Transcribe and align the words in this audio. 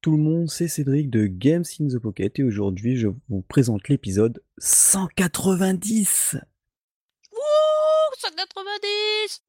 tout 0.00 0.12
le 0.12 0.18
monde, 0.18 0.48
c'est 0.48 0.68
Cédric 0.68 1.10
de 1.10 1.26
Games 1.26 1.64
in 1.78 1.88
the 1.88 1.98
Pocket 1.98 2.38
et 2.38 2.42
aujourd'hui 2.42 2.96
je 2.96 3.08
vous 3.28 3.42
présente 3.42 3.88
l'épisode 3.88 4.42
190 4.58 6.36
Wouh 7.32 7.40
190 8.18 9.42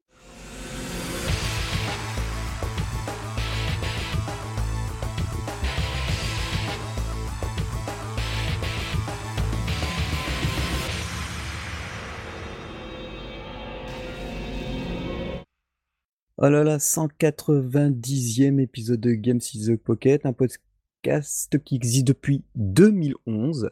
Oh 16.44 16.48
là 16.48 16.64
là, 16.64 16.78
190e 16.78 18.60
épisode 18.60 18.98
de 18.98 19.12
Games 19.12 19.38
in 19.54 19.60
the 19.64 19.76
Pocket, 19.76 20.26
un 20.26 20.32
podcast 20.32 21.62
qui 21.64 21.76
existe 21.76 22.08
depuis 22.08 22.42
2011, 22.56 23.70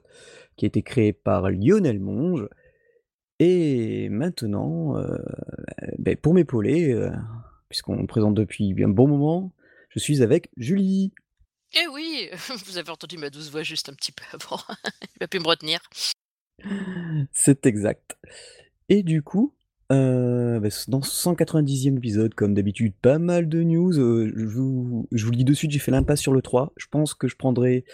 qui 0.57 0.67
a 0.67 0.69
été 0.69 0.81
créé 0.81 1.13
par 1.13 1.51
Lionel 1.51 1.99
Monge. 1.99 2.49
Et 3.41 4.09
maintenant, 4.09 4.97
euh, 4.99 5.19
ben, 5.99 6.17
pour 6.17 6.33
m'épauler, 6.33 6.93
euh, 6.93 7.11
puisqu'on 7.69 7.97
me 7.97 8.07
présente 8.07 8.37
depuis 8.37 8.73
un 8.85 8.89
bon 8.89 9.09
moment, 9.09 9.53
je 9.89 9.99
suis 9.99 10.23
avec 10.23 10.49
Julie. 10.57 11.13
Eh 11.73 11.89
oui, 11.89 12.31
vous 12.67 12.79
avez 12.79 12.91
entendu 12.91 13.19
ma 13.19 13.31
douce 13.31 13.51
voix 13.51 13.65
juste 13.65 13.89
un 13.89 13.95
petit 13.95 14.13
peu 14.13 14.23
avant. 14.33 14.61
Il 15.03 15.19
va 15.19 15.27
plus 15.27 15.41
me 15.41 15.49
retenir. 15.49 15.81
C'est 17.33 17.67
exact. 17.67 18.17
Et 18.89 19.03
du 19.03 19.25
coup, 19.25 19.57
Heu, 19.91 20.61
bah, 20.61 20.69
dans 20.89 21.03
ce 21.03 21.29
190e 21.29 21.97
épisode, 21.97 22.35
comme 22.35 22.55
d'habitude, 22.55 22.95
pas 23.03 23.19
mal 23.19 23.49
de 23.49 23.63
news, 23.63 23.99
heu, 23.99 24.33
je 24.37 24.47
vous 24.47 25.09
je 25.11 25.25
vous 25.25 25.33
le 25.33 25.37
dis 25.37 25.45
de 25.45 25.53
suite, 25.53 25.73
j'ai 25.73 25.81
fait 25.81 25.91
l'impasse 25.91 26.21
sur 26.21 26.33
le 26.33 26.43
3. 26.43 26.73
Je 26.77 26.87
pense 26.89 27.15
que 27.15 27.27
je 27.27 27.37
prendrai 27.37 27.85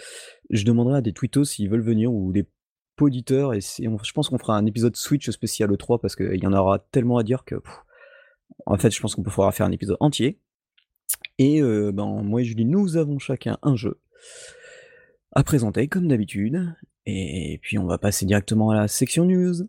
je 0.51 0.63
demanderai 0.63 0.97
à 0.99 1.01
des 1.01 1.13
twittos 1.13 1.45
s'ils 1.45 1.69
veulent 1.69 1.81
venir 1.81 2.13
ou 2.13 2.31
des 2.31 2.47
poditeurs 2.95 3.53
et 3.53 3.61
je 3.61 4.11
pense 4.13 4.29
qu'on 4.29 4.37
fera 4.37 4.57
un 4.57 4.65
épisode 4.65 4.95
Switch 4.95 5.29
spécial 5.29 5.69
le 5.69 5.77
3 5.77 5.99
parce 5.99 6.15
qu'il 6.15 6.41
y 6.41 6.47
en 6.47 6.53
aura 6.53 6.79
tellement 6.79 7.17
à 7.17 7.23
dire 7.23 7.45
que 7.45 7.55
en 8.65 8.77
fait, 8.77 8.91
je 8.91 8.99
pense 9.01 9.15
qu'on 9.15 9.23
faudra 9.23 9.51
faire 9.51 9.65
un 9.65 9.71
épisode 9.71 9.97
entier 9.99 10.39
et 11.39 11.61
heu, 11.61 11.91
ben, 11.91 12.21
moi 12.23 12.41
et 12.41 12.45
Julie, 12.45 12.65
nous 12.65 12.97
avons 12.97 13.19
chacun 13.19 13.57
un 13.63 13.75
jeu 13.75 13.99
à 15.31 15.43
présenter 15.43 15.87
comme 15.87 16.07
d'habitude 16.07 16.75
et 17.05 17.59
puis 17.61 17.77
on 17.77 17.85
va 17.85 17.97
passer 17.97 18.25
directement 18.25 18.71
à 18.71 18.75
la 18.75 18.87
section 18.87 19.25
news. 19.25 19.67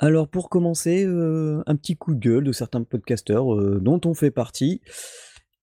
Alors 0.00 0.28
pour 0.28 0.48
commencer, 0.48 1.04
heu, 1.04 1.64
un 1.66 1.74
petit 1.74 1.96
coup 1.96 2.14
de 2.14 2.20
gueule 2.20 2.44
de 2.44 2.52
certains 2.52 2.84
podcasteurs, 2.84 3.52
heu, 3.52 3.80
dont 3.82 4.00
on 4.04 4.14
fait 4.14 4.30
partie 4.30 4.80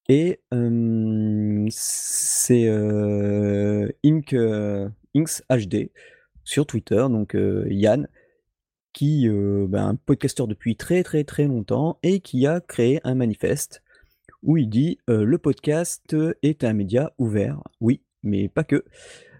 et 0.10 0.42
hem, 0.52 1.68
c'est, 1.72 2.68
heu, 2.68 3.94
Ink, 4.04 4.34
heu, 4.34 4.92
HD 5.50 5.90
sur 6.44 6.66
Twitter, 6.66 7.06
donc 7.10 7.38
Yann, 7.70 8.10
qui, 8.92 9.28
heu, 9.30 9.68
ben, 9.70 9.88
un 9.90 9.96
podcasteur 9.96 10.48
depuis 10.48 10.76
très, 10.76 11.02
très, 11.04 11.24
très 11.24 11.46
longtemps 11.46 11.98
et 12.04 12.20
qui 12.20 12.46
a 12.46 12.60
créé 12.60 13.00
un 13.06 13.16
manifeste 13.16 13.84
où 14.44 14.58
il 14.58 14.70
dit, 14.70 15.00
«Le 15.08 15.38
podcast 15.38 16.16
est 16.44 16.64
un 16.64 16.74
média 16.74 17.14
ouvert». 17.18 17.64
Oui, 17.82 18.02
mais 18.22 18.50
pas 18.50 18.64
que. 18.64 18.84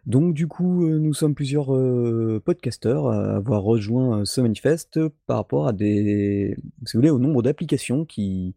Donc 0.06 0.34
du 0.36 0.48
coup, 0.48 0.86
heu, 0.88 1.00
nous 1.00 1.14
sommes 1.14 1.34
plusieurs, 1.34 1.74
heu, 1.76 2.42
podcasteurs 2.44 3.08
à 3.08 3.38
avoir 3.38 3.64
rejoint, 3.64 4.22
heu, 4.22 4.26
ce 4.26 4.40
manifeste 4.40 5.00
par 5.26 5.38
rapport 5.38 5.68
à 5.68 5.74
des 5.74 6.56
si 6.86 6.96
vous 6.96 7.02
voulez, 7.02 7.10
au 7.10 7.18
nombre 7.20 7.42
d'applications 7.42 8.06
qui 8.06 8.56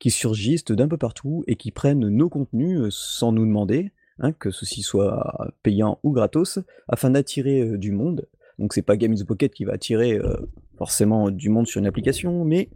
qui 0.00 0.10
surgissent 0.10 0.64
d'un 0.64 0.88
peu 0.88 0.96
partout 0.96 1.44
et 1.46 1.56
qui 1.56 1.72
prennent 1.72 2.08
nos 2.08 2.28
contenus, 2.28 2.80
sans 2.90 3.32
nous 3.32 3.44
demander, 3.44 3.90
hein, 4.20 4.32
que 4.32 4.50
ceci 4.50 4.82
soit 4.82 5.52
payant 5.64 5.98
ou 6.04 6.12
gratos, 6.12 6.60
afin 6.88 7.10
d'attirer, 7.10 7.76
du 7.78 7.90
monde. 7.90 8.28
Donc 8.60 8.74
c'est 8.74 8.82
pas 8.82 8.96
Game 8.96 9.12
in 9.12 9.16
the 9.16 9.24
Pocket 9.24 9.52
qui 9.52 9.64
va 9.64 9.72
attirer, 9.72 10.20
forcément 10.76 11.32
du 11.32 11.48
monde 11.48 11.66
sur 11.66 11.80
une 11.80 11.86
application, 11.86 12.44
mais 12.44 12.70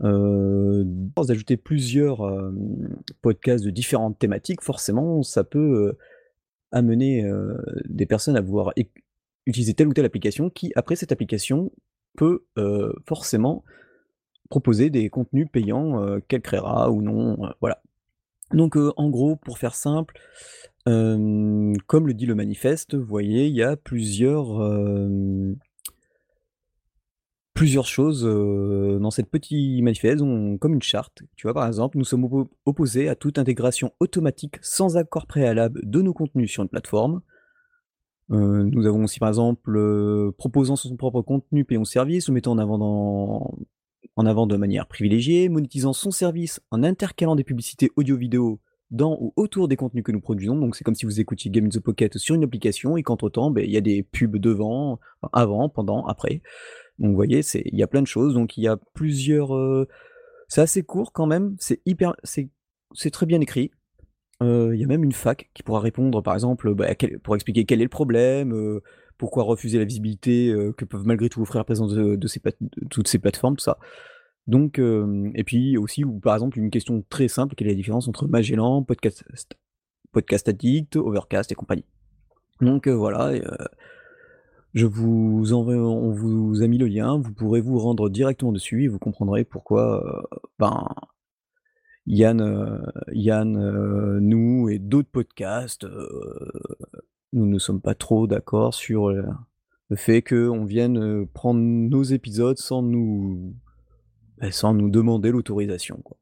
d'ajouter 0.00 1.56
plusieurs, 1.56 2.52
podcasts 3.22 3.64
de 3.64 3.70
différentes 3.70 4.16
thématiques, 4.20 4.62
forcément 4.62 5.24
ça 5.24 5.42
peut, 5.42 5.96
amener 6.72 7.28
des 7.84 8.06
personnes 8.06 8.36
à 8.36 8.40
vouloir 8.40 8.72
utiliser 9.46 9.74
telle 9.74 9.88
ou 9.88 9.92
telle 9.92 10.04
application 10.04 10.50
qui, 10.50 10.72
après 10.76 10.96
cette 10.96 11.12
application, 11.12 11.70
peut 12.16 12.44
forcément 13.06 13.64
proposer 14.48 14.90
des 14.90 15.08
contenus 15.10 15.48
payants 15.50 16.20
qu'elle 16.28 16.42
créera 16.42 16.90
ou 16.90 17.02
non. 17.02 17.36
voilà. 17.60 17.82
Donc 18.52 18.76
en 18.76 19.10
gros, 19.10 19.36
pour 19.36 19.58
faire 19.58 19.74
simple, 19.74 20.18
comme 20.84 22.06
le 22.06 22.14
dit 22.14 22.26
le 22.26 22.34
manifeste, 22.34 22.94
vous 22.94 23.04
voyez, 23.04 23.46
il 23.46 23.54
y 23.54 23.62
a 23.62 23.76
plusieurs 23.76 24.60
plusieurs 27.56 27.86
choses 27.86 28.22
dans 28.22 29.10
cette 29.10 29.30
petite 29.30 29.82
manifeste, 29.82 30.22
comme 30.60 30.74
une 30.74 30.82
charte. 30.82 31.22
Tu 31.34 31.46
vois, 31.46 31.54
par 31.54 31.66
exemple, 31.66 31.98
nous 31.98 32.04
sommes 32.04 32.28
opposés 32.66 33.08
à 33.08 33.16
toute 33.16 33.38
intégration 33.38 33.92
automatique 33.98 34.58
sans 34.60 34.96
accord 34.96 35.26
préalable 35.26 35.80
de 35.82 36.02
nos 36.02 36.12
contenus 36.12 36.52
sur 36.52 36.62
une 36.62 36.68
plateforme. 36.68 37.22
nous 38.28 38.86
avons 38.86 39.04
aussi, 39.04 39.18
par 39.18 39.30
exemple, 39.30 40.32
proposant 40.38 40.76
son 40.76 40.96
propre 40.96 41.22
contenu 41.22 41.64
payant 41.64 41.84
service, 41.84 42.28
ou 42.28 42.32
mettant 42.32 42.52
en 42.52 42.58
avant, 42.58 43.58
en 44.16 44.26
avant 44.26 44.46
de 44.46 44.56
manière 44.56 44.86
privilégiée, 44.86 45.48
monétisant 45.48 45.92
son 45.92 46.10
service 46.10 46.60
en 46.70 46.82
intercalant 46.82 47.36
des 47.36 47.44
publicités 47.44 47.90
audio-vidéo 47.96 48.60
dans 48.90 49.18
ou 49.20 49.32
autour 49.34 49.66
des 49.66 49.74
contenus 49.76 50.04
que 50.04 50.12
nous 50.12 50.20
produisons. 50.20 50.56
Donc 50.56 50.76
c'est 50.76 50.84
comme 50.84 50.94
si 50.94 51.06
vous 51.06 51.20
écoutiez 51.20 51.50
Game 51.50 51.66
in 51.66 51.70
the 51.70 51.80
Pocket 51.80 52.18
sur 52.18 52.34
une 52.34 52.44
application 52.44 52.96
et 52.96 53.02
qu'entre-temps, 53.02 53.50
ben, 53.50 53.64
il 53.64 53.70
y 53.70 53.76
a 53.76 53.80
des 53.80 54.02
pubs 54.04 54.36
devant, 54.36 55.00
avant, 55.32 55.68
pendant, 55.68 56.06
après. 56.06 56.42
Donc 56.98 57.10
vous 57.10 57.16
voyez, 57.16 57.40
il 57.54 57.78
y 57.78 57.82
a 57.82 57.86
plein 57.86 58.02
de 58.02 58.06
choses. 58.06 58.34
Donc 58.34 58.56
il 58.56 58.62
y 58.62 58.68
a 58.68 58.76
plusieurs. 58.94 59.54
Euh, 59.54 59.86
c'est 60.48 60.60
assez 60.60 60.82
court 60.82 61.12
quand 61.12 61.26
même. 61.26 61.56
C'est 61.58 61.80
hyper, 61.86 62.14
c'est 62.24 62.50
très 63.10 63.26
bien 63.26 63.40
écrit. 63.40 63.70
Euh, 64.42 64.74
il 64.74 64.80
y 64.80 64.84
a 64.84 64.86
même 64.86 65.04
une 65.04 65.12
fac 65.12 65.50
qui 65.54 65.62
pourra 65.62 65.80
répondre, 65.80 66.22
par 66.22 66.34
exemple, 66.34 66.74
bah, 66.74 66.88
pour 67.22 67.34
expliquer 67.34 67.64
quel 67.64 67.80
est 67.80 67.84
le 67.84 67.88
problème, 67.88 68.52
euh, 68.52 68.82
pourquoi 69.16 69.44
refuser 69.44 69.78
la 69.78 69.84
visibilité 69.84 70.54
que 70.76 70.84
peuvent 70.84 71.06
malgré 71.06 71.30
tout 71.30 71.40
offrir 71.40 71.58
la 71.58 71.64
présence 71.64 71.94
de, 71.94 72.18
toutes 72.90 73.08
ces 73.08 73.18
plateformes, 73.18 73.56
tout 73.56 73.64
ça. 73.64 73.78
Donc, 74.46 74.78
et 74.78 75.42
puis 75.44 75.78
aussi, 75.78 76.04
par 76.22 76.34
exemple, 76.34 76.58
une 76.58 76.70
question 76.70 77.02
très 77.08 77.26
simple, 77.26 77.54
quelle 77.54 77.68
est 77.68 77.70
la 77.70 77.76
différence 77.76 78.08
entre 78.08 78.28
Magellan, 78.28 78.82
Podcast, 78.82 79.24
Podcast 80.12 80.48
Addict, 80.48 80.96
Overcast 80.96 81.50
et 81.50 81.54
compagnie. 81.54 81.86
Donc 82.60 82.88
voilà, 82.88 83.32
je 84.76 84.84
vous 84.84 85.54
envoie, 85.54 85.74
on 85.74 86.12
vous 86.12 86.62
a 86.62 86.66
mis 86.66 86.76
le 86.76 86.86
lien, 86.86 87.18
vous 87.18 87.32
pourrez 87.32 87.62
vous 87.62 87.78
rendre 87.78 88.10
directement 88.10 88.52
dessus 88.52 88.84
et 88.84 88.88
vous 88.88 88.98
comprendrez 88.98 89.42
pourquoi 89.42 90.04
euh, 90.06 90.38
ben, 90.58 90.86
Yann, 92.04 92.42
euh, 92.42 92.78
Yann 93.10 93.56
euh, 93.56 94.18
nous 94.20 94.68
et 94.68 94.78
d'autres 94.78 95.08
podcasts, 95.08 95.86
nous 97.32 97.46
ne 97.46 97.58
sommes 97.58 97.80
pas 97.80 97.94
trop 97.94 98.26
d'accord 98.26 98.74
sur 98.74 99.08
le 99.08 99.96
fait 99.96 100.20
qu'on 100.20 100.66
vienne 100.66 101.26
prendre 101.28 101.60
nos 101.60 102.02
épisodes 102.02 102.58
sans 102.58 102.82
nous, 102.82 103.54
ben, 104.36 104.52
sans 104.52 104.74
nous 104.74 104.90
demander 104.90 105.30
l'autorisation. 105.30 106.02
Quoi. 106.04 106.18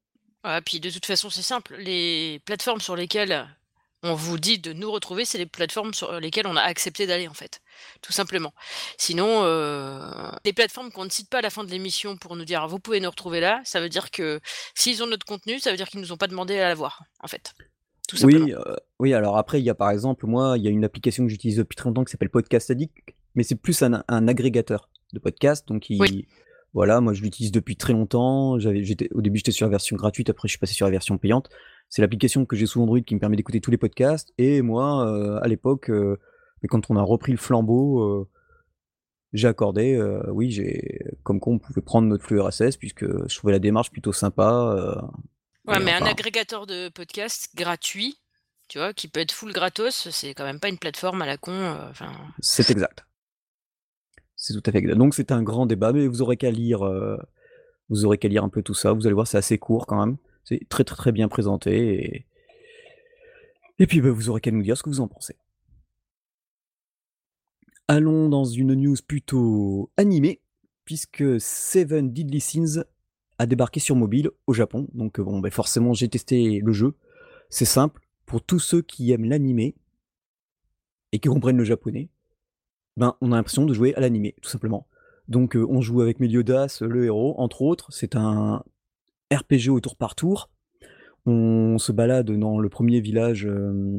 puis 0.64 0.78
de 0.78 0.90
toute 0.90 1.06
façon, 1.06 1.28
c'est 1.28 1.42
simple. 1.42 1.74
Les 1.80 2.40
plateformes 2.44 2.80
sur 2.80 2.94
lesquelles 2.94 3.48
on 4.04 4.14
vous 4.14 4.38
dit 4.38 4.58
de 4.58 4.72
nous 4.72 4.92
retrouver, 4.92 5.24
c'est 5.24 5.38
les 5.38 5.46
plateformes 5.46 5.94
sur 5.94 6.20
lesquelles 6.20 6.46
on 6.46 6.56
a 6.56 6.60
accepté 6.60 7.06
d'aller, 7.06 7.26
en 7.26 7.34
fait, 7.34 7.60
tout 8.02 8.12
simplement. 8.12 8.52
Sinon, 8.98 9.40
euh, 9.44 9.98
les 10.44 10.52
plateformes 10.52 10.92
qu'on 10.92 11.06
ne 11.06 11.10
cite 11.10 11.30
pas 11.30 11.38
à 11.38 11.42
la 11.42 11.50
fin 11.50 11.64
de 11.64 11.70
l'émission 11.70 12.16
pour 12.18 12.36
nous 12.36 12.44
dire 12.44 12.68
vous 12.68 12.78
pouvez 12.78 13.00
nous 13.00 13.10
retrouver 13.10 13.40
là, 13.40 13.62
ça 13.64 13.80
veut 13.80 13.88
dire 13.88 14.10
que 14.10 14.40
s'ils 14.74 15.02
ont 15.02 15.06
notre 15.06 15.24
contenu, 15.24 15.58
ça 15.58 15.70
veut 15.70 15.78
dire 15.78 15.88
qu'ils 15.88 16.00
nous 16.00 16.12
ont 16.12 16.18
pas 16.18 16.26
demandé 16.26 16.58
à 16.58 16.68
la 16.68 16.74
voir, 16.74 17.02
en 17.20 17.28
fait. 17.28 17.54
Tout 18.06 18.22
oui, 18.24 18.52
euh, 18.52 18.76
oui, 18.98 19.14
alors 19.14 19.38
après, 19.38 19.60
il 19.60 19.64
y 19.64 19.70
a 19.70 19.74
par 19.74 19.90
exemple, 19.90 20.26
moi, 20.26 20.58
il 20.58 20.64
y 20.64 20.68
a 20.68 20.70
une 20.70 20.84
application 20.84 21.24
que 21.24 21.30
j'utilise 21.30 21.56
depuis 21.56 21.74
très 21.74 21.88
longtemps 21.88 22.04
qui 22.04 22.12
s'appelle 22.12 22.28
Podcast 22.28 22.70
Addict, 22.70 22.94
mais 23.34 23.42
c'est 23.42 23.54
plus 23.54 23.82
un, 23.82 24.02
agrégateur 24.28 24.90
de 25.14 25.18
podcasts, 25.18 25.66
donc 25.66 25.86
Voilà, 26.74 27.00
moi 27.00 27.14
je 27.14 27.22
l'utilise 27.22 27.52
depuis 27.52 27.76
très 27.76 27.94
longtemps. 27.94 28.58
J'avais, 28.58 28.84
j'étais, 28.84 29.08
au 29.14 29.22
début 29.22 29.38
j'étais 29.38 29.52
sur 29.52 29.64
la 29.64 29.70
version 29.70 29.96
gratuite, 29.96 30.28
après 30.28 30.48
je 30.48 30.52
suis 30.52 30.58
passé 30.58 30.74
sur 30.74 30.86
la 30.86 30.92
version 30.92 31.16
payante. 31.16 31.48
C'est 31.94 32.02
l'application 32.02 32.44
que 32.44 32.56
j'ai 32.56 32.66
sous 32.66 32.82
Android 32.82 33.00
qui 33.02 33.14
me 33.14 33.20
permet 33.20 33.36
d'écouter 33.36 33.60
tous 33.60 33.70
les 33.70 33.78
podcasts. 33.78 34.32
Et 34.36 34.62
moi, 34.62 35.06
euh, 35.06 35.38
à 35.42 35.46
l'époque, 35.46 35.90
euh, 35.90 36.18
quand 36.68 36.90
on 36.90 36.96
a 36.96 37.02
repris 37.02 37.30
le 37.30 37.38
flambeau, 37.38 38.00
euh, 38.00 38.28
j'ai 39.32 39.46
accordé, 39.46 39.96
oui, 40.26 40.50
j'ai 40.50 40.98
comme 41.22 41.38
quoi 41.38 41.52
on 41.52 41.60
pouvait 41.60 41.82
prendre 41.82 42.08
notre 42.08 42.24
flux 42.24 42.40
RSS, 42.40 42.78
puisque 42.78 43.06
je 43.06 43.38
trouvais 43.38 43.52
la 43.52 43.60
démarche 43.60 43.92
plutôt 43.92 44.12
sympa. 44.12 45.06
ouais, 45.68 45.78
mais 45.78 45.92
un 45.92 46.04
agrégateur 46.04 46.66
de 46.66 46.88
podcasts 46.88 47.54
gratuit, 47.54 48.18
tu 48.66 48.78
vois, 48.78 48.92
qui 48.92 49.06
peut 49.06 49.20
être 49.20 49.30
full 49.30 49.52
gratos, 49.52 50.08
c'est 50.10 50.34
quand 50.34 50.44
même 50.44 50.58
pas 50.58 50.70
une 50.70 50.78
plateforme 50.78 51.22
à 51.22 51.26
la 51.26 51.36
con. 51.36 51.78
C'est 52.40 52.70
exact. 52.70 53.06
C'est 54.34 54.52
tout 54.52 54.62
à 54.66 54.72
fait 54.72 54.78
exact. 54.78 54.96
Donc 54.96 55.14
c'est 55.14 55.30
un 55.30 55.44
grand 55.44 55.66
débat, 55.66 55.92
mais 55.92 56.08
vous 56.08 56.22
aurez 56.22 56.36
qu'à 56.36 56.50
lire, 56.50 56.80
vous 57.88 58.04
aurez 58.04 58.18
qu'à 58.18 58.26
lire 58.26 58.42
un 58.42 58.48
peu 58.48 58.62
tout 58.62 58.74
ça. 58.74 58.92
Vous 58.92 59.06
allez 59.06 59.14
voir, 59.14 59.28
c'est 59.28 59.38
assez 59.38 59.58
court 59.58 59.86
quand 59.86 60.04
même. 60.04 60.16
C'est 60.44 60.68
très, 60.68 60.84
très, 60.84 60.96
très 60.96 61.12
bien 61.12 61.28
présenté 61.28 62.26
et 63.78 63.86
puis, 63.86 64.00
bah, 64.00 64.10
vous 64.10 64.28
aurez 64.28 64.40
qu'à 64.40 64.50
nous 64.50 64.62
dire 64.62 64.76
ce 64.76 64.82
que 64.82 64.88
vous 64.88 65.00
en 65.00 65.08
pensez. 65.08 65.36
Allons 67.88 68.28
dans 68.28 68.44
une 68.44 68.74
news 68.74 68.96
plutôt 69.06 69.90
animée, 69.96 70.40
puisque 70.84 71.40
Seven 71.40 72.12
Deadly 72.12 72.40
Sins 72.40 72.84
a 73.38 73.46
débarqué 73.46 73.80
sur 73.80 73.96
mobile 73.96 74.30
au 74.46 74.54
Japon. 74.54 74.86
Donc 74.94 75.20
bon, 75.20 75.40
bah, 75.40 75.50
forcément, 75.50 75.92
j'ai 75.92 76.08
testé 76.08 76.60
le 76.60 76.72
jeu. 76.72 76.94
C'est 77.50 77.64
simple, 77.64 78.00
pour 78.26 78.42
tous 78.42 78.60
ceux 78.60 78.80
qui 78.80 79.10
aiment 79.12 79.28
l'animé 79.28 79.74
et 81.12 81.18
qui 81.18 81.28
comprennent 81.28 81.58
le 81.58 81.64
japonais, 81.64 82.08
ben, 82.96 83.16
on 83.20 83.32
a 83.32 83.36
l'impression 83.36 83.66
de 83.66 83.74
jouer 83.74 83.94
à 83.96 84.00
l'animé, 84.00 84.34
tout 84.40 84.48
simplement. 84.48 84.86
Donc 85.26 85.56
euh, 85.56 85.66
on 85.68 85.80
joue 85.80 86.00
avec 86.00 86.20
Meliodas, 86.20 86.78
le 86.80 87.04
héros, 87.04 87.34
entre 87.38 87.62
autres. 87.62 87.92
C'est 87.92 88.14
un 88.14 88.62
RPG 89.32 89.70
au 89.70 89.80
tour 89.80 89.96
par 89.96 90.14
tour. 90.14 90.50
On 91.26 91.78
se 91.78 91.90
balade 91.90 92.30
dans 92.30 92.58
le 92.58 92.68
premier 92.68 93.00
village. 93.00 93.46
euh, 93.46 93.98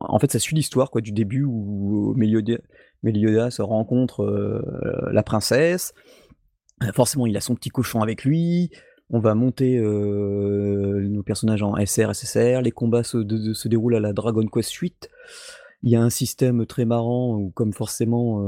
en 0.00 0.18
fait, 0.18 0.32
ça 0.32 0.38
suit 0.38 0.56
l'histoire 0.56 0.90
quoi, 0.90 1.00
du 1.00 1.12
début 1.12 1.44
où 1.44 2.14
Meliodas, 2.16 3.56
rencontre 3.60 4.24
euh, 4.24 5.08
la 5.12 5.22
princesse. 5.22 5.94
Euh, 6.82 6.90
Forcément, 6.92 7.26
il 7.26 7.36
a 7.36 7.40
son 7.40 7.54
petit 7.54 7.68
cochon 7.68 8.02
avec 8.02 8.24
lui. 8.24 8.70
On 9.10 9.20
va 9.20 9.34
monter 9.34 9.78
nos 9.78 11.22
personnages 11.22 11.62
en 11.62 11.74
SR, 11.76 12.14
SSR. 12.14 12.62
Les 12.62 12.70
combats 12.70 13.02
se, 13.02 13.18
déroulent 13.68 13.96
à 13.96 14.00
la 14.00 14.14
Dragon 14.14 14.46
Quest 14.46 14.72
8. 14.72 15.10
Il 15.82 15.90
y 15.90 15.96
a 15.96 16.00
un 16.00 16.08
système 16.08 16.64
très 16.64 16.86
marrant 16.86 17.36
où, 17.36 17.50
comme 17.50 17.74
forcément, 17.74 18.42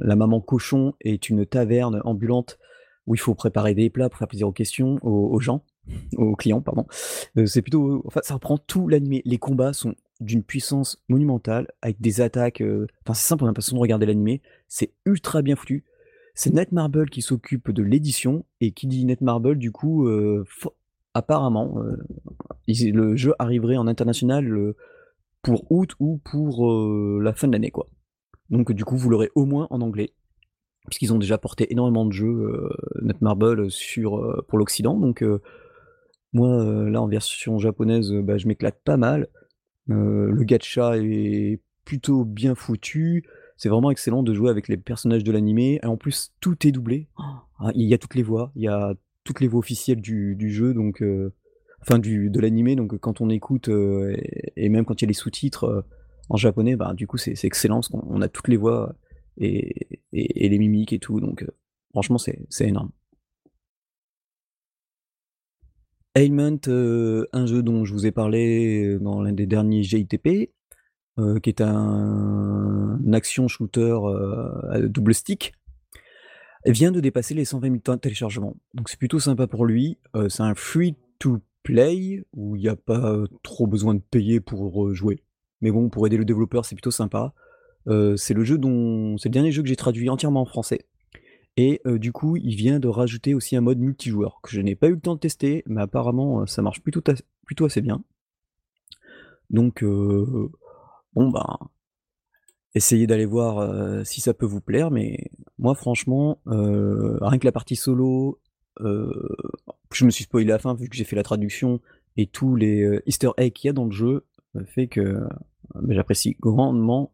la 0.00 0.16
maman 0.16 0.40
cochon 0.40 0.94
est 1.00 1.30
une 1.30 1.46
taverne 1.46 2.00
ambulante 2.04 2.58
où 3.06 3.14
il 3.14 3.18
faut 3.18 3.34
préparer 3.34 3.74
des 3.74 3.90
plats 3.90 4.08
pour 4.08 4.18
faire 4.18 4.28
plaisir 4.28 4.48
aux 4.48 4.52
questions, 4.52 4.98
aux, 5.02 5.40
gens, 5.40 5.64
aux 6.16 6.36
clients, 6.36 6.60
pardon. 6.60 6.86
Euh, 7.36 7.46
c'est 7.46 7.62
plutôt, 7.62 8.02
enfin, 8.06 8.20
ça 8.22 8.34
reprend 8.34 8.58
tout 8.58 8.88
l'animé. 8.88 9.22
Les 9.24 9.38
combats 9.38 9.72
sont 9.72 9.94
d'une 10.20 10.44
puissance 10.44 11.02
monumentale 11.08 11.68
avec 11.82 12.00
des 12.00 12.20
attaques. 12.20 12.60
euh, 12.60 12.86
Enfin, 13.04 13.14
c'est 13.14 13.26
simple, 13.26 13.44
on 13.44 13.46
a 13.46 13.50
l'impression 13.50 13.76
de 13.76 13.80
regarder 13.80 14.06
l'animé. 14.06 14.40
C'est 14.68 14.92
ultra 15.04 15.42
bien 15.42 15.56
foutu. 15.56 15.84
C'est 16.34 16.54
Netmarble 16.54 17.10
qui 17.10 17.20
s'occupe 17.22 17.70
de 17.70 17.82
l'édition 17.82 18.46
et 18.60 18.72
qui 18.72 18.86
dit 18.86 19.04
Netmarble, 19.04 19.58
du 19.58 19.70
coup, 19.70 20.06
euh, 20.06 20.44
apparemment, 21.12 21.76
le 22.66 23.16
jeu 23.16 23.34
arriverait 23.38 23.76
en 23.76 23.86
international 23.86 24.50
pour 25.42 25.70
août 25.70 25.90
ou 25.98 26.22
pour 26.24 26.72
la 27.20 27.34
fin 27.34 27.48
de 27.48 27.52
l'année, 27.52 27.70
quoi. 27.70 27.90
Donc, 28.48 28.72
du 28.72 28.82
coup, 28.84 28.96
vous 28.96 29.10
l'aurez 29.10 29.30
au 29.34 29.44
moins 29.44 29.66
en 29.68 29.82
anglais, 29.82 30.14
puisqu'ils 30.86 31.12
ont 31.12 31.18
déjà 31.18 31.38
porté 31.38 31.72
énormément 31.72 32.04
de 32.04 32.12
jeux 32.12 32.26
euh, 32.26 32.68
Netmarble 33.02 33.70
sur, 33.70 34.18
euh, 34.18 34.44
pour 34.48 34.58
l'Occident. 34.58 34.98
Donc, 34.98 35.22
euh, 35.22 35.40
moi, 36.32 36.48
euh, 36.48 36.88
là, 36.90 37.00
en 37.02 37.08
version 37.08 37.58
japonaise, 37.58 38.12
euh, 38.12 38.22
bah, 38.22 38.38
je 38.38 38.46
m'éclate 38.48 38.80
pas 38.84 38.96
mal. 38.96 39.28
Euh, 39.90 40.30
le 40.30 40.44
gacha 40.44 40.96
est 40.98 41.60
plutôt 41.84 42.24
bien 42.24 42.54
foutu. 42.54 43.24
C'est 43.56 43.68
vraiment 43.68 43.90
excellent 43.90 44.22
de 44.22 44.34
jouer 44.34 44.50
avec 44.50 44.68
les 44.68 44.76
personnages 44.76 45.24
de 45.24 45.32
l'animé. 45.32 45.78
Et 45.82 45.86
en 45.86 45.96
plus, 45.96 46.32
tout 46.40 46.66
est 46.66 46.72
doublé. 46.72 47.08
Ah, 47.18 47.70
Il 47.74 47.86
y 47.86 47.94
a 47.94 47.98
toutes 47.98 48.14
les 48.14 48.22
voix, 48.22 48.50
il 48.56 48.62
y 48.62 48.68
a 48.68 48.94
toutes 49.24 49.40
les 49.40 49.46
voix 49.46 49.60
officielles 49.60 50.00
du, 50.00 50.34
du 50.34 50.50
jeu, 50.50 50.74
donc 50.74 51.00
euh, 51.00 51.32
enfin 51.80 52.00
du, 52.00 52.28
de 52.28 52.40
l'animé. 52.40 52.74
Donc 52.74 52.98
quand 52.98 53.20
on 53.20 53.30
écoute 53.30 53.68
euh, 53.68 54.12
et, 54.16 54.52
et 54.64 54.68
même 54.68 54.84
quand 54.84 55.00
il 55.00 55.04
y 55.04 55.06
a 55.06 55.08
les 55.08 55.14
sous-titres 55.14 55.64
euh, 55.64 55.82
en 56.28 56.36
japonais, 56.36 56.74
bah, 56.74 56.92
du 56.94 57.06
coup 57.06 57.18
c'est 57.18 57.44
excellent 57.44 57.76
parce 57.76 57.88
qu'on 57.88 58.02
on 58.08 58.20
a 58.20 58.28
toutes 58.28 58.48
les 58.48 58.56
voix 58.56 58.96
et, 59.38 59.98
les 60.12 60.58
mimiques 60.58 60.92
et 60.92 60.98
tout. 60.98 61.20
Donc 61.20 61.42
euh, 61.42 61.48
franchement, 61.90 62.18
c'est 62.18 62.66
énorme. 62.66 62.90
Ailment, 66.14 66.58
euh, 66.68 67.26
un 67.32 67.46
jeu 67.46 67.62
dont 67.62 67.84
je 67.84 67.92
vous 67.94 68.06
ai 68.06 68.12
parlé 68.12 68.98
dans 69.00 69.22
l'un 69.22 69.32
des 69.32 69.46
derniers 69.46 69.82
GITP, 69.82 70.50
euh, 71.18 71.38
qui 71.40 71.50
est 71.50 71.60
un, 71.60 72.98
action 73.12 73.46
shooter 73.46 73.80
euh, 73.80 74.70
à 74.70 74.80
double 74.80 75.12
stick, 75.12 75.52
vient 76.64 76.90
de 76.90 77.00
dépasser 77.00 77.34
les 77.34 77.44
120 77.44 77.66
000 77.68 77.78
temps 77.80 77.96
de 77.96 78.00
téléchargement. 78.00 78.56
Donc 78.72 78.88
c'est 78.88 78.98
plutôt 78.98 79.20
sympa 79.20 79.46
pour 79.46 79.66
lui. 79.66 79.98
Euh, 80.16 80.30
c'est 80.30 80.42
un 80.42 80.54
free 80.54 80.96
to 81.18 81.40
play 81.64 82.24
où 82.32 82.56
il 82.56 82.62
n'y 82.62 82.68
a 82.68 82.76
pas 82.76 83.14
trop 83.42 83.66
besoin 83.66 83.94
de 83.94 84.00
payer 84.00 84.40
pour 84.40 84.94
jouer. 84.94 85.22
Mais 85.60 85.70
bon, 85.70 85.90
pour 85.90 86.06
aider 86.06 86.16
le 86.16 86.24
développeur, 86.24 86.64
c'est 86.64 86.74
plutôt 86.74 86.90
sympa. 86.90 87.34
C'est 87.86 88.34
le 88.34 88.44
jeu 88.44 88.58
dont 88.58 89.16
c'est 89.18 89.28
le 89.28 89.32
dernier 89.32 89.52
jeu 89.52 89.62
que 89.62 89.68
j'ai 89.68 89.76
traduit 89.76 90.08
entièrement 90.08 90.42
en 90.42 90.46
français. 90.46 90.86
Et 91.56 91.82
du 91.86 92.12
coup, 92.12 92.36
il 92.36 92.54
vient 92.54 92.78
de 92.80 92.88
rajouter 92.88 93.34
aussi 93.34 93.56
un 93.56 93.60
mode 93.60 93.78
multijoueur 93.78 94.40
que 94.42 94.50
je 94.50 94.60
n'ai 94.60 94.74
pas 94.74 94.88
eu 94.88 94.92
le 94.94 95.00
temps 95.00 95.14
de 95.14 95.20
tester, 95.20 95.62
mais 95.66 95.82
apparemment 95.82 96.46
ça 96.46 96.62
marche 96.62 96.80
plutôt, 96.82 97.02
as- 97.10 97.22
plutôt 97.44 97.66
assez 97.66 97.80
bien. 97.82 98.02
Donc 99.50 99.84
bon 99.84 100.50
ben, 101.14 101.58
essayez 102.74 103.06
d'aller 103.06 103.26
voir 103.26 104.06
si 104.06 104.20
ça 104.22 104.32
peut 104.32 104.46
vous 104.46 104.62
plaire, 104.62 104.90
mais 104.90 105.30
moi 105.58 105.74
franchement, 105.74 106.40
rien 106.46 107.38
que 107.38 107.44
la 107.44 107.52
partie 107.52 107.76
solo, 107.76 108.40
je 108.80 110.04
me 110.04 110.10
suis 110.10 110.24
spoilé 110.24 110.46
la 110.46 110.58
fin 110.58 110.74
vu 110.74 110.88
que 110.88 110.96
j'ai 110.96 111.04
fait 111.04 111.16
la 111.16 111.22
traduction 111.22 111.80
et 112.16 112.26
tous 112.26 112.56
les 112.56 113.00
Easter 113.06 113.30
eggs 113.36 113.52
qu'il 113.52 113.68
y 113.68 113.70
a 113.70 113.74
dans 113.74 113.84
le 113.84 113.92
jeu 113.92 114.24
fait 114.66 114.86
que 114.86 115.20
ben, 115.74 115.94
j'apprécie 115.94 116.36
grandement 116.40 117.12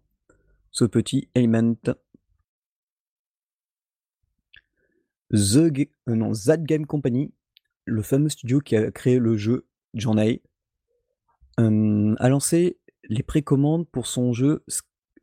ce 0.79 0.85
petit 0.85 1.29
element. 1.35 1.75
The, 5.33 5.73
euh, 6.09 6.57
Game 6.59 6.87
Company, 6.87 7.33
le 7.85 8.03
fameux 8.03 8.29
studio 8.29 8.61
qui 8.61 8.77
a 8.77 8.91
créé 8.93 9.19
le 9.19 9.37
jeu 9.37 9.67
Journey, 9.95 10.41
euh, 11.59 12.15
a 12.19 12.29
lancé 12.29 12.79
les 13.05 13.25
précommandes 13.25 13.89
pour 13.89 14.07
son 14.07 14.33
jeu 14.33 14.65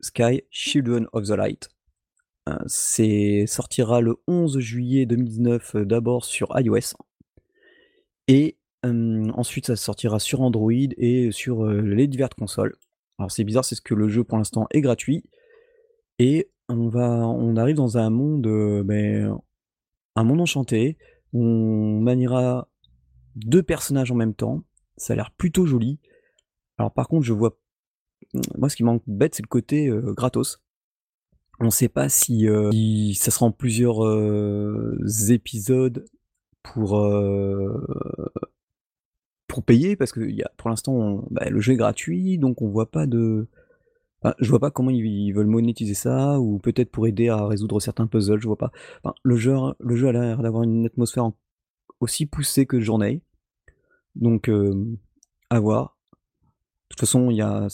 Sky 0.00 0.42
Children 0.50 1.08
of 1.12 1.24
the 1.24 1.30
Light. 1.30 1.70
Euh, 2.48 2.58
c'est 2.66 3.46
sortira 3.46 4.00
le 4.00 4.16
11 4.28 4.58
juillet 4.58 5.06
2019 5.06 5.74
euh, 5.74 5.84
d'abord 5.84 6.24
sur 6.24 6.48
iOS 6.60 6.94
et 8.28 8.58
ensuite 8.84 9.66
ça 9.66 9.74
sortira 9.74 10.20
sur 10.20 10.42
Android 10.42 10.70
et 10.70 11.32
sur 11.32 11.66
les 11.66 12.06
diverses 12.06 12.34
consoles. 12.38 12.76
Alors 13.18 13.32
c'est 13.32 13.42
bizarre, 13.42 13.64
c'est 13.64 13.74
ce 13.74 13.80
que 13.80 13.94
le 13.94 14.08
jeu 14.08 14.22
pour 14.22 14.38
l'instant 14.38 14.68
est 14.70 14.80
gratuit 14.80 15.24
et 16.18 16.50
on 16.68 16.88
va, 16.88 17.26
on 17.28 17.56
arrive 17.56 17.76
dans 17.76 17.98
un 17.98 18.10
monde, 18.10 18.46
euh, 18.46 18.82
ben, 18.82 19.38
un 20.16 20.24
monde 20.24 20.40
enchanté. 20.40 20.98
On 21.32 22.00
maniera 22.00 22.68
deux 23.36 23.62
personnages 23.62 24.10
en 24.10 24.16
même 24.16 24.34
temps. 24.34 24.64
Ça 24.96 25.12
a 25.12 25.16
l'air 25.16 25.30
plutôt 25.30 25.66
joli. 25.66 26.00
Alors 26.78 26.92
par 26.92 27.08
contre, 27.08 27.24
je 27.24 27.32
vois, 27.32 27.58
moi 28.56 28.68
ce 28.68 28.76
qui 28.76 28.84
manque 28.84 29.02
bête, 29.06 29.34
c'est 29.34 29.42
le 29.42 29.48
côté 29.48 29.88
euh, 29.88 30.12
gratos. 30.12 30.62
On 31.60 31.66
ne 31.66 31.70
sait 31.70 31.88
pas 31.88 32.08
si, 32.08 32.48
euh, 32.48 32.70
ça 33.14 33.30
sera 33.30 33.46
en 33.46 33.52
plusieurs 33.52 34.04
euh, 34.04 34.98
épisodes 35.30 36.04
pour, 36.62 37.00
payer, 39.64 39.96
parce 39.96 40.12
que 40.12 40.20
pour 40.58 40.68
l'instant, 40.68 41.24
bah, 41.30 41.48
le 41.48 41.60
jeu 41.60 41.72
est 41.72 41.76
gratuit, 41.76 42.36
donc 42.36 42.60
on 42.60 42.68
voit 42.68 42.90
pas 42.90 43.06
de... 43.06 43.48
je 44.38 44.50
vois 44.50 44.60
pas 44.60 44.70
comment 44.70 44.90
ils, 44.90 45.32
veulent 45.32 45.46
monétiser 45.46 45.94
ça, 45.94 46.40
ou 46.40 46.58
peut-être 46.58 46.90
pour 46.90 47.06
aider 47.06 47.28
à 47.28 47.46
résoudre 47.46 47.80
certains 47.80 48.06
puzzles, 48.06 48.40
je 48.40 48.46
vois 48.46 48.56
pas. 48.56 48.72
Le, 49.22 49.36
jeu, 49.36 49.54
a 49.54 50.12
l'air 50.12 50.42
d'avoir 50.42 50.62
une 50.62 50.86
atmosphère 50.86 51.30
aussi 52.00 52.26
poussée 52.26 52.66
que 52.66 52.80
Journey, 52.80 53.22
donc 54.14 54.48
euh, 54.48 54.96
à 55.50 55.60
voir. 55.60 55.96
De 56.88 56.94
toute 56.94 57.00
façon, 57.00 57.30
y 57.30 57.42
a, 57.42 57.66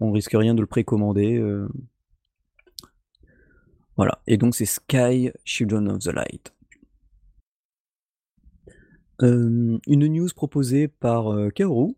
on 0.00 0.12
risque 0.12 0.32
rien 0.34 0.54
de 0.54 0.60
le 0.60 0.66
précommander. 0.66 1.36
euh, 1.38 1.68
Voilà, 3.96 4.20
et 4.26 4.36
donc 4.36 4.54
c'est 4.54 4.66
Sky 4.66 5.30
Children 5.44 5.90
of 5.90 5.98
the 6.00 6.12
Light. 6.12 6.54
Euh, 9.22 9.78
une 9.86 10.06
news 10.06 10.28
proposée 10.34 10.86
par 10.86 11.34
Kaoru, 11.54 11.94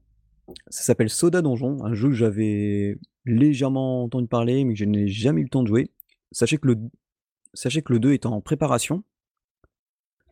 ça 0.68 0.82
s'appelle 0.82 1.10
Soda 1.10 1.42
Donjon, 1.42 1.84
un 1.84 1.92
jeu 1.92 2.08
que 2.08 2.14
j'avais 2.14 2.98
légèrement 3.34 4.04
entendu 4.04 4.26
parler 4.26 4.64
mais 4.64 4.74
que 4.74 4.78
je 4.78 4.84
n'ai 4.84 5.08
jamais 5.08 5.40
eu 5.40 5.44
le 5.44 5.50
temps 5.50 5.62
de 5.62 5.68
jouer. 5.68 5.90
Sachez 6.32 6.58
que 6.58 6.68
le, 6.68 6.76
sachez 7.54 7.82
que 7.82 7.92
le 7.92 8.00
2 8.00 8.12
est 8.12 8.26
en 8.26 8.40
préparation. 8.40 9.02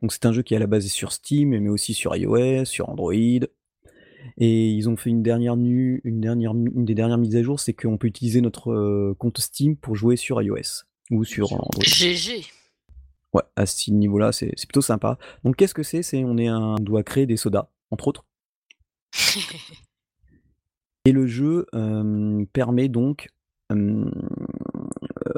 Donc 0.02 0.12
c'est 0.12 0.26
un 0.26 0.32
jeu 0.32 0.42
qui 0.42 0.54
est 0.54 0.56
à 0.56 0.60
la 0.60 0.66
base 0.66 0.86
est 0.86 0.90
sur 0.90 1.12
Steam 1.12 1.50
mais 1.50 1.68
aussi 1.68 1.94
sur 1.94 2.14
iOS, 2.14 2.64
sur 2.64 2.88
Android. 2.88 3.12
Et 4.36 4.70
ils 4.70 4.88
ont 4.88 4.96
fait 4.96 5.10
une 5.10 5.22
dernière 5.22 5.56
nu, 5.56 6.00
une 6.04 6.20
dernière, 6.20 6.52
une 6.52 6.84
des 6.84 6.94
dernières 6.94 7.18
mises 7.18 7.36
à 7.36 7.42
jour, 7.42 7.60
c'est 7.60 7.72
qu'on 7.72 7.98
peut 7.98 8.06
utiliser 8.06 8.40
notre 8.40 8.72
euh, 8.72 9.14
compte 9.18 9.38
Steam 9.38 9.76
pour 9.76 9.96
jouer 9.96 10.16
sur 10.16 10.42
iOS 10.42 10.84
ou 11.10 11.24
sur 11.24 11.52
Android. 11.52 11.82
GG. 11.82 12.44
Ouais, 13.32 13.42
à 13.56 13.66
ce 13.66 13.90
niveau-là, 13.90 14.32
c'est 14.32 14.52
c'est 14.56 14.66
plutôt 14.66 14.80
sympa. 14.80 15.18
Donc 15.44 15.56
qu'est-ce 15.56 15.74
que 15.74 15.82
c'est? 15.82 16.02
C'est 16.02 16.24
on 16.24 16.38
est 16.38 16.46
un, 16.46 16.76
on 16.78 16.82
doit 16.82 17.02
créer 17.02 17.26
des 17.26 17.36
sodas, 17.36 17.68
entre 17.90 18.08
autres. 18.08 18.24
Et 21.04 21.12
le 21.12 21.26
jeu 21.26 21.66
permet 22.52 22.88
donc, 22.88 23.28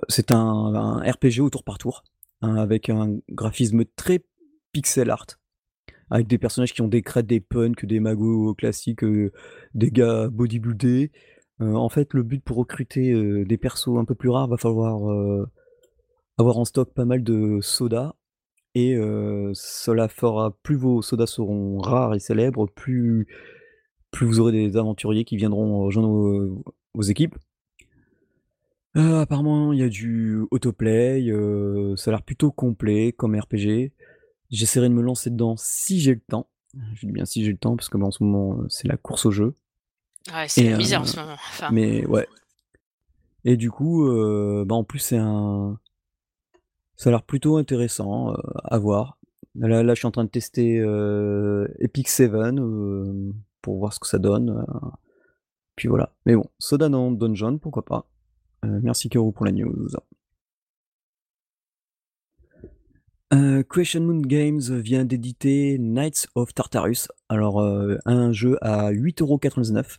c'est 0.09 0.33
un 0.33 0.99
RPG 0.99 1.41
au 1.41 1.51
tour 1.51 1.65
par 1.65 1.79
tour, 1.79 2.03
hein, 2.43 2.57
avec 2.57 2.89
un 2.91 3.19
graphisme 3.31 3.85
très 3.97 4.25
pixel 4.73 5.11
art. 5.11 5.27
Avec 6.11 6.27
des 6.27 6.39
personnages 6.39 6.73
qui 6.73 6.83
ont 6.83 6.89
des 6.89 7.03
crêtes, 7.03 7.27
des 7.27 7.41
punks, 7.41 7.85
des 7.87 8.01
magos 8.01 8.55
classiques, 8.55 9.05
des 9.75 9.91
gars 9.91 10.29
bodybuildés. 10.29 11.13
En 11.61 11.89
fait, 11.89 12.15
le 12.15 12.25
but 12.25 12.43
pour 12.43 12.57
recruter, 12.57 13.45
des 13.45 13.57
persos 13.59 13.97
un 13.97 14.05
peu 14.05 14.17
plus 14.17 14.31
rares, 14.31 14.49
va 14.49 14.57
falloir, 14.57 15.47
avoir 16.37 16.59
en 16.59 16.65
stock 16.65 16.93
pas 16.95 17.05
mal 17.05 17.23
de 17.23 17.61
sodas 17.61 18.15
et 18.75 18.97
cela 19.55 20.09
fera 20.09 20.57
plus 20.63 20.77
vos 20.77 21.03
sodas 21.03 21.27
seront 21.27 21.79
rares 21.79 22.15
et 22.15 22.21
célèbres, 22.21 22.67
plus 22.67 23.29
plus 24.11 24.27
vous 24.27 24.41
aurez 24.41 24.53
des 24.53 24.77
aventuriers 24.77 25.25
qui 25.25 25.37
viendront 25.37 25.85
rejoindre 25.85 26.09
vos 26.09 26.65
vos 26.95 27.03
équipes. 27.03 27.37
Heu, 28.97 29.19
apparemment, 29.21 29.73
il 29.73 29.79
y 29.79 29.85
a 29.85 29.89
du 29.89 30.41
autoplay, 30.51 31.23
heu, 31.31 31.95
ça 31.97 32.11
a 32.11 32.13
l'air 32.13 32.23
plutôt 32.23 32.51
complet 32.51 33.13
comme 33.13 33.39
RPG. 33.39 33.93
J'essaierai 34.51 34.89
de 34.89 34.95
me 34.95 35.03
lancer 35.03 35.31
dedans 35.31 35.55
si 35.57 36.01
j'ai 36.01 36.15
le 36.15 36.21
temps. 36.21 36.49
Je 36.95 37.07
dis 37.07 37.13
bien 37.13 37.25
si 37.25 37.45
j'ai 37.45 37.53
le 37.53 37.59
temps 37.59 37.77
parce 37.77 37.89
que, 37.89 37.97
bah, 37.99 38.07
en 38.07 38.11
ce 38.11 38.25
moment, 38.25 38.63
c'est 38.69 38.89
la 38.89 38.97
course 38.97 39.27
au 39.27 39.31
jeu. 39.31 39.55
Ouais, 40.35 40.49
c'est 40.49 40.73
heu, 40.73 40.77
misère 40.77 41.03
en 41.03 41.07
ce 41.07 41.21
moment, 41.21 41.35
enfin 41.35 41.69
mais 41.71 42.05
ouais. 42.07 42.27
Et 43.45 43.57
du 43.57 43.71
coup, 43.71 44.07
bah, 44.67 44.75
en 44.75 44.85
plus 44.85 44.99
c'est 44.99 45.17
un 45.17 45.79
ça 46.97 47.09
a 47.09 47.13
l'air 47.13 47.23
plutôt 47.23 47.57
intéressant, 47.57 48.35
à 48.65 48.79
voir. 48.79 49.19
Là 49.55 49.83
là, 49.83 49.95
je 49.95 50.01
suis 50.01 50.07
en 50.07 50.11
train 50.11 50.25
de 50.25 50.29
tester, 50.31 50.77
Epic 51.79 52.09
Seven, 52.09 52.59
heu, 52.61 53.33
pour 53.63 53.79
voir 53.79 53.93
ce 53.93 54.01
que 54.01 54.07
ça 54.07 54.19
donne, 54.19 54.51
heu, 54.51 54.91
puis 55.77 55.89
voilà. 55.89 56.15
Mais 56.27 56.35
bon, 56.37 56.45
Soda 56.59 56.89
no 56.89 57.15
Dungeon, 57.15 57.59
pourquoi 57.59 57.85
pas. 57.85 58.07
Heu, 58.65 58.81
merci 58.83 59.09
Kero 59.09 59.33
pour 59.33 59.47
la 59.47 59.53
news. 59.53 59.89
Heu, 63.33 63.63
Question 63.63 64.03
Moon 64.03 64.21
Games 64.21 64.61
vient 64.61 65.05
d'éditer 65.05 65.79
Knights 65.79 66.27
of 66.35 66.53
Tartarus. 66.53 67.09
Alors, 67.29 67.61
un 67.61 68.33
jeu 68.33 68.59
à 68.61 68.91
8,99 68.91 69.99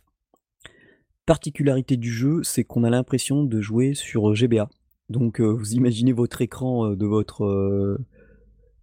Particularité 1.24 1.96
du 1.96 2.12
jeu, 2.12 2.42
c'est 2.42 2.64
qu'on 2.64 2.84
a 2.84 2.90
l'impression 2.90 3.44
de 3.44 3.60
jouer 3.60 3.94
sur 3.94 4.34
GBA. 4.34 4.68
Donc, 5.08 5.40
vous 5.40 5.72
imaginez 5.72 6.12
votre 6.12 6.42
écran, 6.42 6.90
de 6.90 7.06
votre, 7.06 7.46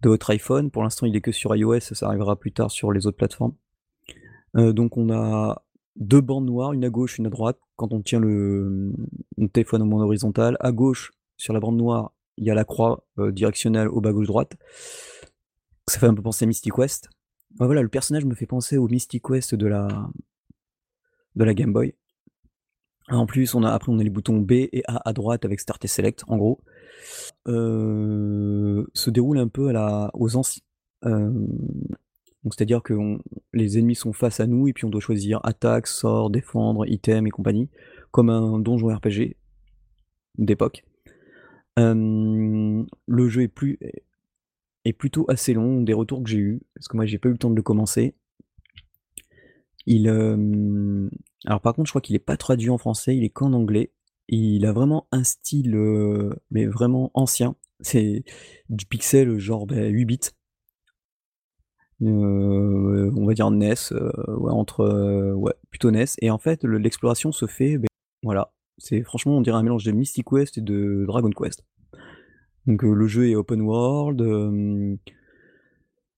de 0.02 0.08
votre 0.08 0.30
iPhone. 0.30 0.70
Pour 0.70 0.82
l'instant, 0.82 1.06
il 1.06 1.14
est 1.14 1.20
que 1.20 1.32
sur 1.32 1.54
iOS, 1.54 1.80
ça 1.80 2.08
arrivera 2.08 2.34
plus 2.34 2.52
tard 2.52 2.70
sur 2.70 2.90
les 2.92 3.06
autres 3.06 3.18
plateformes. 3.18 3.54
Donc 4.54 4.96
on 4.96 5.10
a 5.10 5.62
2 5.96 6.20
bandes 6.20 6.46
noires, 6.46 6.72
une 6.72 6.84
à 6.84 6.90
gauche, 6.90 7.18
une 7.18 7.26
à 7.26 7.30
droite, 7.30 7.58
quand 7.76 7.92
on 7.92 8.00
tient 8.00 8.20
le, 8.20 8.92
téléphone 9.52 9.82
en 9.82 9.86
mode 9.86 10.02
horizontal. 10.02 10.56
À 10.60 10.72
gauche, 10.72 11.12
sur 11.36 11.52
la 11.52 11.60
bande 11.60 11.76
noire, 11.76 12.12
il 12.36 12.44
y 12.44 12.50
a 12.50 12.54
la 12.54 12.64
croix, 12.64 13.04
directionnelle 13.18 13.88
au 13.88 14.00
bas, 14.00 14.12
gauche, 14.12 14.26
droite. 14.26 14.56
Ça 15.86 15.98
fait 15.98 16.06
un 16.06 16.14
peu 16.14 16.22
penser 16.22 16.44
à 16.44 16.48
Mystic. 16.48 16.72
Bah, 16.76 17.66
voilà, 17.66 17.82
le 17.82 17.88
personnage 17.88 18.24
me 18.24 18.34
fait 18.34 18.46
penser 18.46 18.76
au 18.76 18.88
Mystic 18.88 19.24
Quest 19.24 19.54
de 19.54 19.66
la 19.66 19.88
de 21.36 21.44
la 21.44 21.54
Game 21.54 21.72
Boy. 21.72 21.94
En 23.08 23.26
plus, 23.26 23.54
on 23.54 23.64
a 23.64 23.70
après 23.72 23.90
on 23.90 23.98
a 23.98 24.04
les 24.04 24.10
boutons 24.10 24.38
B 24.38 24.52
et 24.52 24.82
A 24.86 25.00
à 25.04 25.12
droite 25.12 25.44
avec 25.44 25.60
Start 25.60 25.84
et 25.84 25.88
Select, 25.88 26.22
en 26.28 26.36
gros. 26.36 26.60
Se 27.46 29.10
déroule 29.10 29.38
un 29.38 29.48
peu 29.48 29.68
à 29.68 29.72
la 29.72 30.10
aux 30.14 30.36
anci 30.36 30.62
hem, 31.04 31.48
donc 32.44 32.54
c'est-à-dire 32.54 32.82
que 32.82 32.94
les 33.52 33.78
ennemis 33.78 33.94
sont 33.94 34.12
face 34.12 34.40
à 34.40 34.46
nous 34.46 34.68
et 34.68 34.72
puis 34.72 34.84
on 34.84 34.90
doit 34.90 35.00
choisir 35.00 35.40
attaque, 35.44 35.86
sort, 35.86 36.30
défendre, 36.30 36.86
item 36.86 37.26
et 37.26 37.30
compagnie, 37.30 37.68
comme 38.10 38.30
un 38.30 38.58
donjon 38.58 38.88
RPG 38.94 39.36
d'époque. 40.38 40.84
Le 41.76 43.28
jeu 43.28 43.42
est 43.42 43.48
plus 43.48 43.78
est 44.84 44.92
plutôt 44.92 45.26
assez 45.28 45.52
long, 45.52 45.82
des 45.82 45.92
retours 45.92 46.22
que 46.22 46.30
j'ai 46.30 46.38
eus, 46.38 46.62
parce 46.74 46.88
que 46.88 46.96
moi 46.96 47.04
j'ai 47.06 47.18
pas 47.18 47.28
eu 47.28 47.32
le 47.32 47.38
temps 47.38 47.50
de 47.50 47.56
le 47.56 47.62
commencer. 47.62 48.14
Il, 49.86 50.04
par 51.62 51.74
contre, 51.74 51.86
je 51.86 51.92
crois 51.92 52.00
qu'il 52.00 52.16
est 52.16 52.18
pas 52.18 52.36
traduit 52.36 52.70
en 52.70 52.78
français, 52.78 53.16
il 53.16 53.24
est 53.24 53.30
qu'en 53.30 53.52
anglais. 53.52 53.92
Il 54.28 54.64
a 54.64 54.72
vraiment 54.72 55.08
un 55.10 55.24
style, 55.24 55.74
heu, 55.74 56.36
mais 56.50 56.66
vraiment 56.66 57.10
ancien. 57.14 57.56
C'est 57.80 58.24
du 58.68 58.86
pixel, 58.86 59.38
genre, 59.38 59.66
bah, 59.66 59.86
8 59.86 60.04
bits. 60.04 60.20
Heu, 62.02 63.12
on 63.16 63.26
va 63.26 63.34
dire 63.34 63.50
NES, 63.50 63.92
heu, 63.92 64.10
ouais, 64.28 64.52
entre, 64.52 64.82
heu, 64.84 65.34
ouais, 65.34 65.52
plutôt 65.70 65.90
NES 65.90 66.06
et 66.22 66.30
en 66.30 66.38
fait, 66.38 66.64
le 66.64 66.78
l'exploration 66.78 67.32
se 67.32 67.46
fait, 67.46 67.78
beh, 67.78 67.88
voilà, 68.22 68.52
c'est 68.78 69.02
franchement, 69.02 69.36
on 69.36 69.40
dirait 69.42 69.58
un 69.58 69.62
mélange 69.62 69.84
de 69.84 69.92
Mystic 69.92 70.26
Quest 70.26 70.58
et 70.58 70.62
de 70.62 71.04
Dragon 71.06 71.30
Quest. 71.30 71.64
Donc, 72.66 72.84
heu, 72.84 72.94
le 72.94 73.06
jeu 73.06 73.28
est 73.28 73.34
open 73.34 73.62
world, 73.62 74.20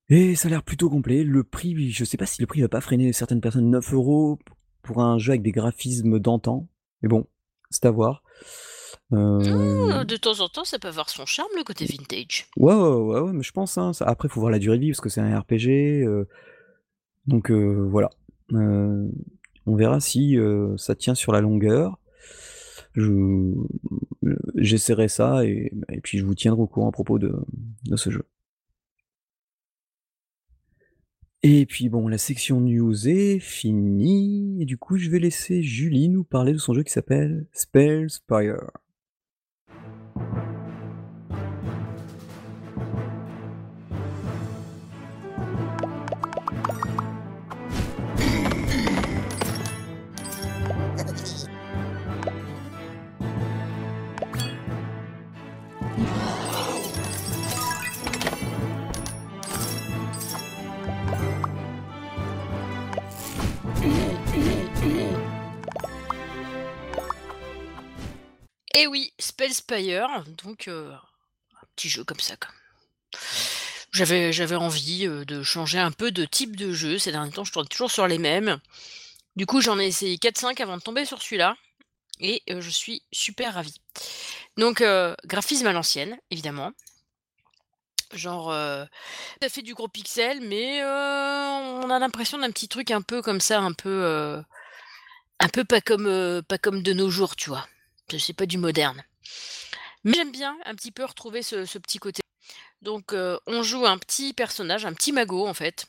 et 0.09 0.35
ça 0.35 0.49
a 0.49 0.51
l'air 0.51 0.63
plutôt 0.63 0.91
complet. 0.91 1.25
Le 1.25 1.43
prix, 1.43 1.91
je 1.91 2.05
sais 2.05 2.17
pas 2.17 2.27
si 2.27 2.41
le 2.43 2.47
prix 2.47 2.61
va 2.61 2.69
pas 2.69 2.81
freiner 2.81 3.13
certaines 3.13 3.41
personnes. 3.41 3.71
9 3.71 3.93
€ 3.93 4.37
p 4.39 4.45
pour 4.83 5.01
un 5.01 5.19
jeu 5.19 5.31
avec 5.31 5.43
des 5.43 5.53
graphismes 5.53 6.19
d'antan, 6.19 6.69
mais 7.03 7.09
bon, 7.09 7.27
c'est 7.71 7.87
à 7.87 7.91
voir. 7.91 8.23
Mmh, 9.13 9.17
Heu 10.01 10.05
de 10.05 10.17
temps 10.17 10.41
en 10.41 10.49
temps, 10.49 10.65
ça 10.65 10.79
peut 10.79 10.89
avoir 10.89 11.09
son 11.11 11.27
charme, 11.27 11.51
le 11.57 11.65
côté 11.65 11.85
vintage. 11.85 12.47
Ouais, 12.57 12.75
ouais, 12.75 12.81
ouais, 12.81 13.21
ouais, 13.21 13.33
mais 13.33 13.43
je 13.43 13.53
pense, 13.53 13.79
hein, 13.79 13.93
ça 13.93 14.07
après, 14.07 14.29
il 14.29 14.31
faut 14.31 14.41
voir 14.41 14.51
la 14.51 14.59
durée 14.59 14.79
de 14.79 14.83
vie 14.83 14.91
parce 14.91 15.01
que 15.01 15.09
c'est 15.09 15.21
un 15.21 15.39
RPG, 15.39 16.05
heu, 16.05 16.29
donc 17.27 17.51
heu, 17.51 17.87
voilà. 17.91 18.11
On 18.53 19.77
verra 19.77 20.01
si, 20.01 20.37
ça 20.77 20.95
tient 20.95 21.15
sur 21.15 21.33
la 21.33 21.41
longueur. 21.41 21.99
Je 22.95 23.55
j'essaierai 24.57 25.09
ça 25.09 25.45
et 25.47 25.73
et 25.91 26.01
puis 26.01 26.19
je 26.19 26.25
vous 26.27 26.35
tiendrai 26.35 26.61
au 26.61 26.67
courant 26.67 26.89
à 26.89 26.93
propos 26.93 27.19
de 27.19 27.35
de 27.85 27.97
ce 27.97 28.11
jeu. 28.11 28.25
Et 31.43 31.67
puis 31.67 31.89
bon, 31.89 32.07
la 32.07 32.19
section 32.19 32.61
news 32.61 33.09
est 33.09 33.41
finie 33.41 34.63
et 34.63 34.65
du 34.65 34.77
coup, 34.79 34.97
je 34.97 35.11
vais 35.11 35.19
laisser 35.19 35.63
Julie 35.63 36.09
nous 36.09 36.23
parler 36.23 36.53
de 36.53 36.59
son 36.59 36.73
jeu 36.73 36.83
qui 36.83 36.93
s'appelle 36.93 37.47
Spellspire. 37.53 38.71
Et 68.75 68.87
oui, 68.87 69.13
Spellspire, 69.19 70.25
donc 70.43 70.69
heu, 70.69 70.93
un 70.93 71.67
petit 71.77 71.89
jeu 71.89 72.05
comme 72.05 72.21
ça, 72.21 72.37
quoi. 72.37 72.51
J'avais 73.93 74.33
j'avais 74.33 74.57
envie, 74.57 75.07
heu, 75.07 75.25
de 75.27 75.43
changer 75.43 75.79
un 75.79 75.91
peu 75.91 76.11
de 76.11 76.25
type 76.25 76.57
de 76.57 76.73
jeu. 76.73 76.99
Ces 76.99 77.13
derniers 77.13 77.33
temps, 77.33 77.45
je 77.45 77.53
tourne 77.53 77.69
toujours 77.69 77.91
sur 77.91 78.07
les 78.07 78.19
mêmes. 78.19 78.59
Du 79.37 79.45
coup, 79.47 79.61
j'en 79.61 79.79
ai 79.79 79.87
essayé 79.87 80.17
4-5 80.19 80.61
avant 80.61 80.77
de 80.79 80.83
tomber 80.83 81.05
sur 81.05 81.21
celui-là 81.23 81.57
et 82.21 82.43
heu, 82.51 82.61
je 82.61 82.71
suis 82.71 83.03
super 83.13 83.55
ravie. 83.55 83.79
Donc 84.57 84.83
graphisme 85.27 85.67
à 85.67 85.73
l'ancienne, 85.73 86.19
évidemment. 86.31 86.73
Genre, 88.15 88.53
ça 89.43 89.49
fait 89.49 89.63
du 89.63 89.75
gros 89.75 89.89
pixel, 89.89 90.41
mais 90.43 90.83
on 90.85 91.91
a 91.91 91.99
l'impression 91.99 92.39
d'un 92.39 92.51
petit 92.51 92.69
truc 92.69 92.91
un 92.91 93.03
peu 93.03 93.23
comme 93.23 93.41
ça, 93.41 93.61
un 93.61 93.73
peu, 93.73 94.43
un 95.41 95.49
peu 95.49 95.65
pas 95.65 95.81
comme, 95.81 96.43
pas 96.49 96.59
comme 96.59 96.83
de 96.83 96.93
nos 96.93 97.11
jours, 97.11 97.37
tu 97.37 97.51
vois? 97.51 97.67
C'est 98.19 98.33
pas 98.33 98.47
du 98.47 98.59
moderne. 98.59 99.03
Mais 100.05 100.15
j'aime 100.15 100.33
bien 100.33 100.57
un 100.65 100.75
petit 100.75 100.91
peu 100.91 101.05
retrouver 101.05 101.43
ce 101.43 101.79
petit 101.79 101.99
côté. 101.99 102.23
Donc 102.83 103.13
heu, 103.13 103.39
on 103.47 103.63
joue 103.63 103.87
un 103.87 103.99
petit 103.99 104.33
personnage, 104.33 104.85
un 104.85 104.93
petit 104.93 105.13
mago, 105.13 105.47
en 105.47 105.55
fait. 105.55 105.87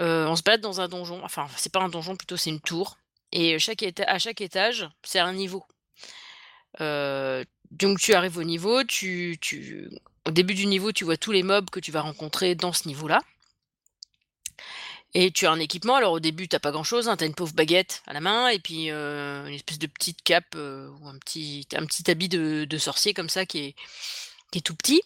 Heu, 0.00 0.26
on 0.28 0.36
se 0.36 0.42
balade 0.42 0.60
dans 0.60 0.80
un 0.80 0.88
donjon, 0.88 1.24
enfin, 1.24 1.46
c'est 1.56 1.72
pas 1.72 1.80
un 1.80 1.88
donjon, 1.88 2.16
plutôt 2.16 2.36
c'est 2.36 2.50
une 2.50 2.60
tour 2.60 2.98
et 3.32 3.54
à 3.54 3.58
chaque 3.58 4.40
étage, 4.40 4.88
c'est 5.02 5.18
un 5.18 5.32
niveau. 5.32 5.64
Heu, 6.80 7.44
donc 7.70 7.98
tu 7.98 8.14
arrives 8.14 8.38
au 8.38 8.44
niveau, 8.44 8.84
tu 8.84 9.36
tu 9.40 9.90
au 10.26 10.30
début 10.30 10.54
du 10.54 10.66
niveau, 10.66 10.92
tu 10.92 11.04
vois 11.04 11.16
tous 11.16 11.32
les 11.32 11.42
mobs 11.42 11.70
que 11.70 11.80
tu 11.80 11.90
vas 11.92 12.02
rencontrer 12.02 12.54
dans 12.54 12.72
ce 12.72 12.88
niveau-là 12.88 13.20
et 15.14 15.30
tu 15.30 15.46
as 15.46 15.52
un 15.52 15.60
équipement. 15.60 15.96
Alors 15.96 16.12
au 16.12 16.20
début, 16.20 16.48
tu 16.48 16.56
as 16.56 16.60
pas 16.60 16.70
grand-chose, 16.70 17.08
hein, 17.08 17.16
tu 17.16 17.24
as 17.24 17.26
une 17.26 17.34
pauvre 17.34 17.54
baguette 17.54 18.02
à 18.06 18.12
la 18.12 18.20
main 18.20 18.48
et 18.48 18.58
puis, 18.58 18.90
heu, 18.90 19.44
une 19.46 19.54
espèce 19.54 19.78
de 19.78 19.86
petite 19.86 20.22
cape, 20.22 20.54
heu, 20.56 20.90
ou 21.00 21.08
un 21.08 21.18
petit 21.18 21.66
habit 22.08 22.28
de 22.28 22.78
sorcier 22.78 23.14
comme 23.14 23.28
ça 23.28 23.46
qui 23.46 23.74
est 24.54 24.64
tout 24.64 24.74
petit 24.74 25.02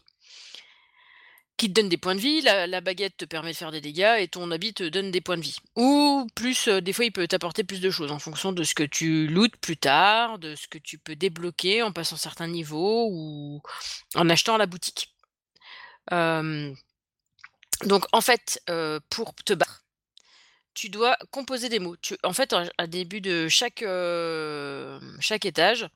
qui 1.63 1.69
te 1.69 1.75
donne 1.81 1.89
des 1.89 1.97
points 1.97 2.17
de 2.17 2.21
vie. 2.21 2.41
La, 2.41 2.81
baguette 2.81 3.17
te 3.19 3.25
permet 3.25 3.53
de 3.53 3.57
faire 3.57 3.71
des 3.71 3.81
dégâts 3.81 4.17
et 4.19 4.27
ton 4.27 4.51
habit 4.51 4.75
te 4.75 4.83
donne 4.89 5.13
des 5.13 5.21
points 5.21 5.37
de 5.37 5.43
vie. 5.43 5.59
Ou 5.77 6.27
plus, 6.35 6.67
euh, 6.67 6.81
des 6.81 6.93
fois, 6.93 7.05
il 7.05 7.13
peut 7.13 7.29
t'apporter 7.29 7.63
plus 7.63 7.81
de 7.81 7.89
choses 7.91 8.11
en 8.11 8.19
fonction 8.19 8.51
de 8.53 8.65
ce 8.65 8.75
que 8.75 8.83
tu 8.83 9.29
lootes 9.29 9.57
plus 9.59 9.77
tard, 9.77 10.41
de 10.41 10.57
ce 10.57 10.67
que 10.67 10.79
tu 10.79 10.99
peux 10.99 11.15
débloquer 11.15 11.83
en 11.83 11.93
passant 11.93 12.17
certains 12.17 12.49
niveaux 12.49 13.09
ou 13.13 13.63
en 14.17 14.29
achetant 14.29 14.57
à 14.57 14.59
la 14.59 14.67
boutique. 14.67 15.15
donc, 16.11 18.05
en 18.13 18.21
fait, 18.21 18.61
euh, 18.69 18.99
pour 19.09 19.35
te 19.35 19.53
battre, 19.55 19.82
tu 20.75 20.89
dois 20.89 21.17
composer 21.31 21.69
des 21.69 21.79
mots. 21.79 21.97
Tu, 21.97 22.17
en 22.23 22.33
fait, 22.33 22.55
à 22.79 22.87
début 22.87 23.21
de 23.21 23.49
chaque, 23.49 23.83
euh, 23.83 24.99
chaque 25.21 25.45
étage, 25.45 25.89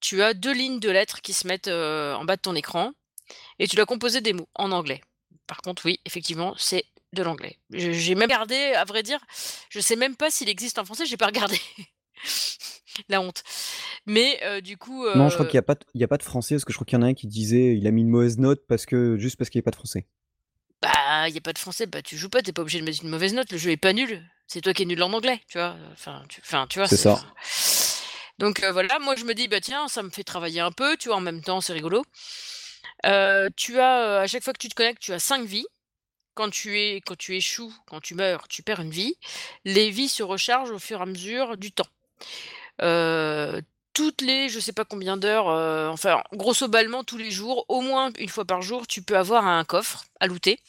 tu 0.00 0.22
as 0.22 0.34
deux 0.34 0.52
lignes 0.52 0.80
de 0.80 0.90
lettres 0.90 1.20
qui 1.20 1.32
se 1.32 1.46
mettent 1.46 1.68
en 1.68 2.24
bas 2.24 2.36
de 2.36 2.42
ton 2.42 2.54
écran 2.54 2.92
et 3.58 3.66
tu 3.66 3.76
dois 3.76 3.86
composer 3.86 4.20
des 4.20 4.32
mots 4.32 4.48
en 4.54 4.72
anglais. 4.72 5.00
Par 5.46 5.58
contre, 5.62 5.86
oui, 5.86 6.00
effectivement, 6.04 6.54
c'est 6.56 6.84
de 7.12 7.22
l'anglais. 7.22 7.58
J'ai 7.70 8.14
même 8.14 8.24
regardé, 8.24 8.54
à 8.54 8.84
vrai 8.84 9.02
dire, 9.02 9.20
je 9.70 9.80
sais 9.80 9.96
même 9.96 10.14
pas 10.14 10.30
s'il 10.30 10.48
existe 10.48 10.78
en 10.78 10.84
français, 10.84 11.06
j'ai 11.06 11.16
pas 11.16 11.26
regardé. 11.26 11.58
La 13.08 13.20
honte. 13.20 13.42
Mais 14.06 14.40
du 14.62 14.76
coup. 14.76 15.06
Non, 15.14 15.28
je 15.28 15.34
crois 15.34 15.46
qu'il 15.46 15.54
n'y 15.54 15.60
a, 15.60 15.62
pas 15.62 15.76
de, 15.76 16.04
a 16.04 16.08
pas 16.08 16.16
de 16.16 16.22
français, 16.22 16.56
parce 16.56 16.64
que 16.64 16.72
je 16.72 16.76
crois 16.76 16.84
qu'il 16.84 16.98
y 16.98 17.00
en 17.00 17.02
a 17.02 17.08
un 17.08 17.14
qui 17.14 17.26
disait 17.28 17.76
il 17.76 17.86
a 17.86 17.90
mis 17.90 18.02
une 18.02 18.08
mauvaise 18.08 18.38
note 18.38 18.64
parce 18.66 18.86
que, 18.86 19.16
juste 19.18 19.36
parce 19.36 19.50
qu'il 19.50 19.58
n'y 19.58 19.62
a 19.62 19.66
pas 19.66 19.70
de 19.70 19.76
français. 19.76 20.06
Bah, 20.80 21.28
il 21.28 21.32
n'y 21.32 21.38
a 21.38 21.40
pas 21.40 21.52
de 21.52 21.58
français, 21.58 21.86
bah 21.86 22.02
tu 22.02 22.16
joues 22.16 22.28
pas, 22.28 22.40
t'es 22.40 22.52
pas 22.52 22.62
obligé 22.62 22.78
de 22.80 22.84
mettre 22.84 23.02
une 23.02 23.10
mauvaise 23.10 23.34
note, 23.34 23.50
le 23.50 23.58
jeu 23.58 23.70
est 23.70 23.76
pas 23.76 23.92
nul. 23.92 24.24
C'est 24.46 24.60
toi 24.60 24.72
qui 24.72 24.82
es 24.82 24.86
nul 24.86 25.02
en 25.02 25.12
anglais, 25.12 25.40
tu 25.48 25.58
vois. 25.58 25.76
Enfin, 25.92 26.22
tu, 26.28 26.40
enfin, 26.44 26.66
tu 26.68 26.78
vois. 26.78 26.88
C'est 26.88 26.96
ça. 26.96 27.20
Donc 28.38 28.64
voilà, 28.64 28.98
moi 29.00 29.16
je 29.16 29.24
me 29.24 29.34
dis, 29.34 29.48
bah 29.48 29.60
tiens, 29.60 29.88
ça 29.88 30.02
me 30.02 30.10
fait 30.10 30.24
travailler 30.24 30.60
un 30.60 30.70
peu, 30.70 30.96
tu 30.96 31.08
vois, 31.08 31.16
en 31.16 31.20
même 31.20 31.42
temps, 31.42 31.60
c'est 31.60 31.72
rigolo 31.72 32.04
tu 33.56 33.78
as, 33.78 34.20
à 34.20 34.26
chaque 34.26 34.42
fois 34.42 34.52
que 34.52 34.58
tu 34.58 34.68
te 34.68 34.74
connectes, 34.74 35.00
tu 35.00 35.12
as 35.12 35.18
5 35.18 35.44
vies. 35.44 35.66
Quand 36.34 36.50
tu 36.50 36.78
es 36.78 37.00
quand 37.00 37.16
tu 37.16 37.34
échoues, 37.36 37.74
quand 37.86 38.00
tu 38.00 38.14
meurs, 38.14 38.46
tu 38.46 38.62
perds 38.62 38.80
une 38.80 38.90
vie. 38.90 39.16
Les 39.64 39.90
vies 39.90 40.08
se 40.08 40.22
rechargent 40.22 40.70
au 40.70 40.78
fur 40.78 41.00
et 41.00 41.02
à 41.02 41.06
mesure 41.06 41.56
du 41.56 41.72
temps. 41.72 41.88
Toutes 43.98 44.20
les 44.20 44.48
je 44.48 44.60
sais 44.60 44.72
pas 44.72 44.84
combien 44.84 45.16
d'heures, 45.16 45.48
enfin 45.92 46.22
grosso 46.32 46.68
ballement 46.68 47.02
tous 47.02 47.18
les 47.18 47.32
jours, 47.32 47.64
au 47.68 47.80
moins 47.80 48.12
une 48.18 48.28
fois 48.28 48.44
par 48.44 48.62
jour, 48.62 48.86
tu 48.86 49.02
peux 49.02 49.16
avoir 49.18 49.44
un 49.46 49.64
coffre 49.64 50.04
à 50.20 50.28
looter. 50.28 50.60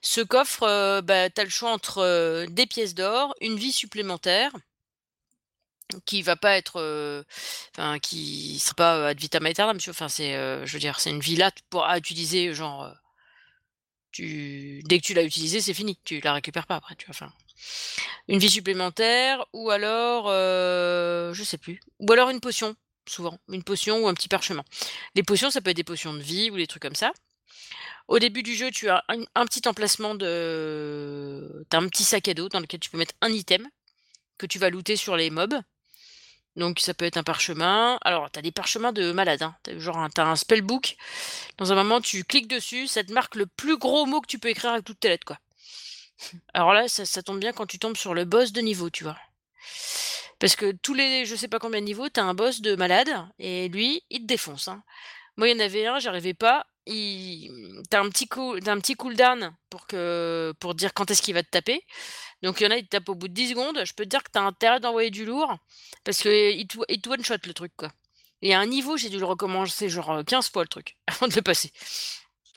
Ce 0.00 0.22
coffre, 0.22 1.00
bah, 1.02 1.28
tu 1.28 1.40
as 1.40 1.44
le 1.44 1.50
choix 1.50 1.70
entre, 1.72 2.46
des 2.48 2.66
pièces 2.66 2.94
d'or, 2.94 3.34
une 3.42 3.56
vie 3.56 3.72
supplémentaire 3.72 4.50
qui 6.06 6.22
va 6.22 6.36
pas 6.36 6.56
être, 6.56 7.24
enfin 7.76 7.98
qui 7.98 8.58
sera 8.60 8.74
pas 8.74 9.08
ad 9.08 9.20
vitam 9.20 9.44
aeternam, 9.44 9.76
monsieur. 9.76 9.90
Enfin 9.90 10.08
c'est, 10.08 10.32
je 10.66 10.72
veux 10.72 10.78
dire, 10.78 11.00
c'est 11.00 11.10
une 11.10 11.20
villa 11.20 11.50
pour 11.70 11.84
à 11.84 11.98
utiliser 11.98 12.54
genre, 12.54 12.90
tu 14.10 14.82
dès 14.86 15.00
que 15.00 15.04
tu 15.04 15.14
l'as 15.14 15.24
utilisée, 15.24 15.60
c'est 15.60 15.74
fini, 15.74 15.98
tu 16.04 16.20
la 16.20 16.32
récupères 16.32 16.66
pas 16.66 16.76
après, 16.76 16.96
tu 16.96 17.06
vois? 17.10 17.28
Une 18.28 18.38
vie 18.38 18.50
supplémentaire 18.50 19.44
ou 19.52 19.70
alors, 19.70 20.28
je 20.28 21.42
sais 21.44 21.58
plus, 21.58 21.80
ou 21.98 22.12
alors 22.12 22.30
une 22.30 22.40
potion, 22.40 22.76
souvent, 23.06 23.38
une 23.48 23.62
potion 23.62 23.98
ou 24.00 24.08
un 24.08 24.14
petit 24.14 24.28
parchemin. 24.28 24.64
Les 25.14 25.22
potions, 25.22 25.50
ça 25.50 25.60
peut 25.60 25.70
être 25.70 25.76
des 25.76 25.84
potions 25.84 26.14
de 26.14 26.20
vie 26.20 26.50
ou 26.50 26.56
des 26.56 26.66
trucs 26.66 26.82
comme 26.82 26.94
ça. 26.94 27.12
Au 28.08 28.18
début 28.18 28.42
du 28.42 28.54
jeu, 28.54 28.70
tu 28.70 28.88
as 28.88 29.04
un, 29.08 29.44
petit 29.44 29.68
emplacement 29.68 30.14
de, 30.14 31.66
tu 31.70 31.76
as 31.76 31.80
un 31.80 31.88
petit 31.88 32.04
sac 32.04 32.26
à 32.28 32.34
dos 32.34 32.48
dans 32.48 32.60
lequel 32.60 32.80
tu 32.80 32.88
peux 32.88 32.96
mettre 32.96 33.14
un 33.20 33.28
item 33.28 33.68
que 34.38 34.46
tu 34.46 34.58
vas 34.58 34.70
looter 34.70 34.96
sur 34.96 35.14
les 35.14 35.28
mobs. 35.28 35.60
Donc 36.56 36.80
ça 36.80 36.94
peut 36.94 37.04
être 37.04 37.18
un 37.18 37.22
parchemin. 37.22 37.98
Alors, 38.00 38.30
tu 38.30 38.38
as 38.38 38.42
des 38.42 38.50
parchemins 38.50 38.92
de 38.92 39.12
malade. 39.12 39.42
Hein. 39.42 39.54
Genre, 39.76 40.08
tu 40.14 40.20
as 40.22 40.26
un 40.26 40.36
spellbook. 40.36 40.96
Dans 41.58 41.70
un 41.70 41.74
moment, 41.74 42.00
tu 42.00 42.24
cliques 42.24 42.48
dessus, 42.48 42.86
ça 42.86 43.04
te 43.04 43.12
marque 43.12 43.36
le 43.36 43.46
plus 43.46 43.76
gros 43.76 44.06
mot 44.06 44.22
que 44.22 44.26
tu 44.26 44.38
peux 44.38 44.48
écrire 44.48 44.72
avec 44.72 44.84
toutes 44.84 45.00
tes 45.00 45.08
lettres, 45.08 45.26
quoi. 45.26 45.38
Alors 46.54 46.72
là, 46.72 46.88
ça, 46.88 47.22
tombe 47.22 47.40
bien 47.40 47.52
quand 47.52 47.66
tu 47.66 47.78
tombes 47.78 47.96
sur 47.96 48.14
le 48.14 48.24
boss 48.24 48.52
de 48.52 48.60
niveau, 48.60 48.90
tu 48.90 49.04
vois. 49.04 49.16
Parce 50.38 50.56
que 50.56 50.72
tous 50.72 50.94
les, 50.94 51.26
je 51.26 51.34
sais 51.34 51.48
pas 51.48 51.58
combien 51.58 51.80
de 51.80 51.86
niveaux, 51.86 52.08
tu 52.08 52.20
as 52.20 52.24
un 52.24 52.34
boss 52.34 52.60
de 52.60 52.76
malade, 52.76 53.10
et 53.38 53.68
lui, 53.68 54.02
il 54.10 54.20
te 54.20 54.26
défonce. 54.26 54.68
Hein. 54.68 54.82
Moi, 55.36 55.48
il 55.48 55.56
y 55.56 55.56
en 55.56 55.64
avait 55.64 55.86
un, 55.86 55.98
j'arrivais 55.98 56.34
pas. 56.34 56.66
Il... 56.86 57.82
T'as 57.90 58.00
un 58.00 58.08
petit 58.08 58.28
un 58.66 58.80
petit 58.80 58.94
cooldown 58.94 59.54
pour 59.68 60.74
dire 60.74 60.94
quand 60.94 61.10
est-ce 61.10 61.22
qu'il 61.22 61.34
va 61.34 61.42
te 61.42 61.50
taper. 61.50 61.84
Donc 62.42 62.60
il 62.60 62.64
y 62.64 62.66
en 62.66 62.70
a, 62.70 62.76
ils 62.76 62.84
te 62.84 62.90
tapent 62.90 63.08
au 63.10 63.14
bout 63.14 63.28
de 63.28 63.34
10 63.34 63.50
secondes. 63.50 63.84
Je 63.84 63.92
peux 63.94 64.04
te 64.04 64.08
dire 64.08 64.22
que 64.22 64.30
tu 64.32 64.38
as 64.38 64.42
intérêt 64.42 64.80
d'envoyer 64.80 65.10
du 65.10 65.24
lourd 65.24 65.54
parce 66.04 66.18
qu'il 66.22 66.66
te, 66.66 66.78
te 66.78 67.08
one-shot 67.08 67.36
le 67.46 67.52
truc, 67.52 67.72
quoi. 67.76 67.90
Et 68.40 68.54
à 68.54 68.60
un 68.60 68.66
niveau, 68.66 68.96
j'ai 68.96 69.10
dû 69.10 69.18
le 69.18 69.26
recommencer 69.26 69.88
genre 69.88 70.24
15 70.24 70.50
fois 70.50 70.62
le 70.62 70.68
truc 70.68 70.96
avant 71.06 71.28
de 71.28 71.34
le 71.34 71.42
passer. 71.42 71.72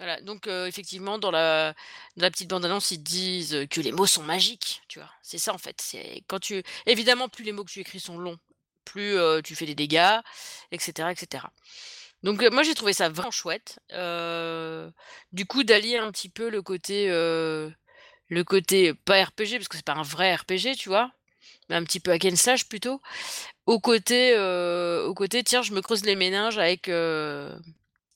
Voilà, 0.01 0.19
donc 0.21 0.47
effectivement, 0.47 1.19
dans 1.19 1.29
la, 1.29 1.75
petite 2.17 2.49
bande-annonce, 2.49 2.89
ils 2.89 3.03
disent 3.03 3.67
que 3.69 3.81
les 3.81 3.91
mots 3.91 4.07
sont 4.07 4.23
magiques, 4.23 4.81
tu 4.87 4.97
vois? 4.97 5.11
C'est 5.21 5.37
ça 5.37 5.53
en 5.53 5.59
fait. 5.59 5.79
C'est 5.79 6.23
quand 6.25 6.39
tu, 6.39 6.63
évidemment, 6.87 7.29
plus 7.29 7.43
les 7.43 7.51
mots 7.51 7.63
que 7.63 7.69
tu 7.69 7.81
écris 7.81 7.99
sont 7.99 8.17
longs, 8.17 8.39
plus 8.83 9.15
tu 9.43 9.55
fais 9.55 9.67
des 9.67 9.75
dégâts, 9.75 10.17
etc., 10.71 11.11
etc. 11.11 11.45
Donc 12.23 12.41
moi 12.51 12.63
j'ai 12.63 12.73
trouvé 12.73 12.93
ça 12.93 13.09
vraiment 13.09 13.29
chouette. 13.29 13.79
du 15.33 15.45
coup 15.45 15.63
d'allier 15.63 15.97
un 15.97 16.11
petit 16.11 16.29
peu 16.29 16.49
le 16.49 16.63
côté 16.63 17.07
le 17.07 18.43
côté 18.43 18.95
pas 18.95 19.23
RPG 19.23 19.57
parce 19.57 19.67
que 19.67 19.77
c'est 19.77 19.85
pas 19.85 19.93
un 19.93 20.01
vrai 20.01 20.33
RPG, 20.33 20.75
tu 20.79 20.89
vois, 20.89 21.11
mais 21.69 21.75
un 21.75 21.83
petit 21.83 21.99
peu 21.99 22.11
à 22.11 22.17
slash 22.35 22.67
plutôt. 22.67 23.01
Au 23.67 23.79
côté, 23.79 24.35
au 24.35 25.13
côté, 25.13 25.43
tiens, 25.43 25.61
je 25.61 25.73
me 25.73 25.81
creuse 25.81 26.03
les 26.05 26.15
méninges 26.15 26.57
avec 26.57 26.89